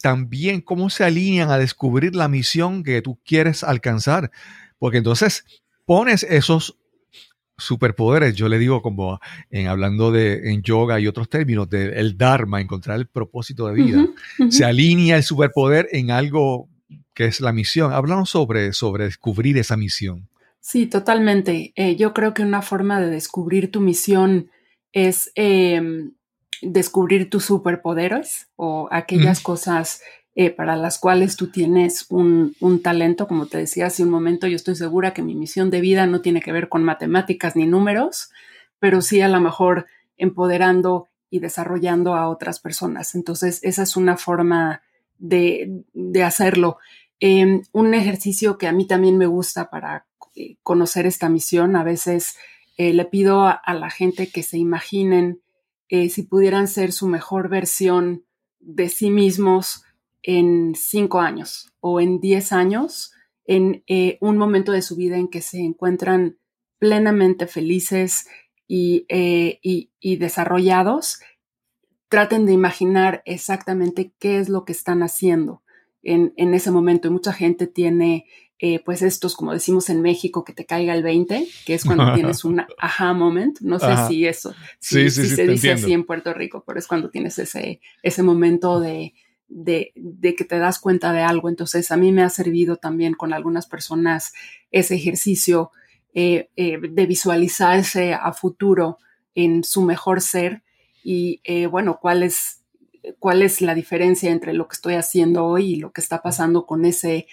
también 0.01 0.61
cómo 0.61 0.89
se 0.89 1.03
alinean 1.03 1.49
a 1.51 1.57
descubrir 1.57 2.15
la 2.15 2.27
misión 2.27 2.83
que 2.83 3.01
tú 3.01 3.19
quieres 3.25 3.63
alcanzar. 3.63 4.31
Porque 4.77 4.97
entonces 4.97 5.45
pones 5.85 6.23
esos 6.23 6.77
superpoderes, 7.57 8.35
yo 8.35 8.49
le 8.49 8.59
digo 8.59 8.81
como 8.81 9.19
en 9.49 9.67
hablando 9.67 10.11
de 10.11 10.51
en 10.51 10.61
yoga 10.61 10.99
y 10.99 11.07
otros 11.07 11.29
términos, 11.29 11.69
del 11.69 11.93
el 11.93 12.17
dharma, 12.17 12.59
encontrar 12.59 12.99
el 12.99 13.07
propósito 13.07 13.67
de 13.67 13.73
vida. 13.73 14.05
Se 14.49 14.65
alinea 14.65 15.17
el 15.17 15.23
superpoder 15.23 15.87
en 15.91 16.11
algo 16.11 16.67
que 17.13 17.25
es 17.25 17.39
la 17.39 17.53
misión. 17.53 17.93
Háblanos 17.93 18.29
sobre, 18.29 18.73
sobre 18.73 19.05
descubrir 19.05 19.57
esa 19.57 19.77
misión. 19.77 20.27
Sí, 20.59 20.87
totalmente. 20.87 21.71
Eh, 21.75 21.95
yo 21.95 22.13
creo 22.13 22.33
que 22.33 22.41
una 22.41 22.61
forma 22.61 22.99
de 22.99 23.09
descubrir 23.09 23.71
tu 23.71 23.81
misión 23.81 24.49
es 24.91 25.31
em, 25.35 26.13
descubrir 26.61 27.29
tus 27.29 27.45
superpoderes 27.45 28.47
o 28.55 28.87
aquellas 28.91 29.41
cosas 29.41 30.01
eh, 30.37 30.49
para 30.49 30.75
las 30.75 30.99
cuales 30.99 31.37
tú 31.37 31.47
tienes 31.47 32.07
un, 32.09 32.53
talento. 32.83 33.27
Como 33.27 33.45
te 33.45 33.57
decía 33.57 33.85
hace 33.85 34.03
un 34.03 34.09
momento, 34.09 34.47
yo 34.47 34.57
estoy 34.57 34.75
segura 34.75 35.13
que 35.13 35.21
mi 35.21 35.33
misión 35.33 35.69
de 35.69 35.79
vida 35.79 36.07
no 36.07 36.21
tiene 36.21 36.41
que 36.41 36.51
ver 36.51 36.67
con 36.67 36.83
matemáticas 36.83 37.55
ni 37.55 37.65
números, 37.65 38.31
pero 38.79 39.01
sí 39.01 39.21
a 39.21 39.29
lo 39.29 39.39
mejor 39.39 39.85
empoderando 40.17 41.07
y 41.29 41.39
desarrollando 41.39 42.15
a 42.15 42.27
otras 42.29 42.59
personas. 42.59 43.15
Entonces, 43.15 43.59
esa 43.63 43.83
es 43.83 43.95
una 43.95 44.17
forma 44.17 44.81
de, 45.17 45.83
hacerlo. 46.23 46.79
Em, 47.21 47.61
un 47.71 47.93
ejercicio 47.93 48.57
que 48.57 48.67
a 48.67 48.73
mí 48.73 48.85
también 48.87 49.17
me 49.17 49.25
gusta 49.25 49.69
para 49.69 50.05
eh, 50.35 50.57
conocer 50.63 51.05
esta 51.05 51.29
misión. 51.29 51.77
A 51.77 51.83
veces 51.83 52.35
eh, 52.77 52.93
le 52.93 53.05
pido 53.05 53.45
a, 53.45 53.61
la 53.73 53.89
gente 53.89 54.27
que 54.27 54.43
se 54.43 54.57
imaginen 54.57 55.39
eh, 55.89 56.09
si 56.09 56.23
pudieran 56.23 56.67
ser 56.67 56.91
su 56.91 57.07
mejor 57.07 57.49
versión 57.49 58.25
de 58.59 58.89
sí 58.89 59.09
mismos 59.09 59.83
en 60.23 60.73
cinco 60.75 61.19
años 61.19 61.71
o 61.79 61.99
en 61.99 62.19
diez 62.19 62.51
años, 62.51 63.11
en 63.47 63.83
un 64.21 64.37
momento 64.37 64.71
de 64.71 64.81
su 64.81 64.95
vida 64.95 65.17
en 65.17 65.27
que 65.27 65.41
se 65.41 65.59
encuentran 65.59 66.39
plenamente 66.79 67.47
felices 67.47 68.27
y, 68.67 69.05
desarrollados, 70.17 71.19
traten 72.09 72.45
de 72.45 72.53
imaginar 72.53 73.21
exactamente 73.25 74.13
qué 74.19 74.39
es 74.39 74.49
lo 74.49 74.65
que 74.65 74.71
están 74.71 75.03
haciendo 75.03 75.63
en, 76.01 76.33
en 76.37 76.53
ese 76.53 76.71
momento. 76.71 77.07
Y 77.07 77.11
mucha 77.11 77.33
gente 77.33 77.67
tiene 77.67 78.25
eh, 78.57 78.81
pues 78.85 79.01
estos, 79.01 79.35
como 79.35 79.51
decimos 79.51 79.89
en 79.89 80.01
México, 80.01 80.45
que 80.45 80.53
te 80.53 80.65
caiga 80.65 80.93
el 80.93 81.03
20, 81.03 81.45
que 81.65 81.73
es 81.73 81.83
cuando 81.83 82.13
tienes 82.13 82.45
un 82.45 82.61
aha 82.79 83.13
moment. 83.13 83.59
No 83.59 83.79
sé 83.79 83.95
si 84.07 84.25
eso, 84.25 84.55
si, 84.79 85.09
se 85.09 85.45
dice 85.45 85.73
así 85.73 85.91
en 85.91 86.05
Puerto 86.05 86.33
Rico, 86.33 86.63
pero 86.65 86.79
es 86.79 86.87
cuando 86.87 87.09
tienes 87.09 87.37
ese, 87.37 87.81
ese 88.01 88.23
momento 88.23 88.79
de, 88.79 89.13
de, 89.49 89.91
de, 89.95 90.35
que 90.35 90.45
te 90.45 90.57
das 90.57 90.79
cuenta 90.79 91.11
de 91.11 91.21
algo. 91.21 91.49
Entonces, 91.49 91.91
a 91.91 91.97
mí 91.97 92.13
me 92.13 92.23
ha 92.23 92.29
servido 92.29 92.77
también 92.77 93.13
con 93.13 93.33
algunas 93.33 93.67
personas 93.67 94.33
ese 94.71 94.95
ejercicio 94.95 95.71
de 96.13 97.05
visualizarse 97.09 98.13
a 98.13 98.31
futuro 98.31 98.99
en 99.33 99.65
su 99.65 99.81
mejor 99.81 100.21
ser 100.21 100.63
y 101.03 101.41
bueno, 101.67 101.99
cuál 102.01 102.23
es, 102.23 102.63
cuál 103.19 103.41
es 103.41 103.59
la 103.59 103.75
diferencia 103.75 104.31
entre 104.31 104.53
lo 104.53 104.69
que 104.69 104.75
estoy 104.75 104.93
haciendo 104.93 105.45
hoy 105.45 105.73
y 105.73 105.75
lo 105.75 105.91
que 105.91 105.99
está 105.99 106.21
pasando 106.21 106.65
con 106.65 106.85
ese 106.85 107.27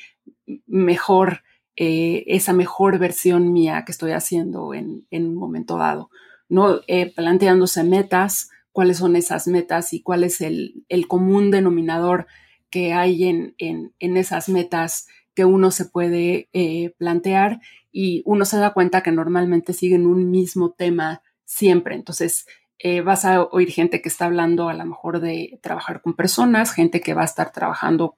mejor, 0.66 1.42
esa 1.74 2.52
mejor 2.52 2.98
versión 2.98 3.52
mía 3.52 3.84
que 3.86 3.92
estoy 3.92 4.12
haciendo 4.12 4.74
en, 4.74 5.06
en 5.10 5.28
un 5.28 5.34
momento 5.36 5.76
dado. 5.78 6.10
¿no? 6.48 6.80
planteándose 7.16 7.82
metas, 7.82 8.50
cuáles 8.72 8.98
son 8.98 9.16
esas 9.16 9.46
metas 9.46 9.92
y 9.92 10.02
cuál 10.02 10.24
es 10.24 10.40
el, 10.40 10.84
común 11.08 11.50
denominador 11.50 12.26
que 12.70 12.94
hay 12.94 13.24
en, 13.58 13.94
esas 13.98 14.48
metas 14.48 15.06
que 15.34 15.44
uno 15.44 15.70
se 15.70 15.84
puede 15.84 16.48
eh, 16.52 16.94
plantear 16.98 17.60
y 17.90 18.22
uno 18.24 18.44
se 18.44 18.58
da 18.58 18.72
cuenta 18.72 19.02
que 19.02 19.12
normalmente 19.12 19.72
siguen 19.74 20.06
un 20.06 20.30
mismo 20.30 20.72
tema 20.72 21.22
siempre. 21.44 21.94
Entonces, 21.94 22.46
eh, 22.78 23.02
vas 23.02 23.24
a 23.24 23.42
oír 23.44 23.70
gente 23.70 24.00
que 24.00 24.08
está 24.08 24.24
hablando 24.24 24.68
a 24.68 24.74
lo 24.74 24.84
mejor 24.84 25.20
de 25.20 25.58
trabajar 25.62 26.00
con 26.00 26.14
personas, 26.14 26.72
gente 26.72 27.00
que 27.00 27.14
va 27.14 27.22
a 27.22 27.26
estar 27.26 27.52
trabajando, 27.52 28.16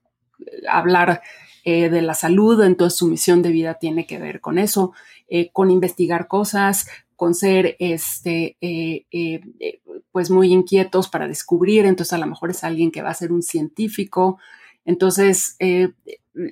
eh, 1.65 1.89
de 1.89 2.03
la 2.03 2.15
salud, 2.15 2.63
entonces 2.63 2.99
su 2.99 3.09
misión 3.09 3.43
de 3.43 3.51
vida 3.51 3.75
tiene 3.75 4.07
que 4.07 4.19
ver 4.19 4.41
con 4.41 4.59
eso, 4.59 4.93
con 5.53 5.71
investigar 5.71 6.29
cosas, 6.29 6.87
con 7.17 7.35
ser 7.35 7.77
este, 7.79 8.57
eh, 8.61 9.07
eh, 9.11 9.41
eh, 9.61 9.81
pues 10.11 10.31
muy 10.31 10.53
inquietos 10.53 11.09
para 11.09 11.29
descubrir, 11.29 11.87
entonces 11.87 12.13
a 12.13 12.19
lo 12.19 12.27
mejor 12.27 12.51
es 12.51 12.65
alguien 12.65 12.91
que 12.91 13.03
va 13.03 13.11
a 13.11 13.15
ser 13.15 13.33
un 13.33 13.43
científico. 13.43 14.39
Entonces, 14.85 15.57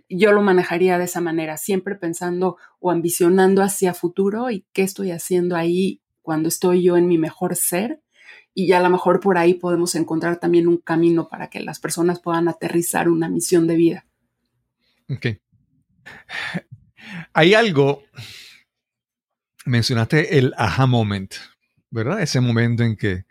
yo 0.08 0.32
lo 0.32 0.40
manejaría 0.40 0.96
de 0.96 1.04
esa 1.04 1.20
manera, 1.20 1.58
siempre 1.58 1.96
pensando 1.96 2.56
o 2.80 2.90
ambicionando 2.90 3.62
hacia 3.62 3.92
futuro 3.92 4.50
y 4.50 4.64
qué 4.72 4.82
estoy 4.82 5.10
haciendo 5.10 5.54
ahí 5.54 6.00
cuando 6.22 6.48
estoy 6.48 6.82
yo 6.82 6.96
en 6.96 7.08
mi 7.08 7.18
mejor 7.18 7.56
ser. 7.56 8.00
Y 8.54 8.72
a 8.72 8.80
lo 8.80 8.88
mejor 8.88 9.20
por 9.20 9.36
ahí 9.36 9.54
podemos 9.54 9.94
encontrar 9.94 10.38
también 10.40 10.66
un 10.66 10.78
camino 10.78 11.28
para 11.28 11.50
que 11.50 11.60
las 11.60 11.78
personas 11.78 12.20
puedan 12.20 12.48
aterrizar 12.48 13.10
una 13.10 13.28
misión 13.28 13.66
de 13.66 13.76
vida. 13.76 14.06
Ok. 15.08 15.26
Hay 17.34 17.54
algo 17.54 18.02
mencionaste 19.64 20.38
el 20.38 20.54
aha 20.56 20.86
moment, 20.86 21.34
¿verdad? 21.90 22.20
Ese 22.20 22.40
momento 22.40 22.82
en 22.82 22.96
que, 22.96 23.24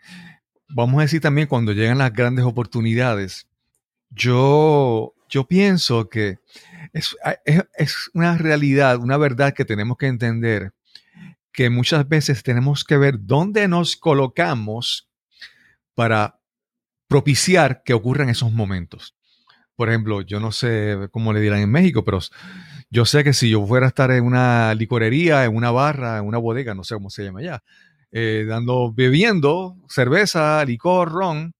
vamos 0.68 0.98
a 0.98 1.02
decir 1.02 1.20
también 1.20 1.48
cuando 1.48 1.72
llegan 1.72 1.98
las 1.98 2.12
grandes 2.12 2.44
oportunidades, 2.44 3.48
yo, 4.10 5.14
yo 5.28 5.46
pienso 5.46 6.08
que 6.08 6.38
es, 6.92 7.16
es, 7.76 8.10
una 8.14 8.36
realidad, 8.36 8.98
una 8.98 9.16
verdad 9.16 9.54
que 9.54 9.64
tenemos 9.64 9.96
que 9.96 10.06
entender, 10.06 10.72
que 11.52 11.70
muchas 11.70 12.08
veces 12.08 12.42
tenemos 12.42 12.84
que 12.84 12.96
ver 12.96 13.16
dónde 13.20 13.68
nos 13.68 13.96
colocamos 13.96 15.10
para 15.94 16.40
propiciar 17.08 17.82
que 17.82 17.92
ocurran 17.92 18.30
esos 18.30 18.52
momentos. 18.52 19.14
Por 19.76 19.88
ejemplo, 19.88 20.20
yo 20.22 20.38
no 20.38 20.52
sé 20.52 21.08
cómo 21.10 21.32
le 21.32 21.40
dirán 21.40 21.60
en 21.60 21.70
México, 21.70 22.04
pero 22.04 22.20
yo 22.90 23.04
sé 23.04 23.24
que 23.24 23.32
si 23.32 23.50
yo 23.50 23.66
fuera 23.66 23.86
a 23.86 23.88
estar 23.88 24.10
en 24.10 24.24
una 24.24 24.74
licorería, 24.74 25.44
en 25.44 25.56
una 25.56 25.70
barra, 25.70 26.18
en 26.18 26.26
una 26.26 26.38
bodega, 26.38 26.74
no 26.74 26.84
sé 26.84 26.94
cómo 26.94 27.10
se 27.10 27.24
llama 27.24 27.40
allá, 27.40 27.62
eh, 28.10 28.44
dando, 28.46 28.92
bebiendo 28.92 29.76
cerveza, 29.88 30.62
licor, 30.64 31.10
ron, 31.10 31.54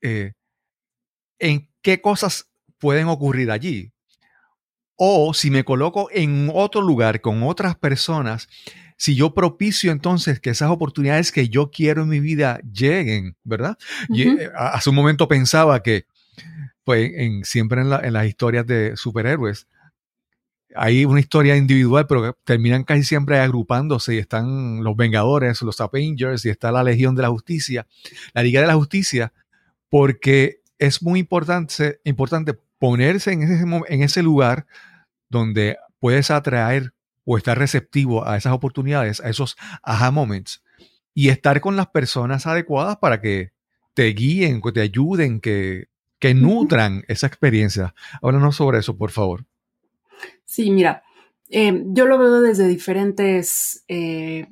eh, 0.00 0.32
¿en 1.38 1.68
qué 1.82 2.00
cosas 2.00 2.48
pueden 2.78 3.08
ocurrir 3.08 3.50
allí? 3.50 3.92
O 4.96 5.34
si 5.34 5.50
me 5.50 5.64
coloco 5.64 6.08
en 6.12 6.50
otro 6.54 6.80
lugar 6.80 7.20
con 7.20 7.42
otras 7.42 7.76
personas, 7.76 8.48
si 8.96 9.14
yo 9.16 9.34
propicio 9.34 9.90
entonces 9.92 10.40
que 10.40 10.50
esas 10.50 10.70
oportunidades 10.70 11.32
que 11.32 11.48
yo 11.48 11.70
quiero 11.70 12.02
en 12.02 12.08
mi 12.08 12.20
vida 12.20 12.60
lleguen, 12.72 13.36
¿verdad? 13.42 13.76
y, 14.08 14.28
eh, 14.28 14.50
hace 14.56 14.90
un 14.90 14.96
momento 14.96 15.28
pensaba 15.28 15.82
que, 15.82 16.06
pues, 16.84 17.12
en, 17.14 17.44
siempre 17.44 17.82
en, 17.82 17.92
en 17.92 18.12
las 18.12 18.26
historias 18.26 18.66
de 18.66 18.96
superhéroes, 18.96 19.66
hay 20.74 21.04
una 21.04 21.20
historia 21.20 21.56
individual, 21.56 22.06
pero 22.06 22.36
terminan 22.44 22.84
casi 22.84 23.02
siempre 23.02 23.38
agrupándose 23.38 24.14
y 24.14 24.18
están 24.18 24.82
los 24.82 24.96
Vengadores, 24.96 25.62
los 25.62 25.80
Avengers 25.80 26.44
y 26.44 26.50
está 26.50 26.72
la 26.72 26.82
Legión 26.82 27.14
de 27.14 27.22
la 27.22 27.28
Justicia, 27.28 27.86
la 28.32 28.42
Liga 28.42 28.60
de 28.60 28.66
la 28.66 28.74
Justicia, 28.74 29.32
porque 29.88 30.62
es 30.78 31.02
muy 31.02 31.20
importante, 31.20 32.00
importante 32.04 32.54
ponerse 32.78 33.32
en 33.32 33.42
ese, 33.42 33.62
en 33.62 34.02
ese 34.02 34.22
lugar 34.22 34.66
donde 35.28 35.76
puedes 35.98 36.30
atraer 36.30 36.92
o 37.24 37.36
estar 37.36 37.56
receptivo 37.58 38.26
a 38.26 38.36
esas 38.36 38.52
oportunidades, 38.52 39.20
a 39.20 39.28
esos 39.28 39.56
aha 39.82 40.10
moments 40.10 40.62
y 41.14 41.28
estar 41.28 41.60
con 41.60 41.76
las 41.76 41.88
personas 41.88 42.46
adecuadas 42.46 42.96
para 42.96 43.20
que 43.20 43.52
te 43.94 44.06
guíen, 44.06 44.60
que 44.60 44.72
te 44.72 44.80
ayuden, 44.80 45.40
que, 45.40 45.91
que 46.22 46.34
nutran 46.34 47.04
esa 47.08 47.26
experiencia. 47.26 47.96
Háblanos 48.22 48.54
sobre 48.54 48.78
eso, 48.78 48.96
por 48.96 49.10
favor. 49.10 49.44
Sí, 50.44 50.70
mira, 50.70 51.02
eh, 51.50 51.82
yo 51.86 52.06
lo 52.06 52.16
veo 52.16 52.40
desde 52.40 52.68
diferentes 52.68 53.84
eh, 53.88 54.46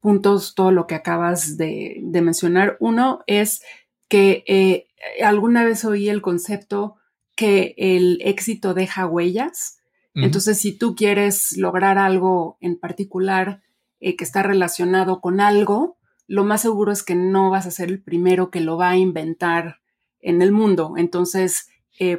puntos, 0.00 0.56
todo 0.56 0.72
lo 0.72 0.88
que 0.88 0.96
acabas 0.96 1.56
de, 1.56 2.02
mencionar. 2.12 2.76
Uno 2.80 3.22
es 3.28 3.62
que 4.08 4.42
eh, 4.48 4.88
alguna 5.22 5.64
vez 5.64 5.84
oí 5.84 6.08
el 6.08 6.22
concepto 6.22 6.96
que 7.36 7.76
el 7.78 8.18
éxito 8.22 8.74
deja 8.74 9.06
huellas. 9.06 9.78
Entonces, 10.14 10.58
si 10.58 10.76
tú 10.76 10.96
quieres 10.96 11.56
lograr 11.56 11.98
algo 11.98 12.58
en 12.60 12.76
particular 12.80 13.62
que 14.00 14.16
está 14.18 14.42
relacionado 14.42 15.20
con 15.20 15.40
algo, 15.40 15.98
lo 16.26 16.42
más 16.42 16.62
seguro 16.62 16.90
es 16.90 17.04
que 17.04 17.14
no 17.14 17.48
vas 17.48 17.66
a 17.66 17.70
ser 17.70 17.90
el 17.90 18.02
primero 18.02 18.50
que 18.50 18.60
lo 18.60 18.76
va 18.76 18.90
a 18.90 18.96
inventar 18.96 19.81
en 20.22 20.40
el 20.40 20.52
mundo. 20.52 20.94
Entonces, 20.96 21.68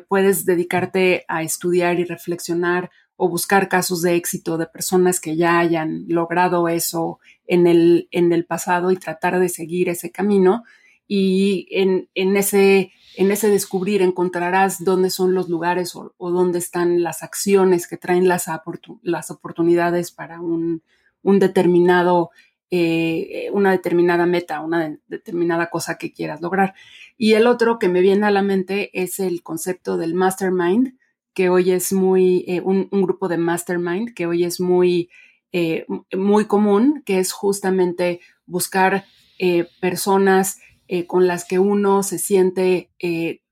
puedes 0.07 0.45
dedicarte 0.45 1.25
a 1.27 1.43
estudiar 1.43 1.99
y 1.99 2.05
reflexionar 2.05 2.89
o 3.15 3.29
buscar 3.29 3.69
casos 3.69 4.01
de 4.01 4.15
éxito 4.15 4.57
de 4.57 4.65
personas 4.65 5.19
que 5.19 5.35
ya 5.35 5.59
hayan 5.59 6.05
logrado 6.07 6.67
eso 6.67 7.19
en 7.45 7.67
el, 7.67 8.07
en 8.11 8.33
el 8.33 8.45
pasado 8.45 8.91
y 8.91 8.97
tratar 8.97 9.39
de 9.39 9.49
seguir 9.49 9.89
ese 9.89 10.11
camino. 10.11 10.63
Y 11.07 11.67
en, 11.71 12.07
ese, 12.15 12.91
en 13.17 13.31
ese 13.31 13.49
descubrir 13.49 14.01
encontrarás 14.01 14.83
dónde 14.83 15.09
son 15.09 15.33
los 15.33 15.49
lugares 15.49 15.95
o, 15.95 16.13
dónde 16.17 16.59
están 16.59 17.03
las 17.03 17.23
acciones 17.23 17.87
que 17.87 17.97
traen 17.97 18.27
las, 18.27 18.47
las 19.03 19.31
oportunidades 19.31 20.11
para 20.11 20.41
un, 20.41 20.81
determinado, 21.23 22.31
eh, 22.71 23.49
una 23.51 23.71
determinada 23.71 24.25
meta, 24.25 24.61
una 24.61 24.97
determinada 25.07 25.69
cosa 25.69 25.97
que 25.97 26.11
quieras 26.11 26.41
lograr. 26.41 26.73
Y 27.17 27.33
el 27.33 27.45
otro 27.45 27.77
que 27.77 27.87
me 27.87 28.01
viene 28.01 28.25
a 28.25 28.31
la 28.31 28.41
mente 28.41 28.89
es 28.99 29.19
el 29.19 29.43
concepto 29.43 29.97
del 29.97 30.15
mastermind, 30.15 30.97
que 31.35 31.49
hoy 31.49 31.71
es 31.71 31.93
muy, 31.93 32.45
eh, 32.47 32.61
un, 32.61 32.89
grupo 32.89 33.27
de 33.27 33.37
mastermind 33.37 34.13
que 34.15 34.25
hoy 34.25 34.43
es 34.43 34.59
muy, 34.59 35.09
eh, 35.51 35.85
muy 36.17 36.45
común, 36.45 37.03
que 37.05 37.19
es 37.19 37.31
justamente 37.31 38.21
buscar 38.45 39.05
personas 39.81 40.59
con 41.07 41.27
las 41.27 41.43
que 41.43 41.59
uno 41.59 42.01
se 42.01 42.17
siente 42.17 42.91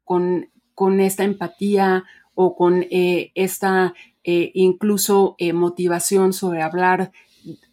con, 0.06 0.50
con, 0.74 1.02
esta 1.02 1.26
empatía 1.26 2.06
o 2.34 2.56
con 2.56 2.86
esta 2.90 3.94
incluso 4.24 5.36
motivación 5.54 6.32
sobre 6.32 6.62
hablar 6.62 7.12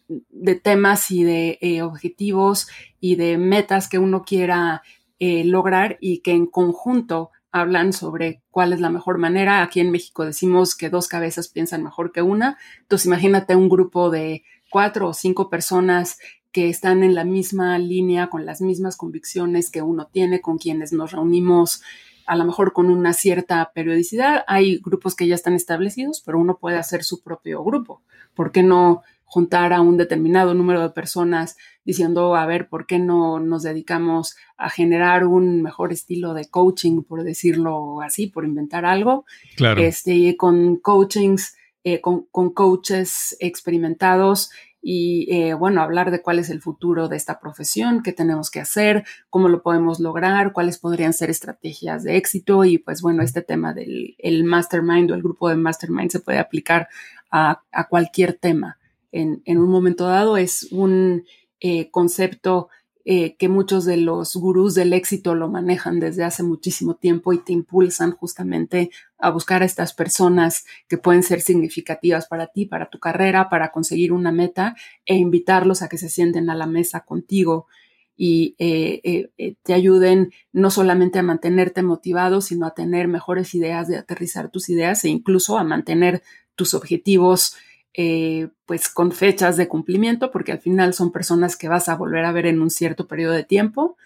de 0.09 0.55
temas 0.55 1.11
y 1.11 1.23
de 1.23 1.81
objetivos 1.83 2.67
y 2.99 3.15
de 3.15 3.37
metas 3.37 3.87
que 3.87 3.99
uno 3.99 4.23
quiera 4.23 4.83
lograr 5.19 5.97
y 6.01 6.19
que 6.19 6.31
en 6.31 6.47
conjunto 6.47 7.31
hablan 7.51 7.93
sobre 7.93 8.41
cuál 8.51 8.73
es 8.73 8.79
la 8.79 8.89
mejor 8.89 9.17
manera. 9.17 9.63
Aquí 9.63 9.79
en 9.79 9.91
México 9.91 10.23
decimos 10.25 10.75
que 10.75 10.89
dos 10.89 11.07
cabezas 11.07 11.47
piensan 11.47 11.83
mejor 11.83 12.11
que 12.11 12.21
una. 12.21 12.57
Entonces 12.81 13.05
imagínate 13.07 13.55
un 13.55 13.69
grupo 13.69 14.09
de 14.09 14.43
cuatro 14.69 15.09
o 15.09 15.13
cinco 15.13 15.49
personas 15.49 16.19
que 16.51 16.69
están 16.69 17.03
en 17.03 17.15
la 17.15 17.25
misma 17.25 17.77
línea, 17.77 18.27
con 18.27 18.45
las 18.45 18.61
mismas 18.61 18.97
convicciones 18.97 19.69
que 19.69 19.81
uno 19.81 20.07
tiene, 20.07 20.41
con 20.41 20.57
quienes 20.57 20.93
nos 20.93 21.11
reunimos 21.11 21.81
a 22.25 22.35
lo 22.35 22.45
mejor 22.45 22.73
con 22.73 22.91
una 22.91 23.13
cierta 23.13 23.71
periodicidad. 23.73 24.43
Hay 24.47 24.77
grupos 24.77 25.15
que 25.15 25.27
ya 25.27 25.35
están 25.35 25.53
establecidos, 25.53 26.21
pero 26.23 26.39
uno 26.39 26.57
puede 26.59 26.77
hacer 26.77 27.03
su 27.03 27.21
propio 27.21 27.63
grupo. 27.63 28.03
¿Por 28.35 28.51
qué 28.51 28.61
no 28.61 29.01
juntar 29.29 29.73
a 29.73 29.81
un 29.81 29.95
determinado 29.95 30.55
número 30.55 30.81
de 30.81 30.89
personas 30.89 31.55
diciendo, 31.85 32.35
a 32.35 32.45
ver, 32.47 32.67
¿por 32.67 32.87
qué 32.87 32.97
no 32.97 33.39
nos 33.39 33.61
dedicamos 33.61 34.35
a 34.57 34.69
generar 34.69 35.25
un 35.25 35.61
mejor 35.61 35.93
estilo 35.93 36.33
de 36.33 36.49
coaching, 36.49 37.03
por 37.03 37.23
decirlo 37.23 38.01
así, 38.01 38.25
por 38.27 38.43
inventar 38.43 38.85
algo? 38.85 39.25
Claro. 39.55 39.81
Este, 39.81 40.35
con 40.35 40.77
coachings, 40.77 41.55
eh, 41.83 42.01
con, 42.01 42.25
coaches 42.31 43.37
experimentados 43.39 44.49
y, 44.81 45.27
eh, 45.31 45.53
bueno, 45.53 45.83
hablar 45.83 46.09
de 46.09 46.23
cuál 46.23 46.39
es 46.39 46.49
el 46.49 46.61
futuro 46.61 47.07
de 47.07 47.17
esta 47.17 47.39
profesión, 47.39 48.01
qué 48.01 48.13
tenemos 48.13 48.49
que 48.49 48.61
hacer, 48.61 49.03
cómo 49.29 49.47
lo 49.47 49.61
podemos 49.61 49.99
lograr, 49.99 50.53
cuáles 50.53 50.79
podrían 50.79 51.13
ser 51.13 51.29
estrategias 51.29 52.03
de 52.03 52.17
éxito 52.17 52.65
y, 52.65 52.79
pues, 52.79 53.03
bueno, 53.03 53.21
este 53.21 53.43
tema 53.43 53.75
del 53.75 54.15
el 54.17 54.43
mastermind 54.43 55.11
o 55.11 55.13
el 55.13 55.21
grupo 55.21 55.49
de 55.49 55.55
mastermind 55.55 56.09
se 56.09 56.19
puede 56.19 56.39
aplicar 56.39 56.87
a, 57.29 57.61
a 57.71 57.87
cualquier 57.87 58.33
tema 58.33 58.78
en, 59.11 59.41
un 59.57 59.69
momento 59.69 60.05
dado. 60.05 60.37
Es 60.37 60.67
un 60.71 61.25
eh, 61.59 61.89
concepto 61.91 62.69
eh, 63.05 63.37
que 63.37 63.49
muchos 63.49 63.85
de 63.85 63.97
los 63.97 64.35
gurús 64.35 64.75
del 64.75 64.93
éxito 64.93 65.33
lo 65.33 65.47
manejan 65.47 65.99
desde 65.99 66.23
hace 66.23 66.43
muchísimo 66.43 66.95
tiempo 66.95 67.33
y 67.33 67.39
te 67.39 67.53
impulsan 67.53 68.11
justamente 68.11 68.91
a 69.17 69.31
buscar 69.31 69.61
a 69.61 69.65
estas 69.65 69.93
personas 69.93 70.65
que 70.87 70.97
pueden 70.97 71.23
ser 71.23 71.41
significativas 71.41 72.27
para 72.27 72.47
ti, 72.47 72.65
para 72.65 72.89
tu 72.89 72.99
carrera, 72.99 73.49
para 73.49 73.71
conseguir 73.71 74.11
una 74.11 74.31
meta 74.31 74.75
e 75.05 75.15
invitarlos 75.15 75.81
a 75.81 75.89
que 75.89 75.97
se 75.97 76.09
sienten 76.09 76.49
a 76.49 76.55
la 76.55 76.67
mesa 76.67 77.01
contigo 77.01 77.67
y 78.15 78.55
eh, 78.59 79.29
te 79.63 79.73
ayuden 79.73 80.31
no 80.51 80.71
solamente 80.71 81.19
a 81.19 81.23
mantenerte 81.23 81.83
motivado, 81.83 82.41
sino 82.41 82.67
a 82.67 82.73
tener 82.75 83.07
mejores 83.07 83.55
ideas 83.55 83.87
de 83.87 83.97
aterrizar 83.97 84.51
tus 84.51 84.67
ideas 84.67 85.05
e 85.05 85.09
incluso 85.09 85.57
a 85.57 85.63
mantener 85.63 86.21
tus 86.55 86.73
objetivos 86.73 87.55
eh, 87.93 88.49
pues 88.65 88.89
con 88.89 89.11
fechas 89.11 89.57
de 89.57 89.67
cumplimiento, 89.67 90.31
porque 90.31 90.51
al 90.51 90.59
final 90.59 90.93
son 90.93 91.11
personas 91.11 91.55
que 91.55 91.67
vas 91.67 91.89
a 91.89 91.95
volver 91.95 92.25
a 92.25 92.31
ver 92.31 92.45
en 92.45 92.61
un 92.61 92.69
cierto 92.69 93.07
periodo 93.07 93.33
de 93.33 93.43
tiempo. 93.43 93.97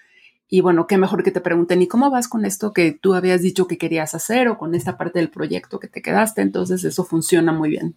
Y 0.48 0.62
bueno, 0.62 0.88
qué 0.88 0.98
mejor 0.98 1.24
que 1.24 1.32
te 1.32 1.42
pregunten, 1.42 1.82
¿y 1.82 1.88
cómo 1.88 2.12
vas 2.12 2.28
con 2.28 2.46
esto 2.46 2.74
que 2.74 2.92
tú 2.92 3.14
habías 3.16 3.42
dicho 3.42 3.68
que 3.68 3.78
querías 3.78 4.14
hacer 4.14 4.48
o 4.48 4.58
con 4.58 4.76
esta 4.76 4.98
parte 4.98 5.20
del 5.20 5.30
proyecto 5.30 5.80
que 5.80 5.88
te 5.88 6.02
quedaste? 6.02 6.42
Entonces 6.42 6.84
eso 6.84 7.04
funciona 7.04 7.52
muy 7.52 7.70
bien. 7.70 7.96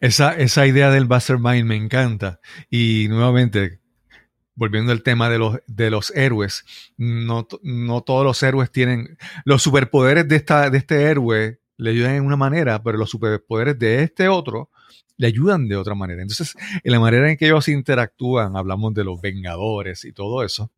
Esa, 0.00 0.34
esa 0.36 0.66
idea 0.66 0.90
del 0.90 1.06
mastermind 1.06 1.64
me 1.64 1.76
encanta. 1.76 2.40
Y 2.70 3.06
nuevamente, 3.08 3.80
volviendo 4.54 4.92
al 4.92 5.02
tema 5.02 5.28
de 5.28 5.38
los, 5.38 5.58
de 5.66 5.90
los 5.90 6.10
héroes, 6.16 6.64
no, 6.96 7.46
no 7.62 8.02
todos 8.02 8.24
los 8.24 8.42
héroes 8.42 8.70
tienen 8.70 9.16
los 9.44 9.62
superpoderes 9.62 10.28
de, 10.28 10.36
esta, 10.36 10.70
de 10.70 10.78
este 10.78 11.04
héroe 11.04 11.60
le 11.76 11.90
ayudan 11.90 12.16
en 12.16 12.26
una 12.26 12.36
manera, 12.36 12.82
pero 12.82 12.98
los 12.98 13.10
superpoderes 13.10 13.78
de 13.78 14.02
este 14.02 14.28
otro 14.28 14.70
le 15.20 15.26
ayudan 15.26 15.68
de 15.68 15.76
otra 15.76 15.94
manera. 15.94 16.22
Entonces, 16.22 16.56
en 16.82 16.92
la 16.92 16.98
manera 16.98 17.30
en 17.30 17.36
que 17.36 17.44
ellos 17.44 17.68
interactúan, 17.68 18.56
hablamos 18.56 18.94
de 18.94 19.04
los 19.04 19.20
Vengadores 19.20 20.06
y 20.06 20.12
todo 20.12 20.42
eso, 20.42 20.72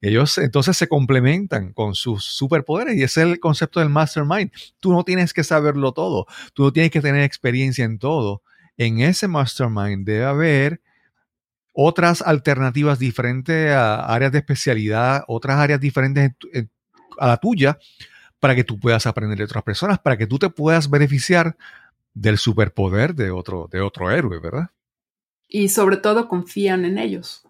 ellos 0.00 0.38
entonces 0.38 0.76
se 0.76 0.86
complementan 0.86 1.72
con 1.72 1.96
sus 1.96 2.24
superpoderes 2.24 2.94
y 2.96 3.02
ese 3.02 3.22
es 3.22 3.26
el 3.26 3.40
concepto 3.40 3.80
del 3.80 3.88
mastermind. 3.88 4.52
Tú 4.78 4.92
no 4.92 5.02
tienes 5.02 5.32
que 5.32 5.42
saberlo 5.42 5.90
todo, 5.90 6.26
tú 6.52 6.62
no 6.62 6.72
tienes 6.72 6.92
que 6.92 7.00
tener 7.00 7.24
experiencia 7.24 7.84
en 7.84 7.98
todo. 7.98 8.42
En 8.76 9.00
ese 9.00 9.26
mastermind 9.26 10.06
debe 10.06 10.24
haber 10.24 10.80
otras 11.72 12.22
alternativas 12.22 13.00
diferentes 13.00 13.72
a 13.72 14.06
áreas 14.06 14.30
de 14.30 14.38
especialidad, 14.38 15.24
otras 15.26 15.58
áreas 15.58 15.80
diferentes 15.80 16.30
a 17.18 17.26
la 17.26 17.38
tuya, 17.38 17.78
para 18.38 18.54
que 18.54 18.62
tú 18.62 18.78
puedas 18.78 19.06
aprender 19.06 19.38
de 19.38 19.44
otras 19.44 19.64
personas, 19.64 19.98
para 19.98 20.16
que 20.16 20.28
tú 20.28 20.38
te 20.38 20.48
puedas 20.48 20.88
beneficiar 20.88 21.56
del 22.14 22.38
superpoder 22.38 23.14
de 23.14 23.30
otro, 23.30 23.68
de 23.70 23.80
otro 23.80 24.10
héroe, 24.10 24.38
¿verdad? 24.38 24.70
Y 25.48 25.68
sobre 25.68 25.96
todo 25.98 26.28
confían 26.28 26.84
en 26.84 26.98
ellos. 26.98 27.42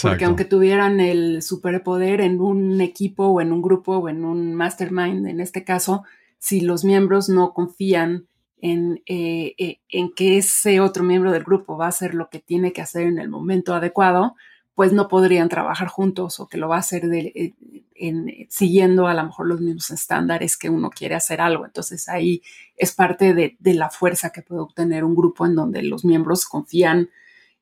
Porque 0.00 0.24
aunque 0.24 0.46
tuvieran 0.46 0.98
el 0.98 1.42
superpoder 1.42 2.22
en 2.22 2.40
un 2.40 2.80
equipo 2.80 3.26
o 3.26 3.40
en 3.42 3.52
un 3.52 3.60
grupo 3.60 3.98
o 3.98 4.08
en 4.08 4.24
un 4.24 4.54
mastermind, 4.54 5.26
en 5.26 5.40
este 5.40 5.62
caso, 5.62 6.04
si 6.38 6.62
los 6.62 6.84
miembros 6.84 7.28
no 7.28 7.52
confían 7.52 8.26
en, 8.58 9.02
eh, 9.04 9.54
eh, 9.58 9.80
en 9.90 10.10
que 10.14 10.38
ese 10.38 10.80
otro 10.80 11.04
miembro 11.04 11.32
del 11.32 11.44
grupo 11.44 11.76
va 11.76 11.86
a 11.86 11.90
hacer 11.90 12.14
lo 12.14 12.30
que 12.30 12.38
tiene 12.38 12.72
que 12.72 12.80
hacer 12.80 13.06
en 13.06 13.18
el 13.18 13.28
momento 13.28 13.74
adecuado, 13.74 14.36
pues 14.74 14.92
no 14.92 15.08
podrían 15.08 15.48
trabajar 15.48 15.88
juntos 15.88 16.40
o 16.40 16.48
que 16.48 16.58
lo 16.58 16.68
va 16.68 16.76
a 16.76 16.80
hacer 16.80 17.04
eh, 17.04 17.54
en, 17.94 18.46
siguiendo 18.50 19.06
a 19.06 19.14
lo 19.14 19.24
mejor 19.24 19.46
los 19.46 19.60
mismos 19.60 19.90
estándares 19.90 20.56
que 20.56 20.68
uno 20.68 20.90
quiere 20.90 21.14
hacer 21.14 21.40
algo. 21.40 21.64
Entonces 21.64 22.08
ahí 22.08 22.42
es 22.76 22.92
parte 22.92 23.34
de, 23.34 23.56
la 23.74 23.90
fuerza 23.90 24.30
que 24.30 24.42
puede 24.42 24.62
obtener 24.62 25.04
un 25.04 25.14
grupo 25.14 25.46
en 25.46 25.54
donde 25.54 25.82
los 25.82 26.04
miembros 26.04 26.44
confían 26.44 27.10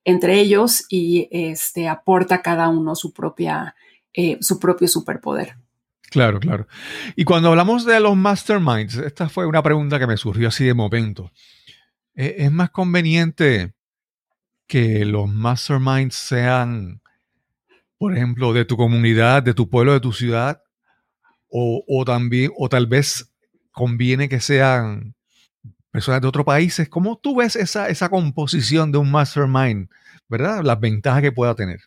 entre 0.04 0.40
ellos 0.40 0.84
y 0.88 1.28
este, 1.30 1.88
aporta 1.88 2.42
cada 2.42 2.68
uno 2.68 2.94
su, 2.94 3.12
propia, 3.12 3.76
eh, 4.14 4.38
su 4.40 4.58
propio 4.58 4.88
superpoder. 4.88 5.56
Claro, 6.10 6.40
claro. 6.40 6.66
Y 7.14 7.24
cuando 7.24 7.50
hablamos 7.50 7.84
de 7.84 8.00
los 8.00 8.16
masterminds, 8.16 8.96
esta 8.96 9.28
fue 9.28 9.46
una 9.46 9.62
pregunta 9.62 9.98
que 9.98 10.06
me 10.06 10.16
surgió 10.16 10.48
así 10.48 10.64
de 10.64 10.74
momento. 10.74 11.30
¿E-, 12.14 12.36
¿Es 12.38 12.52
más 12.52 12.70
conveniente 12.70 13.74
que 14.66 15.04
los 15.04 15.28
masterminds 15.28 16.14
sean 16.14 17.01
por 18.02 18.16
ejemplo, 18.16 18.52
de 18.52 18.64
tu 18.64 18.76
comunidad, 18.76 19.44
de 19.44 19.54
tu 19.54 19.70
pueblo, 19.70 19.92
de 19.92 20.00
tu 20.00 20.12
ciudad, 20.12 20.60
o, 21.48 22.02
también, 22.04 22.50
o 22.58 22.68
tal 22.68 22.88
vez 22.88 23.32
conviene 23.70 24.28
que 24.28 24.40
sean 24.40 25.14
personas 25.92 26.20
de 26.20 26.26
otros 26.26 26.44
países. 26.44 26.88
¿Cómo 26.88 27.16
tú 27.16 27.36
ves 27.36 27.54
esa, 27.54 27.88
esa 27.88 28.08
composición 28.08 28.90
de 28.90 28.98
un 28.98 29.12
mastermind, 29.12 29.88
verdad? 30.28 30.64
Las 30.64 30.80
ventajas 30.80 31.22
que 31.22 31.30
pueda 31.30 31.54
tener. 31.54 31.78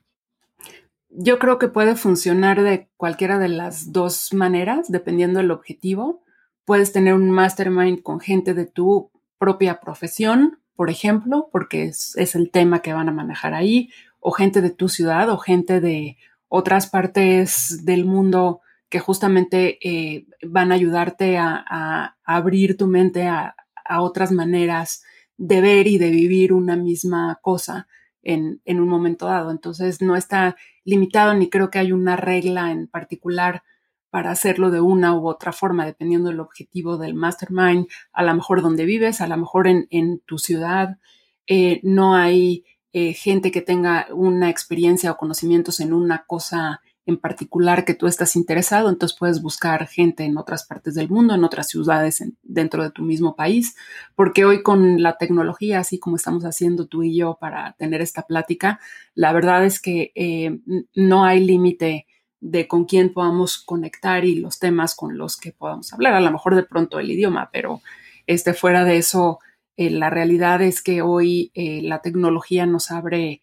Yo 1.09 1.37
creo 1.37 1.59
que 1.59 1.67
puede 1.67 1.97
funcionar 1.97 2.61
de 2.61 2.87
cualquiera 2.95 3.37
de 3.37 3.49
las 3.49 3.91
dos 3.91 4.33
maneras, 4.33 4.89
dependiendo 4.89 5.41
del 5.41 5.51
objetivo. 5.51 6.23
Puedes 6.63 6.93
tener 6.93 7.13
un 7.13 7.29
mastermind 7.29 8.03
con 8.03 8.21
gente 8.21 8.53
de 8.53 8.65
tu 8.65 9.11
propia 9.37 9.81
profesión, 9.81 10.59
por 10.77 10.89
ejemplo, 10.89 11.49
porque 11.51 11.83
es, 11.83 12.15
es 12.15 12.35
el 12.35 12.51
tema 12.51 12.81
que 12.81 12.93
van 12.93 13.09
a 13.09 13.11
manejar 13.11 13.53
ahí, 13.53 13.89
o 14.27 14.31
gente 14.31 14.61
de 14.61 14.71
tu 14.71 14.89
ciudad 14.89 15.29
o 15.29 15.37
gente 15.37 15.79
de 15.79 16.17
otras 16.47 16.87
partes 16.87 17.85
del 17.85 18.05
mundo 18.05 18.59
que 18.89 18.99
justamente 18.99 19.77
eh, 19.87 20.25
van 20.41 20.71
a 20.71 20.75
ayudarte 20.75 21.37
a, 21.37 22.17
abrir 22.23 22.75
tu 22.75 22.87
mente 22.87 23.27
a, 23.27 23.55
otras 23.99 24.31
maneras 24.31 25.03
de 25.37 25.61
ver 25.61 25.85
y 25.85 25.99
de 25.99 26.09
vivir 26.09 26.53
una 26.53 26.75
misma 26.75 27.37
cosa 27.43 27.87
en, 28.23 28.59
un 28.65 28.87
momento 28.87 29.27
dado. 29.27 29.51
Entonces 29.51 30.01
no 30.01 30.15
está 30.15 30.55
limitado 30.85 31.35
ni 31.35 31.47
creo 31.47 31.69
que 31.69 31.77
hay 31.77 31.91
una 31.91 32.15
regla 32.15 32.71
en 32.71 32.87
particular 32.87 33.61
para 34.09 34.31
hacerlo 34.31 34.71
de 34.71 34.81
una 34.81 35.13
u 35.13 35.27
otra 35.27 35.51
forma, 35.51 35.85
dependiendo 35.85 36.29
del 36.29 36.39
objetivo 36.39 36.97
del 36.97 37.13
mastermind, 37.13 37.85
a 38.11 38.23
lo 38.23 38.33
mejor 38.33 38.63
donde 38.63 38.85
vives, 38.85 39.21
a 39.21 39.27
lo 39.27 39.37
mejor 39.37 39.67
en, 39.67 39.85
en 39.91 40.17
tu 40.21 40.39
ciudad. 40.39 40.97
Eh, 41.45 41.79
no 41.83 42.15
hay 42.15 42.65
eh, 42.97 43.11
gente 43.11 43.51
que 43.51 43.59
tenga 43.59 44.07
una 44.13 44.49
experiencia 44.49 45.11
o 45.11 45.17
conocimientos 45.17 45.81
en 45.81 45.91
una 45.91 46.23
cosa 46.25 46.79
en 47.05 47.17
particular 47.17 47.83
que 47.83 47.93
tú 47.93 48.07
estás 48.07 48.37
interesado, 48.37 48.87
entonces 48.87 49.17
puedes 49.19 49.41
buscar 49.41 49.85
gente 49.85 50.23
en 50.23 50.37
otras 50.37 50.65
partes 50.65 50.95
del 50.95 51.09
mundo, 51.09 51.35
en 51.35 51.43
otras 51.43 51.67
ciudades 51.67 52.23
dentro 52.41 52.83
de 52.83 52.91
tu 52.91 53.01
mismo 53.01 53.35
país, 53.35 53.75
porque 54.15 54.45
hoy 54.45 54.63
con 54.63 55.03
la 55.03 55.17
tecnología, 55.17 55.79
así 55.79 55.99
como 55.99 56.15
estamos 56.15 56.45
haciendo 56.45 56.87
tú 56.87 57.03
y 57.03 57.17
yo 57.17 57.37
para 57.37 57.73
tener 57.73 57.99
esta 57.99 58.21
plática, 58.21 58.79
la 59.13 59.33
verdad 59.33 59.65
es 59.65 59.81
que 59.81 60.13
eh, 60.15 60.57
no 60.95 61.25
hay 61.25 61.43
límite 61.43 62.07
de 62.39 62.65
con 62.65 62.85
quién 62.85 63.11
podamos 63.11 63.57
conectar 63.57 64.23
y 64.23 64.35
los 64.35 64.57
temas 64.57 64.95
con 64.95 65.17
los 65.17 65.35
que 65.35 65.51
podamos 65.51 65.91
hablar, 65.91 66.13
a 66.13 66.21
lo 66.21 66.31
mejor 66.31 66.55
de 66.55 66.63
pronto 66.63 66.97
el 66.97 67.11
idioma, 67.11 67.49
pero 67.51 67.81
este, 68.25 68.53
fuera 68.53 68.85
de 68.85 68.95
eso, 68.95 69.39
eh, 69.77 69.89
la 69.89 70.09
realidad 70.09 70.61
es 70.61 70.81
que 70.81 71.01
hoy 71.01 71.51
eh, 71.53 71.81
la 71.81 72.01
tecnología 72.01 72.65
nos 72.65 72.91
abre 72.91 73.41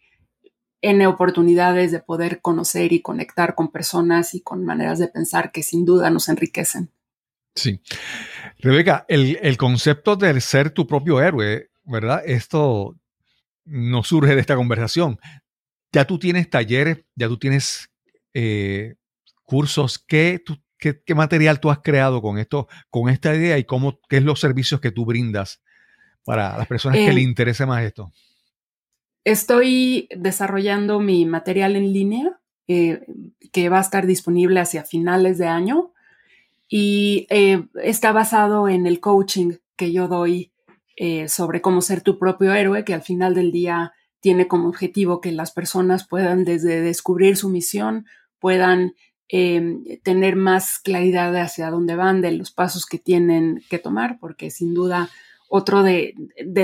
N 0.81 1.07
oportunidades 1.07 1.91
de 1.91 1.99
poder 1.99 2.41
conocer 2.41 2.91
y 2.91 3.01
conectar 3.01 3.55
con 3.55 3.71
personas 3.71 4.33
y 4.33 4.41
con 4.41 4.65
maneras 4.65 4.99
de 4.99 5.07
pensar 5.07 5.51
que 5.51 5.63
sin 5.63 5.85
duda 5.85 6.09
nos 6.09 6.27
enriquecen. 6.27 6.91
Sí. 7.55 7.79
Rebeca, 8.59 9.05
el, 9.07 9.57
concepto 9.57 10.15
de 10.15 10.41
ser 10.41 10.71
tu 10.71 10.87
propio 10.87 11.21
héroe, 11.21 11.69
¿verdad? 11.85 12.21
Esto 12.25 12.97
no 13.63 14.03
surge 14.03 14.35
de 14.35 14.41
esta 14.41 14.55
conversación. 14.55 15.19
Ya 15.93 16.05
tú 16.05 16.17
tienes 16.17 16.49
talleres, 16.49 17.05
ya 17.15 17.27
tú 17.27 17.37
tienes 17.37 17.89
eh, 18.33 18.95
cursos. 19.43 19.99
¿Qué, 19.99 20.43
qué, 20.77 21.15
material 21.15 21.59
tú 21.59 21.69
has 21.69 21.79
creado 21.79 22.21
con 22.21 22.39
esto, 22.39 22.67
con 22.89 23.07
esta 23.09 23.33
idea 23.35 23.57
y 23.57 23.63
cómo, 23.63 23.99
qué 24.09 24.17
es 24.17 24.23
los 24.23 24.39
servicios 24.39 24.81
que 24.81 24.91
tú 24.91 25.05
brindas 25.05 25.61
para 26.23 26.57
las 26.57 26.67
personas 26.67 26.97
que 26.97 27.13
le 27.13 27.21
eh, 27.21 27.23
interese 27.23 27.65
más 27.65 27.83
esto? 27.83 28.11
Estoy 29.23 30.07
desarrollando 30.15 30.99
mi 30.99 31.25
material 31.25 31.75
en 31.75 31.93
línea 31.93 32.39
eh, 32.67 33.05
que 33.51 33.69
va 33.69 33.77
a 33.77 33.81
estar 33.81 34.05
disponible 34.05 34.59
hacia 34.59 34.83
finales 34.83 35.37
de 35.37 35.47
año 35.47 35.93
y 36.67 37.27
eh, 37.29 37.65
está 37.81 38.11
basado 38.11 38.67
en 38.67 38.87
el 38.87 38.99
coaching 38.99 39.53
que 39.75 39.91
yo 39.91 40.07
doy 40.07 40.49
sobre 41.27 41.59
cómo 41.59 41.81
ser 41.81 42.01
tu 42.01 42.19
propio 42.19 42.53
héroe, 42.53 42.85
que 42.85 42.93
al 42.93 43.01
final 43.01 43.33
del 43.33 43.51
día 43.51 43.93
tiene 44.19 44.47
como 44.47 44.69
objetivo 44.69 45.21
que 45.21 45.31
las 45.31 45.51
personas 45.51 46.07
puedan 46.07 46.45
desde 46.45 46.81
descubrir 46.81 47.35
su 47.35 47.49
misión, 47.49 48.05
puedan 48.37 48.93
tener 49.27 50.35
más 50.35 50.77
claridad 50.77 51.35
hacia 51.35 51.71
dónde 51.71 51.95
van, 51.95 52.21
de 52.21 52.33
los 52.33 52.51
pasos 52.51 52.85
que 52.85 52.99
tienen 52.99 53.63
que 53.71 53.79
tomar, 53.79 54.19
porque 54.19 54.51
sin 54.51 54.75
duda 54.75 55.09
otro 55.55 55.83
de, 55.83 56.15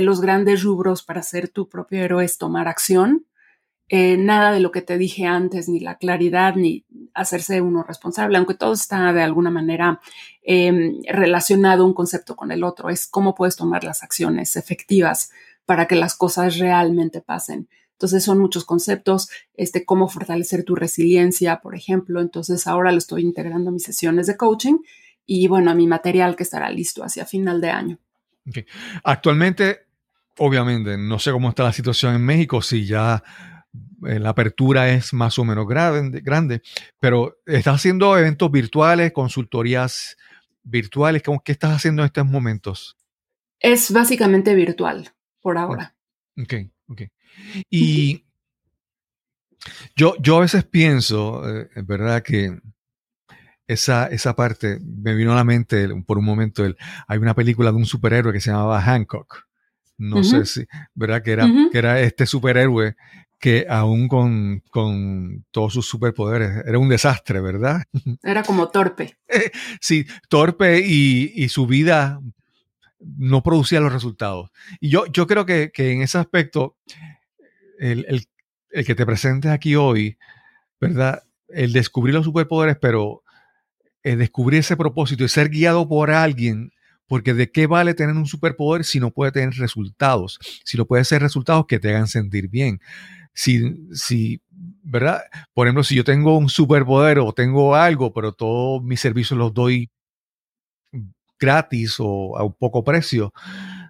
los 0.01 0.19
grandes 0.19 0.63
rubros 0.63 1.03
para 1.03 1.21
ser 1.21 1.47
tu 1.47 1.69
propio 1.69 2.03
héroe 2.03 2.25
es 2.25 2.39
tomar 2.39 2.67
acción. 2.67 3.27
Eh, 3.87 4.17
nada 4.17 4.51
de 4.51 4.61
lo 4.61 4.71
que 4.71 4.81
te 4.81 4.97
dije 4.97 5.27
antes, 5.27 5.69
ni 5.69 5.79
la 5.79 5.99
claridad, 5.99 6.55
ni 6.55 6.85
hacerse 7.13 7.61
uno 7.61 7.83
responsable, 7.83 8.39
aunque 8.39 8.55
todo 8.55 8.73
está 8.73 9.13
de 9.13 9.21
alguna 9.21 9.51
manera 9.51 10.01
em, 10.41 11.03
relacionado 11.07 11.85
un 11.85 11.93
concepto 11.93 12.35
con 12.35 12.51
el 12.51 12.63
otro, 12.63 12.89
es 12.89 13.05
cómo 13.05 13.35
puedes 13.35 13.55
tomar 13.55 13.83
las 13.83 14.01
acciones 14.01 14.55
efectivas 14.55 15.29
para 15.67 15.85
que 15.85 15.95
las 15.95 16.15
cosas 16.15 16.57
realmente 16.57 17.21
pasen. 17.21 17.69
Entonces 17.91 18.23
son 18.23 18.39
muchos 18.39 18.65
conceptos, 18.65 19.29
este, 19.53 19.85
cómo 19.85 20.07
fortalecer 20.07 20.63
tu 20.63 20.73
resiliencia, 20.73 21.59
por 21.61 21.75
ejemplo. 21.75 22.21
Entonces 22.21 22.65
ahora 22.65 22.91
lo 22.91 22.97
estoy 22.97 23.21
integrando 23.21 23.69
a 23.69 23.73
mis 23.73 23.83
sesiones 23.83 24.25
de 24.25 24.35
coaching 24.35 24.79
y 25.27 25.47
bueno, 25.47 25.69
a 25.69 25.75
mi 25.75 25.85
material 25.85 26.35
que 26.35 26.41
estará 26.41 26.71
listo 26.71 27.03
hacia 27.03 27.27
final 27.27 27.61
de 27.61 27.69
año. 27.69 27.99
Actualmente, 29.03 29.87
obviamente, 30.37 30.97
no 30.97 31.19
sé 31.19 31.31
cómo 31.31 31.49
está 31.49 31.63
la 31.63 31.73
situación 31.73 32.15
en 32.15 32.25
México, 32.25 32.61
si 32.61 32.85
ya 32.85 33.23
eh, 34.07 34.19
la 34.19 34.29
apertura 34.29 34.89
es 34.89 35.13
más 35.13 35.37
o 35.39 35.45
menos 35.45 35.67
grande, 35.67 36.21
grande, 36.21 36.61
pero 36.99 37.41
estás 37.45 37.75
haciendo 37.75 38.17
eventos 38.17 38.49
virtuales, 38.51 39.11
consultorías 39.11 40.17
virtuales, 40.63 41.21
¿qué 41.43 41.51
estás 41.51 41.75
haciendo 41.75 42.01
en 42.01 42.07
estos 42.07 42.25
momentos? 42.25 42.97
Es 43.59 43.91
básicamente 43.91 44.55
virtual 44.55 45.09
por 45.41 45.57
ahora. 45.57 45.95
Ok, 46.41 46.53
ok. 46.87 47.01
Y 47.69 48.25
yo, 49.95 50.15
yo 50.19 50.37
a 50.37 50.41
veces 50.41 50.63
pienso, 50.63 51.47
eh, 51.49 51.69
es 51.75 51.85
verdad, 51.85 52.23
que 52.23 52.57
esa, 53.69 54.07
esa 54.07 54.35
parte 54.35 54.79
me 54.81 55.13
vino 55.13 55.31
a 55.31 55.35
la 55.35 55.43
mente 55.43 55.87
por 56.05 56.17
un 56.17 56.25
momento. 56.25 56.65
El, 56.65 56.75
hay 57.07 57.19
una 57.19 57.35
película 57.35 57.71
de 57.71 57.77
un 57.77 57.85
superhéroe 57.85 58.33
que 58.33 58.41
se 58.41 58.49
llamaba 58.51 58.81
Hancock. 58.81 59.47
No 59.97 60.23
sé 60.23 60.45
si, 60.45 60.65
¿verdad? 60.95 61.21
Que 61.21 61.31
era, 61.31 61.47
que 61.71 61.77
era 61.77 61.99
este 61.99 62.25
superhéroe 62.25 62.95
que 63.37 63.67
aún 63.69 64.07
con, 64.07 64.63
con, 64.69 65.45
todos 65.51 65.73
sus 65.73 65.87
superpoderes 65.87 66.63
era 66.65 66.79
un 66.79 66.89
desastre, 66.89 67.39
¿verdad? 67.39 67.83
Era 68.23 68.43
como 68.43 68.67
torpe. 68.69 69.17
sí, 69.79 70.05
torpe 70.27 70.81
y, 70.85 71.31
y, 71.35 71.47
su 71.47 71.65
vida 71.67 72.19
no 72.99 73.43
producía 73.43 73.79
los 73.79 73.93
resultados. 73.93 74.51
Y 74.81 74.89
yo, 74.89 75.05
yo 75.07 75.25
creo 75.27 75.45
que, 75.45 75.71
que 75.73 75.91
en 75.91 76.01
ese 76.01 76.17
aspecto 76.17 76.75
el, 77.79 78.27
que 78.85 78.95
te 78.95 79.05
presentes 79.05 79.51
aquí 79.51 79.75
hoy, 79.75 80.17
¿verdad? 80.79 81.23
El 81.47 81.73
descubrir 81.73 82.13
los 82.13 82.25
superpoderes, 82.25 82.77
pero 82.79 83.23
el 84.03 84.19
descubrir 84.19 84.59
ese 84.59 84.77
propósito 84.77 85.23
y 85.23 85.29
ser 85.29 85.49
guiado 85.49 85.87
por 85.87 86.11
alguien, 86.11 86.71
porque 87.07 87.33
de 87.33 87.51
qué 87.51 87.67
vale 87.67 87.93
tener 87.93 88.15
un 88.15 88.27
superpoder 88.27 88.85
si 88.85 88.99
no 88.99 89.11
puede 89.11 89.31
tener 89.31 89.53
resultados, 89.55 90.39
si 90.63 90.77
no 90.77 90.85
puede 90.85 91.03
ser 91.05 91.21
resultados 91.21 91.65
que 91.67 91.79
te 91.79 91.89
hagan 91.89 92.07
sentir 92.07 92.49
bien. 92.49 92.79
Si, 93.33 93.87
si, 93.93 94.41
¿verdad? 94.83 95.23
Por 95.53 95.67
ejemplo, 95.67 95.83
si 95.83 95.95
yo 95.95 96.03
tengo 96.03 96.37
un 96.37 96.49
superpoder 96.49 97.19
o 97.19 97.33
tengo 97.33 97.75
algo, 97.75 98.13
pero 98.13 98.33
todos 98.33 98.83
mis 98.83 98.99
servicios 98.99 99.37
los 99.37 99.53
doy 99.53 99.89
gratis 101.39 101.95
o 101.99 102.37
a 102.37 102.43
un 102.43 102.53
poco 102.53 102.83
precio, 102.83 103.33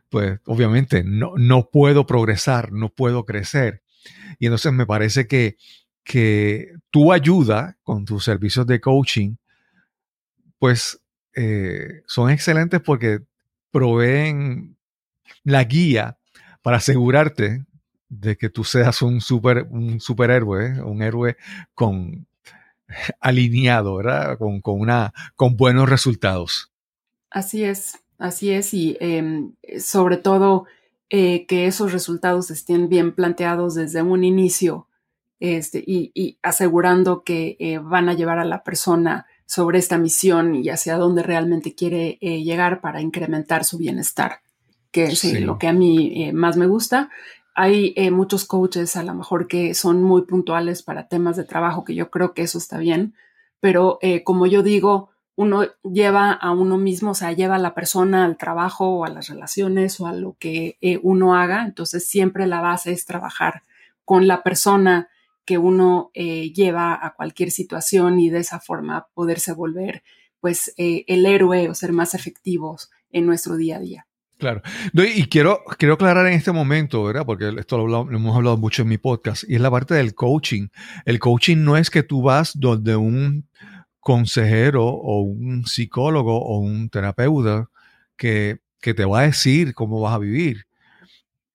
pues 0.09 0.39
obviamente 0.45 1.03
no, 1.03 1.33
no 1.35 1.69
puedo 1.69 2.05
progresar, 2.05 2.71
no 2.71 2.89
puedo 2.89 3.25
crecer. 3.25 3.81
Y 4.39 4.45
entonces 4.45 4.71
me 4.71 4.85
parece 4.85 5.27
que, 5.27 5.57
que 6.03 6.73
tu 6.89 7.11
ayuda 7.11 7.77
con 7.83 8.05
tus 8.05 8.23
servicios 8.23 8.65
de 8.65 8.79
coaching, 8.79 9.35
pues 10.59 11.01
eh, 11.35 12.03
son 12.05 12.29
excelentes 12.29 12.81
porque 12.81 13.21
proveen 13.71 14.77
la 15.43 15.63
guía 15.63 16.19
para 16.61 16.77
asegurarte 16.77 17.65
de 18.09 18.37
que 18.37 18.49
tú 18.49 18.63
seas 18.63 19.01
un, 19.01 19.21
super, 19.21 19.67
un 19.69 19.99
superhéroe, 19.99 20.81
un 20.81 21.01
héroe 21.01 21.37
con 21.73 22.27
alineado, 23.19 23.95
¿verdad? 23.95 24.37
Con, 24.37 24.61
con, 24.61 24.79
una, 24.79 25.13
con 25.35 25.55
buenos 25.57 25.89
resultados. 25.89 26.71
Así 27.31 27.63
es. 27.63 27.99
Así 28.19 28.51
es, 28.51 28.73
y 28.73 28.97
em, 28.99 29.53
sobre 29.79 30.17
todo 30.17 30.65
eh, 31.09 31.45
que 31.47 31.67
esos 31.67 31.93
resultados 31.93 32.51
estén 32.51 32.89
bien 32.89 33.15
planteados 33.15 33.75
desde 33.75 34.01
un 34.01 34.25
inicio 34.25 34.89
este, 35.39 35.81
y, 35.87 36.37
asegurando 36.43 37.23
que 37.23 37.55
eh, 37.59 37.77
van 37.77 38.09
a 38.09 38.13
llevar 38.13 38.37
a 38.37 38.43
la 38.43 38.63
persona 38.65 39.25
sobre 39.49 39.79
esta 39.79 39.97
misión 39.97 40.53
y 40.53 40.69
hacia 40.69 40.95
dónde 40.95 41.23
realmente 41.23 41.73
quiere 41.73 42.19
eh, 42.21 42.43
llegar 42.43 42.81
para 42.81 43.01
incrementar 43.01 43.65
su 43.65 43.79
bienestar, 43.79 44.41
que 44.91 45.05
es 45.05 45.41
lo 45.41 45.57
que 45.57 45.67
a 45.67 45.73
mí 45.73 46.29
más 46.33 46.55
me 46.55 46.67
gusta. 46.67 47.09
Hay 47.55 47.95
muchos 48.11 48.45
coaches 48.45 48.95
a 48.95 49.03
lo 49.03 49.15
mejor 49.15 49.47
que 49.47 49.73
son 49.73 50.03
muy 50.03 50.21
puntuales 50.21 50.83
para 50.83 51.07
temas 51.07 51.35
de 51.35 51.45
trabajo, 51.45 51.83
que 51.83 51.95
yo 51.95 52.11
creo 52.11 52.33
que 52.33 52.43
eso 52.43 52.59
está 52.59 52.77
bien, 52.77 53.15
pero 53.59 53.99
como 54.23 54.45
yo 54.45 54.61
digo, 54.61 55.09
uno 55.39 55.63
lleva 55.83 56.33
a 56.33 56.51
uno 56.51 56.77
mismo, 56.77 57.11
o 57.11 57.13
sea, 57.15 57.31
lleva 57.31 57.55
a 57.55 57.59
la 57.59 57.73
persona 57.73 58.25
al 58.25 58.35
trabajo 58.35 58.89
o 58.89 59.05
a 59.05 59.09
las 59.09 59.29
relaciones 59.29 59.97
o 60.01 60.05
a 60.05 60.11
lo 60.11 60.35
que 60.37 60.77
eh, 60.81 60.99
uno 61.01 61.33
haga. 61.33 61.63
Entonces, 61.63 62.05
siempre 62.05 62.45
la 62.45 62.59
base 62.59 62.91
es 62.91 63.05
trabajar 63.05 63.63
con 64.03 64.27
la 64.27 64.43
persona 64.43 65.07
que 65.49 65.57
uno 65.57 66.11
eh, 66.13 66.53
lleva 66.53 66.93
a 66.93 67.15
cualquier 67.15 67.49
situación 67.49 68.19
y 68.19 68.29
de 68.29 68.37
esa 68.37 68.59
forma 68.59 69.07
poderse 69.15 69.51
volver, 69.51 70.03
pues, 70.39 70.75
eh, 70.77 71.05
el 71.07 71.25
héroe 71.25 71.69
o 71.69 71.73
ser 71.73 71.91
más 71.91 72.13
efectivos 72.13 72.91
en 73.09 73.25
nuestro 73.25 73.57
día 73.57 73.77
a 73.77 73.79
día. 73.79 74.07
Claro. 74.37 74.61
y 74.93 75.25
quiero, 75.25 75.63
quiero 75.79 75.95
aclarar 75.95 76.27
en 76.27 76.33
este 76.33 76.51
momento, 76.51 77.03
¿verdad? 77.03 77.25
Porque 77.25 77.51
esto 77.57 77.87
lo, 77.87 78.01
hemos 78.11 78.35
hablado 78.35 78.57
mucho 78.57 78.83
en 78.83 78.89
mi 78.89 78.99
podcast, 78.99 79.43
y 79.47 79.55
es 79.55 79.61
la 79.61 79.71
parte 79.71 79.95
del 79.95 80.13
coaching. 80.13 80.67
El 81.03 81.17
coaching 81.17 81.57
no 81.57 81.77
es 81.77 81.89
que 81.89 82.03
tú 82.03 82.21
vas 82.21 82.51
donde 82.59 82.95
un 82.95 83.49
consejero 83.99 84.85
o 84.85 85.21
un 85.21 85.65
psicólogo 85.65 86.39
o 86.39 86.59
un 86.59 86.91
terapeuta 86.91 87.71
que, 88.15 88.59
te 88.79 89.03
va 89.03 89.21
a 89.21 89.23
decir 89.23 89.73
cómo 89.73 89.99
vas 89.99 90.13
a 90.13 90.19
vivir. 90.19 90.67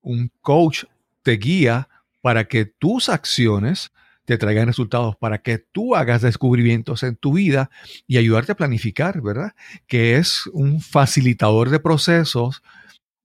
Un 0.02 0.32
coach 0.40 0.82
te 1.22 1.36
guía 1.36 1.88
para 2.24 2.44
que 2.48 2.64
tus 2.64 3.10
acciones 3.10 3.92
te 4.24 4.38
traigan 4.38 4.66
resultados, 4.66 5.14
para 5.14 5.42
que 5.42 5.58
tú 5.58 5.94
hagas 5.94 6.22
descubrimientos 6.22 7.02
en 7.02 7.16
tu 7.16 7.34
vida 7.34 7.68
y 8.06 8.16
ayudarte 8.16 8.52
a 8.52 8.56
planificar, 8.56 9.20
¿verdad? 9.20 9.52
Que 9.86 10.16
es 10.16 10.46
un 10.54 10.80
facilitador 10.80 11.68
de 11.68 11.80
procesos, 11.80 12.62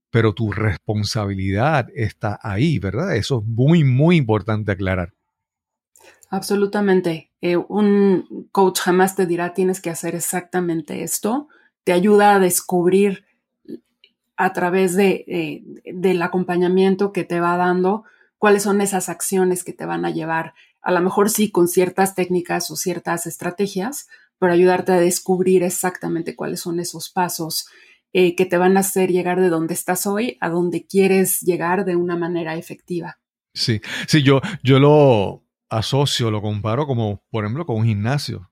pero 0.10 0.34
tu 0.34 0.52
responsabilidad 0.52 1.88
está 1.96 2.42
ahí, 2.44 2.78
¿verdad? 2.78 3.16
Eso 3.16 3.40
es 3.40 3.48
muy, 3.48 3.86
muy 3.86 4.18
importante 4.18 4.74
aclarar. 4.74 5.14
Absolutamente. 6.30 7.32
Eh, 7.40 7.56
un 7.56 8.50
coach 8.52 8.82
jamás 8.82 9.16
te 9.16 9.26
dirá 9.26 9.54
tienes 9.54 9.80
que 9.80 9.92
hacer 9.92 10.14
exactamente 10.14 11.04
esto. 11.04 11.48
Te 11.86 11.94
ayuda 11.94 12.36
a 12.36 12.40
descubrir 12.40 13.24
a 14.36 14.52
través 14.52 14.98
de, 14.98 15.24
eh, 15.26 15.64
del 15.94 16.22
acompañamiento 16.22 17.14
que 17.14 17.24
te 17.24 17.40
va 17.40 17.56
dando 17.56 18.04
cuáles 18.40 18.64
son 18.64 18.82
esas 18.82 19.08
acciones 19.08 19.64
que 19.64 19.74
te 19.74 19.86
van 19.86 20.06
a 20.06 20.10
llevar, 20.10 20.56
a 20.82 20.92
lo 20.92 21.02
mejor 21.02 21.30
sí 21.30 21.52
con 21.52 21.68
ciertas 21.68 22.16
técnicas 22.16 22.72
o 22.72 22.76
ciertas 22.76 23.28
estrategias, 23.28 24.08
pero 24.40 24.54
ayudarte 24.54 24.94
a 24.94 25.00
descubrir 25.00 25.62
exactamente 25.62 26.36
cuáles 26.36 26.62
son 26.62 26.80
esos 26.80 27.12
pasos 27.12 27.68
eh, 28.14 28.36
que 28.36 28.48
te 28.48 28.58
van 28.58 28.78
a 28.78 28.80
hacer 28.80 29.12
llegar 29.12 29.40
de 29.40 29.50
donde 29.50 29.76
estás 29.76 30.08
hoy 30.08 30.38
a 30.42 30.50
donde 30.50 30.88
quieres 30.88 31.42
llegar 31.42 31.86
de 31.86 31.96
una 31.96 32.16
manera 32.16 32.56
efectiva. 32.56 33.20
Sí, 33.54 33.82
sí, 34.08 34.24
yo, 34.24 34.42
yo 34.64 34.80
lo, 34.80 35.44
asocio, 35.70 36.32
lo 36.32 36.42
comparo 36.42 36.86
como, 36.88 37.24
por 37.30 37.46
ejemplo, 37.46 37.66
con 37.66 37.78
un 37.78 37.86
gimnasio. 37.86 38.50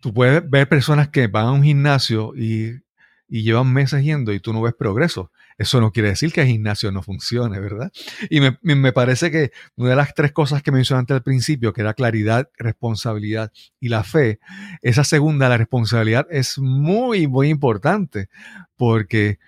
Tú 0.00 0.12
puedes 0.12 0.48
ver 0.48 0.68
personas 0.68 1.08
que 1.08 1.26
van 1.28 1.46
a 1.46 1.52
un 1.52 1.62
gimnasio 1.62 2.32
y, 2.36 2.82
llevan 3.28 3.72
meses 3.72 4.02
yendo 4.02 4.32
y 4.32 4.40
tú 4.40 4.52
no 4.52 4.60
ves 4.60 4.74
progreso. 4.74 5.30
Eso 5.60 5.78
no 5.78 5.92
quiere 5.92 6.08
decir 6.08 6.32
que 6.32 6.40
el 6.40 6.46
gimnasio 6.46 6.90
no 6.90 7.02
funcione, 7.02 7.60
¿verdad? 7.60 7.92
Y 8.30 8.40
me, 8.40 8.92
parece 8.94 9.30
que 9.30 9.52
una 9.76 9.90
de 9.90 9.96
las 9.96 10.14
tres 10.14 10.32
cosas 10.32 10.62
que 10.62 10.72
mencionaste 10.72 11.12
al 11.12 11.22
principio, 11.22 11.74
que 11.74 11.82
era 11.82 11.92
claridad, 11.92 12.48
responsabilidad 12.56 13.52
y 13.78 13.90
la 13.90 14.02
fe, 14.02 14.40
esa 14.80 15.04
segunda, 15.04 15.50
la 15.50 15.58
responsabilidad, 15.58 16.26
es 16.30 16.58
muy, 16.58 17.26
muy 17.26 17.50
importante 17.50 18.30
porque 18.74 19.38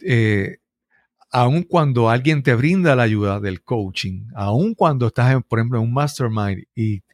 eh, 0.00 0.58
aun 1.30 1.62
cuando 1.62 2.10
alguien 2.10 2.42
te 2.42 2.56
brinda 2.56 2.96
la 2.96 3.04
ayuda 3.04 3.38
del 3.38 3.62
coaching, 3.62 4.26
aun 4.34 4.74
cuando 4.74 5.06
estás, 5.06 5.40
por 5.44 5.60
ejemplo, 5.60 5.78
en 5.78 5.84
un 5.84 5.94
mastermind 5.94 6.64
y 6.74 7.04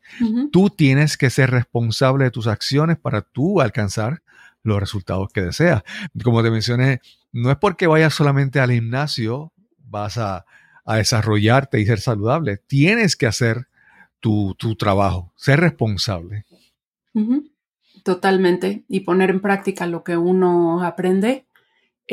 tú 0.50 0.70
tienes 0.70 1.18
que 1.18 1.28
ser 1.28 1.50
responsable 1.50 2.24
de 2.24 2.30
tus 2.30 2.46
acciones 2.46 2.96
para 2.96 3.20
tú 3.20 3.60
alcanzar 3.60 4.22
los 4.62 4.80
resultados 4.80 5.30
que 5.34 5.42
deseas. 5.42 5.82
Como 6.24 6.42
te 6.42 6.50
mencioné, 6.50 7.02
no 7.32 7.50
es 7.50 7.56
porque 7.56 7.86
vayas 7.86 8.14
solamente 8.14 8.60
al 8.60 8.70
gimnasio, 8.70 9.52
vas 9.78 10.18
a, 10.18 10.44
desarrollarte 10.84 11.80
y 11.80 11.86
ser 11.86 12.00
saludable. 12.00 12.56
Tienes 12.56 13.14
que 13.14 13.26
hacer 13.26 13.68
tu, 14.20 14.54
trabajo, 14.76 15.32
ser 15.36 15.60
responsable. 15.60 16.44
Totalmente. 18.02 18.84
Y 18.88 19.00
poner 19.00 19.30
en 19.30 19.40
práctica 19.40 19.86
lo 19.86 20.02
que 20.02 20.16
uno 20.16 20.82
aprende 20.84 21.46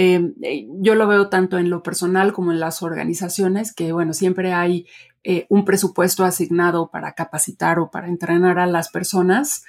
Em, 0.01 0.35
eh, 0.43 0.67
yo 0.79 0.95
lo 0.95 1.07
veo 1.07 1.29
tanto 1.29 1.57
en 1.57 1.69
lo 1.69 1.83
personal 1.83 2.31
como 2.31 2.51
en 2.51 2.59
las 2.59 2.83
organizaciones, 2.83 3.73
que 3.73 3.91
bueno, 3.91 4.13
siempre 4.13 4.53
hay 4.53 4.87
eh, 5.23 5.45
un 5.49 5.65
presupuesto 5.65 6.23
asignado 6.23 6.89
para 6.89 7.13
capacitar 7.13 7.79
o 7.79 7.89
para 7.91 8.07
entrenar 8.07 8.59
a 8.59 8.67
las 8.67 8.89
personas. 8.89 9.65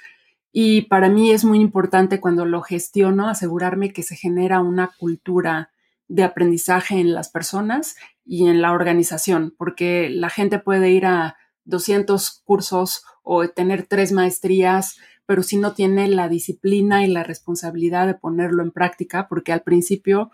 Y 0.51 0.83
para 0.83 1.09
mí 1.09 1.31
es 1.31 1.45
muy 1.45 1.59
importante 1.59 2.19
cuando 2.19 2.45
lo 2.45 2.61
gestiono 2.61 3.29
asegurarme 3.29 3.93
que 3.93 4.03
se 4.03 4.15
genera 4.15 4.59
una 4.59 4.91
cultura 4.97 5.71
de 6.07 6.23
aprendizaje 6.23 6.99
en 6.99 7.13
las 7.13 7.29
personas 7.29 7.95
y 8.25 8.47
en 8.47 8.61
la 8.61 8.73
organización, 8.73 9.55
porque 9.57 10.09
la 10.09 10.29
gente 10.29 10.59
puede 10.59 10.89
ir 10.91 11.05
a 11.05 11.37
200 11.63 12.41
cursos 12.43 13.03
o 13.23 13.47
tener 13.47 13.87
tres 13.87 14.11
maestrías, 14.11 14.97
pero 15.25 15.41
si 15.41 15.55
no 15.55 15.73
tiene 15.73 16.09
la 16.09 16.27
disciplina 16.27 17.05
y 17.05 17.07
la 17.07 17.23
responsabilidad 17.23 18.07
de 18.07 18.15
ponerlo 18.15 18.61
en 18.61 18.71
práctica, 18.71 19.27
porque 19.29 19.53
al 19.53 19.61
principio 19.61 20.31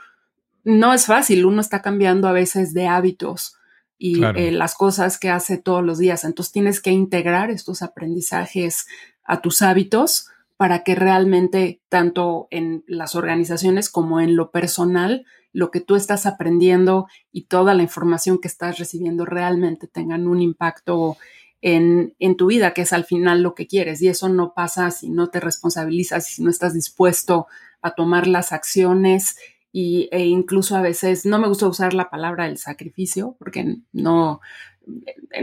no 0.63 0.93
es 0.93 1.05
fácil, 1.05 1.45
uno 1.45 1.61
está 1.61 1.83
cambiando 1.83 2.27
a 2.27 2.31
veces 2.33 2.73
de 2.73 2.87
hábitos 2.87 3.55
y 3.99 4.23
eh, 4.23 4.51
las 4.51 4.75
cosas 4.75 5.17
que 5.17 5.29
hace 5.29 5.57
todos 5.57 5.83
los 5.83 5.97
días, 5.97 6.23
entonces 6.23 6.51
tienes 6.51 6.81
que 6.81 6.91
integrar 6.91 7.49
estos 7.49 7.81
aprendizajes 7.81 8.85
a 9.27 9.41
tus 9.41 9.61
hábitos 9.61 10.29
para 10.55 10.83
que 10.83 10.95
realmente 10.95 11.81
tanto 11.89 12.47
en 12.49 12.83
las 12.87 13.13
organizaciones 13.13 13.89
como 13.89 14.19
en 14.19 14.35
lo 14.35 14.49
personal, 14.49 15.25
lo 15.53 15.69
que 15.69 15.81
tú 15.81 15.95
estás 15.95 16.25
aprendiendo 16.25 17.07
y 17.31 17.43
toda 17.43 17.75
la 17.75 17.83
información 17.83 18.39
que 18.39 18.47
estás 18.47 18.79
recibiendo 18.79 19.25
realmente 19.25 19.87
tengan 19.87 20.27
un 20.27 20.41
impacto 20.41 21.17
en, 21.61 22.37
tu 22.37 22.47
vida, 22.47 22.73
que 22.73 22.83
es 22.83 22.93
al 22.93 23.05
final 23.05 23.41
lo 23.41 23.53
que 23.53 23.67
quieres. 23.67 24.01
Y 24.01 24.07
eso 24.07 24.29
no 24.29 24.53
pasa 24.53 24.89
si 24.91 25.09
no 25.09 25.29
te 25.29 25.39
responsabilizas, 25.39 26.25
si 26.25 26.43
no 26.43 26.49
estás 26.49 26.73
dispuesto 26.73 27.47
a 27.81 27.91
tomar 27.91 28.27
las 28.27 28.51
acciones 28.51 29.37
y, 29.71 30.09
e 30.11 30.25
incluso 30.25 30.75
a 30.75 30.81
veces, 30.81 31.25
no 31.25 31.39
me 31.39 31.47
gusta 31.47 31.67
usar 31.67 31.93
la 31.93 32.09
palabra 32.09 32.45
del 32.45 32.57
sacrificio, 32.57 33.35
porque 33.37 33.77
no, 33.91 34.41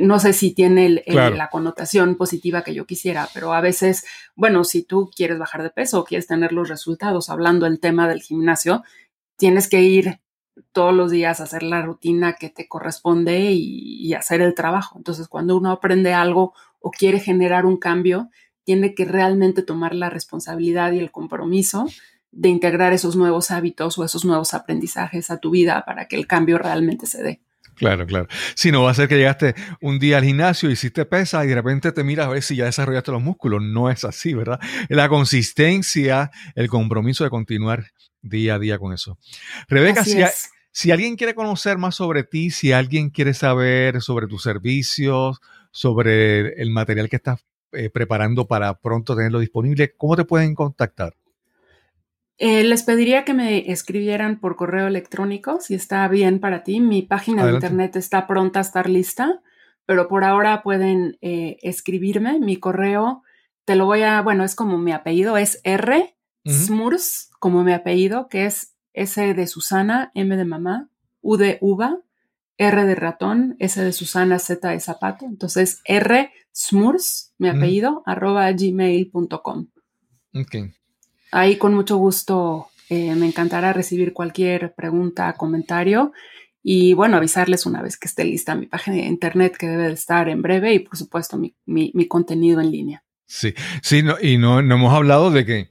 no 0.01 0.19
sé 0.19 0.33
si 0.33 0.55
tiene 0.55 1.03
la 1.07 1.51
connotación 1.51 2.17
positiva 2.17 2.63
que 2.63 2.75
yo 2.75 2.87
quisiera, 2.87 3.29
pero 3.33 3.53
a 3.53 3.61
veces, 3.61 4.05
bueno, 4.35 4.65
si 4.65 4.83
tú 4.83 5.11
quieres 5.15 5.39
bajar 5.39 5.63
de 5.63 5.71
peso 5.71 6.01
o 6.01 6.05
quieres 6.05 6.27
tener 6.27 6.53
los 6.53 6.69
resultados, 6.69 7.31
hablando 7.31 7.67
del 7.67 7.81
tema 7.81 8.09
del 8.09 8.23
gimnasio, 8.23 8.83
tienes 9.37 9.69
que 9.69 9.83
ir 9.83 10.21
todos 10.73 10.95
los 10.95 11.11
días 11.11 11.41
a 11.41 11.45
hacer 11.45 11.63
la 11.63 11.83
rutina 11.83 12.35
que 12.35 12.49
te 12.49 12.69
corresponde 12.69 13.53
y, 13.53 14.15
hacer 14.15 14.41
el 14.41 14.55
trabajo. 14.55 14.97
Entonces, 14.97 15.27
cuando 15.27 15.57
uno 15.57 15.73
aprende 15.73 16.13
algo 16.13 16.55
o 16.79 16.91
quiere 16.91 17.19
generar 17.19 17.67
un 17.67 17.79
cambio, 17.79 18.31
tiene 18.63 18.95
que 18.95 19.05
realmente 19.05 19.63
tomar 19.63 19.95
la 19.95 20.11
responsabilidad 20.11 20.93
y 20.93 21.01
el 21.01 21.11
compromiso 21.11 21.87
de 22.31 22.49
integrar 22.49 22.93
esos 22.93 23.17
nuevos 23.17 23.51
hábitos 23.51 23.99
o 23.99 24.05
esos 24.05 24.25
nuevos 24.25 24.55
aprendizajes 24.55 25.31
a 25.31 25.39
tu 25.39 25.51
vida 25.51 25.85
para 25.85 26.07
que 26.07 26.17
el 26.17 26.27
cambio 26.27 26.59
realmente 26.59 27.07
se 27.07 27.23
dé. 27.23 27.41
Claro, 27.77 28.07
claro. 28.07 28.29
Si 28.55 28.71
no 28.71 28.83
va 28.83 28.91
a 28.91 28.95
ser 28.95 29.09
que 29.09 29.17
llegaste 29.17 29.55
un 29.81 29.99
día 29.99 30.19
al 30.19 30.25
gimnasio, 30.25 30.71
hiciste 30.71 31.05
pesa 31.05 31.45
y 31.45 31.49
de 31.49 31.55
repente 31.55 31.93
te 31.93 32.05
miras 32.05 32.27
a 32.27 32.31
ver 32.31 32.43
si 32.43 32.57
ya 32.57 32.65
desarrollaste 32.65 33.13
los 33.13 33.23
músculos. 33.23 33.63
No 33.63 33.91
es 33.91 34.05
así, 34.05 34.35
¿verdad? 34.35 34.61
La 34.89 35.09
consistencia, 35.09 36.31
el 36.55 36.69
compromiso 36.69 37.25
de 37.25 37.31
continuar 37.31 37.87
día 38.23 38.55
a 38.55 38.59
día 38.59 38.79
con 38.79 38.93
eso. 38.93 39.19
Rebeca, 39.69 40.05
si, 40.05 40.23
si, 40.71 40.91
alguien 40.91 41.17
quiere 41.17 41.35
conocer 41.35 41.79
más 41.79 41.97
sobre 41.97 42.25
ti, 42.25 42.51
si 42.51 42.73
alguien 42.73 43.11
quiere 43.11 43.35
saber 43.35 44.01
sobre 44.01 44.27
tus 44.27 44.43
servicios, 44.43 45.41
sobre 45.71 46.61
el 46.61 46.71
material 46.71 47.09
que 47.09 47.17
estás 47.17 47.45
eh, 47.73 47.91
preparando 47.91 48.47
para 48.47 48.79
pronto 48.79 49.17
tenerlo 49.17 49.41
disponible, 49.41 49.95
¿cómo 49.97 50.17
te 50.17 50.25
pueden 50.25 50.55
contactar? 50.55 51.15
Eh, 52.39 52.65
les 52.65 52.83
pediría 52.83 53.25
que 53.25 53.33
me 53.33 53.71
escribieran 53.71 54.41
por 54.41 54.57
correo 54.57 54.89
electrónico, 54.89 55.61
si 55.61 55.75
está 55.75 56.07
bien 56.09 56.41
para 56.41 56.65
ti. 56.65 56.81
Mi 56.81 57.03
página 57.03 57.47
de 57.47 57.53
internet 57.53 57.97
está 57.97 58.27
pronta 58.27 58.59
a 58.59 58.63
estar 58.63 58.89
lista, 58.89 59.41
pero 59.87 60.09
por 60.09 60.25
ahora 60.25 60.63
pueden 60.63 61.17
eh, 61.21 61.59
escribirme. 61.63 62.41
Mi 62.41 62.57
correo, 62.57 63.23
te 63.65 63.77
lo 63.77 63.87
voy 63.87 64.03
a, 64.03 64.21
bueno, 64.23 64.43
es 64.45 64.57
como 64.57 64.79
mi 64.79 64.93
apellido, 64.93 65.37
es 65.37 65.61
R, 65.63 66.17
Smurs, 66.47 67.31
como 67.39 67.63
mi 67.63 67.73
apellido, 67.73 68.29
que 68.29 68.47
es 68.47 68.75
S 68.93 69.35
de 69.35 69.47
Susana, 69.47 70.11
M 70.15 70.37
de 70.37 70.45
mamá, 70.45 70.91
U 71.23 71.37
de 71.37 71.59
uva, 71.61 72.01
R 72.59 72.85
de 72.85 72.95
ratón, 72.95 73.57
S 73.61 73.83
de 73.83 73.93
Susana, 73.93 74.39
Z 74.39 74.69
de 74.69 74.81
zapato. 74.81 75.25
Entonces, 75.25 75.81
R, 75.85 76.31
Smurs, 76.53 77.33
mi 77.39 77.49
apellido, 77.49 78.03
arroba 78.07 78.51
gmail.com. 78.53 79.69
Ok. 80.35 80.57
Ahí 81.35 81.57
con 81.57 81.75
mucho 81.75 81.97
gusto 81.97 82.69
eh, 82.91 83.13
me 83.17 83.27
encantará 83.27 83.73
recibir 83.73 84.13
cualquier 84.13 84.73
pregunta, 84.73 85.33
comentario 85.33 86.13
y 86.63 86.95
bueno, 86.95 87.17
avisarles 87.17 87.67
una 87.67 87.83
vez 87.83 87.99
que 87.99 88.07
esté 88.07 88.25
lista 88.25 88.55
mi 88.55 88.67
página 88.67 88.99
de 88.99 89.07
internet 89.07 89.57
que 89.57 89.67
debe 89.67 89.89
de 89.89 89.95
estar 89.95 90.29
en 90.29 90.43
breve 90.43 90.75
y 90.75 90.79
por 90.79 90.97
supuesto 90.97 91.37
mi, 91.37 92.07
contenido 92.07 92.61
en 92.61 92.71
línea. 92.71 93.05
Sí, 93.27 93.53
sí, 93.83 94.05
y 94.23 94.39
no, 94.39 94.63
no, 94.63 94.77
hemos 94.77 94.95
hablado 94.95 95.33
de 95.33 95.45
que 95.45 95.71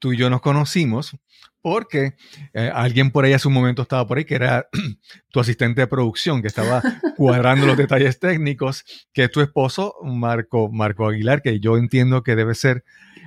tú 0.00 0.14
y 0.14 0.16
yo 0.16 0.28
nos 0.30 0.40
conocimos 0.40 1.16
porque 1.60 2.14
eh, 2.52 2.68
alguien 2.74 3.12
por 3.12 3.24
ahí 3.24 3.34
hace 3.34 3.46
un 3.46 3.54
momento 3.54 3.82
estaba 3.82 4.04
por 4.08 4.18
ahí 4.18 4.24
que 4.24 4.34
era 4.34 4.66
tu 5.30 5.38
asistente 5.38 5.82
de 5.82 5.86
producción 5.86 6.42
que 6.42 6.48
estaba 6.48 6.82
cuadrando 7.16 7.66
los 7.66 7.76
detalles 7.76 8.18
técnicos, 8.18 8.84
que 9.12 9.22
es 9.22 9.30
tu 9.30 9.42
esposo, 9.42 9.94
Marco, 10.02 10.72
Marco 10.72 11.06
Aguilar, 11.06 11.40
que 11.40 11.60
yo 11.60 11.76
entiendo 11.76 12.24
que 12.24 12.34
debe 12.34 12.56
ser 12.56 12.82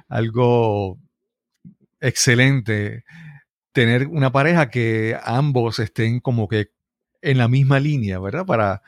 algo 0.10 1.00
excelente 2.08 3.04
tener 3.72 4.08
una 4.08 4.32
pareja 4.32 4.70
que 4.70 5.18
ambos 5.24 5.80
estén 5.80 6.20
como 6.20 6.48
que 6.48 6.72
en 7.22 7.38
la 7.38 7.48
misma 7.48 7.80
línea, 7.80 8.20
¿verdad? 8.20 8.46
Para 8.46 8.82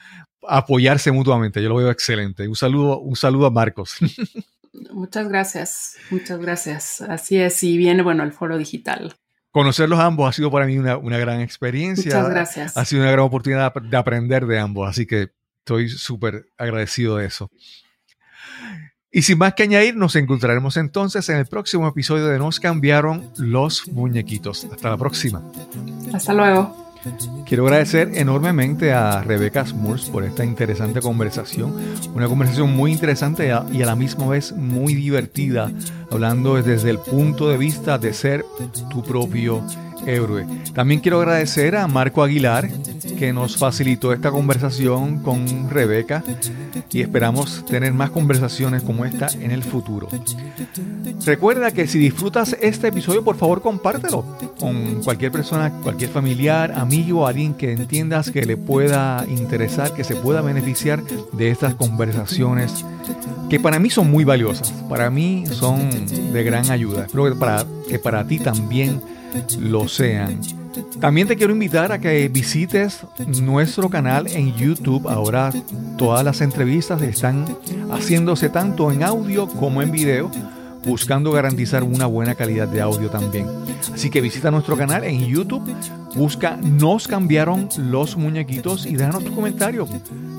apoyarse 0.48 1.12
mutuamente. 1.12 1.62
Yo 1.62 1.70
lo 1.70 1.76
veo 1.76 1.92
excelente. 1.92 2.48
Un 2.48 2.56
saludo, 2.56 3.00
un 3.00 3.16
saludo 3.16 3.48
a 3.48 3.52
Marcos. 3.52 3.98
Muchas 4.92 5.28
gracias, 5.28 5.98
muchas 6.12 6.40
gracias. 6.40 7.02
Así 7.02 7.38
es, 7.38 7.64
y 7.64 7.78
viene, 7.78 8.04
bueno, 8.04 8.24
el 8.24 8.32
foro 8.32 8.60
digital. 8.60 9.16
Conocerlos 9.50 9.98
ambos 9.98 10.30
ha 10.30 10.34
sido 10.34 10.52
para 10.52 10.68
mí 10.68 10.78
una, 10.78 10.98
una 10.98 11.18
gran 11.18 11.42
experiencia. 11.42 12.16
Muchas 12.16 12.30
gracias. 12.30 12.78
Ha 12.78 12.86
sido 12.86 13.02
una 13.02 13.12
gran 13.12 13.26
oportunidad 13.26 13.74
de 13.74 13.98
aprender 13.98 14.46
de 14.46 14.60
ambos, 14.60 14.88
así 14.88 15.08
que 15.08 15.32
estoy 15.60 15.90
súper 15.90 16.46
agradecido 16.58 17.18
de 17.18 17.26
eso. 17.26 17.50
Y 19.12 19.22
sin 19.22 19.38
más 19.38 19.54
que 19.54 19.64
añadir, 19.64 19.96
nos 19.96 20.16
encontraremos 20.16 20.76
entonces 20.76 21.30
en 21.30 21.38
el 21.38 21.46
próximo 21.46 21.88
episodio 21.88 22.28
de 22.28 22.40
Nos 22.40 22.60
cambiaron 22.60 23.32
los 23.38 23.88
muñequitos. 23.88 24.68
Hasta 24.72 24.90
la 24.90 24.98
próxima. 24.98 25.42
Hasta 26.14 26.34
luego. 26.34 26.88
Quiero 27.46 27.64
agradecer 27.64 28.12
enormemente 28.16 28.92
a 28.92 29.22
Rebeca 29.22 29.66
Smurs 29.66 30.10
por 30.10 30.26
esta 30.26 30.44
interesante 30.44 31.00
conversación, 31.00 31.74
una 32.14 32.28
conversación 32.28 32.76
muy 32.76 32.92
interesante 32.92 33.54
y 33.72 33.82
a 33.82 33.86
la 33.86 33.96
misma 33.96 34.28
vez 34.28 34.52
muy 34.52 34.94
divertida, 34.94 35.72
hablando 36.12 36.62
desde 36.62 36.90
el 36.90 37.00
punto 37.00 37.48
de 37.48 37.58
vista 37.58 37.98
de 37.98 38.14
ser 38.14 38.46
tu 38.90 39.04
propio 39.04 39.64
También 40.74 41.02
quiero 41.02 41.20
agradecer 41.20 41.76
a 41.76 41.88
Marco 41.88 42.24
Aguilar 42.24 42.70
que 43.18 43.34
nos 43.34 43.58
facilitó 43.58 44.14
esta 44.14 44.32
conversación 44.32 45.20
con 45.20 45.70
Rebeca 45.70 46.24
y 46.92 47.02
esperamos 47.02 47.66
tener 47.66 47.94
más 47.94 48.12
conversaciones 48.12 48.84
como 48.84 49.06
esta 49.06 49.28
en 49.28 49.52
el 49.52 49.64
futuro. 49.64 50.08
Recuerda 51.26 51.72
que 51.72 51.88
si 51.88 52.00
disfrutas 52.00 52.56
este 52.62 52.88
episodio, 52.88 53.24
por 53.24 53.38
favor 53.38 53.62
compártelo 53.62 54.24
con 54.60 55.04
cualquier 55.04 55.32
persona, 55.32 55.72
cualquier 55.82 56.10
familiar, 56.10 56.72
amigo, 56.72 57.28
alguien 57.28 57.54
que 57.54 57.72
entiendas 57.72 58.32
que 58.32 58.46
le 58.46 58.56
pueda 58.56 59.26
interesar, 59.28 59.94
que 59.94 60.04
se 60.04 60.16
pueda 60.16 60.42
beneficiar 60.42 61.04
de 61.34 61.50
estas 61.50 61.76
conversaciones 61.76 62.86
que 63.50 63.60
para 63.60 63.80
mí 63.80 63.90
son 63.90 64.12
muy 64.12 64.24
valiosas, 64.24 64.72
para 64.90 65.10
mí 65.10 65.46
son 65.50 65.90
de 66.34 66.44
gran 66.44 66.70
ayuda. 66.70 67.06
Espero 67.06 67.26
que 67.30 67.36
para, 67.36 67.66
que 67.88 68.00
para 68.00 68.26
ti 68.26 68.40
también 68.40 69.02
lo 69.60 69.88
sean. 69.88 70.40
También 71.00 71.28
te 71.28 71.36
quiero 71.36 71.54
invitar 71.54 71.92
a 71.92 72.00
que 72.00 72.28
visites 72.28 73.02
nuestro 73.42 73.90
canal 73.90 74.28
en 74.28 74.54
YouTube. 74.56 75.08
Ahora 75.08 75.52
todas 75.98 76.24
las 76.24 76.42
entrevistas 76.42 77.02
están 77.02 77.46
haciéndose 77.92 78.50
tanto 78.50 78.92
en 78.92 79.04
audio 79.04 79.48
como 79.48 79.82
en 79.82 79.92
video 79.92 80.30
buscando 80.88 81.32
garantizar 81.32 81.84
una 81.84 82.06
buena 82.06 82.36
calidad 82.36 82.68
de 82.68 82.82
audio 82.82 83.10
también. 83.10 83.46
Así 83.94 84.10
que 84.10 84.22
visita 84.22 84.50
nuestro 84.50 84.78
canal 84.78 85.04
en 85.04 85.28
YouTube, 85.28 85.62
busca 86.16 86.58
Nos 86.58 87.08
cambiaron 87.08 87.68
los 87.78 88.16
muñequitos 88.16 88.86
y 88.86 88.96
déjanos 88.96 89.26
tu 89.26 89.36
comentario. 89.36 89.88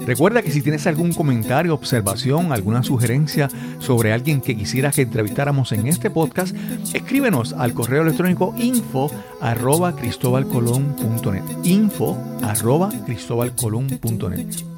Recuerda 0.07 0.40
que 0.40 0.51
si 0.51 0.62
tienes 0.62 0.86
algún 0.86 1.12
comentario, 1.12 1.74
observación, 1.74 2.53
alguna 2.53 2.82
sugerencia 2.82 3.49
sobre 3.78 4.12
alguien 4.12 4.40
que 4.40 4.57
quisieras 4.57 4.94
que 4.94 5.03
entrevistáramos 5.03 5.72
en 5.72 5.86
este 5.86 6.09
podcast, 6.09 6.57
escríbenos 6.94 7.53
al 7.53 7.74
correo 7.74 8.03
electrónico 8.03 8.55
info 8.57 9.11
arroba 9.42 9.94
cristobalcolón.net 9.94 11.42
info 11.64 12.16
arroba 12.42 12.90
cristobalcolón.net 13.05 14.77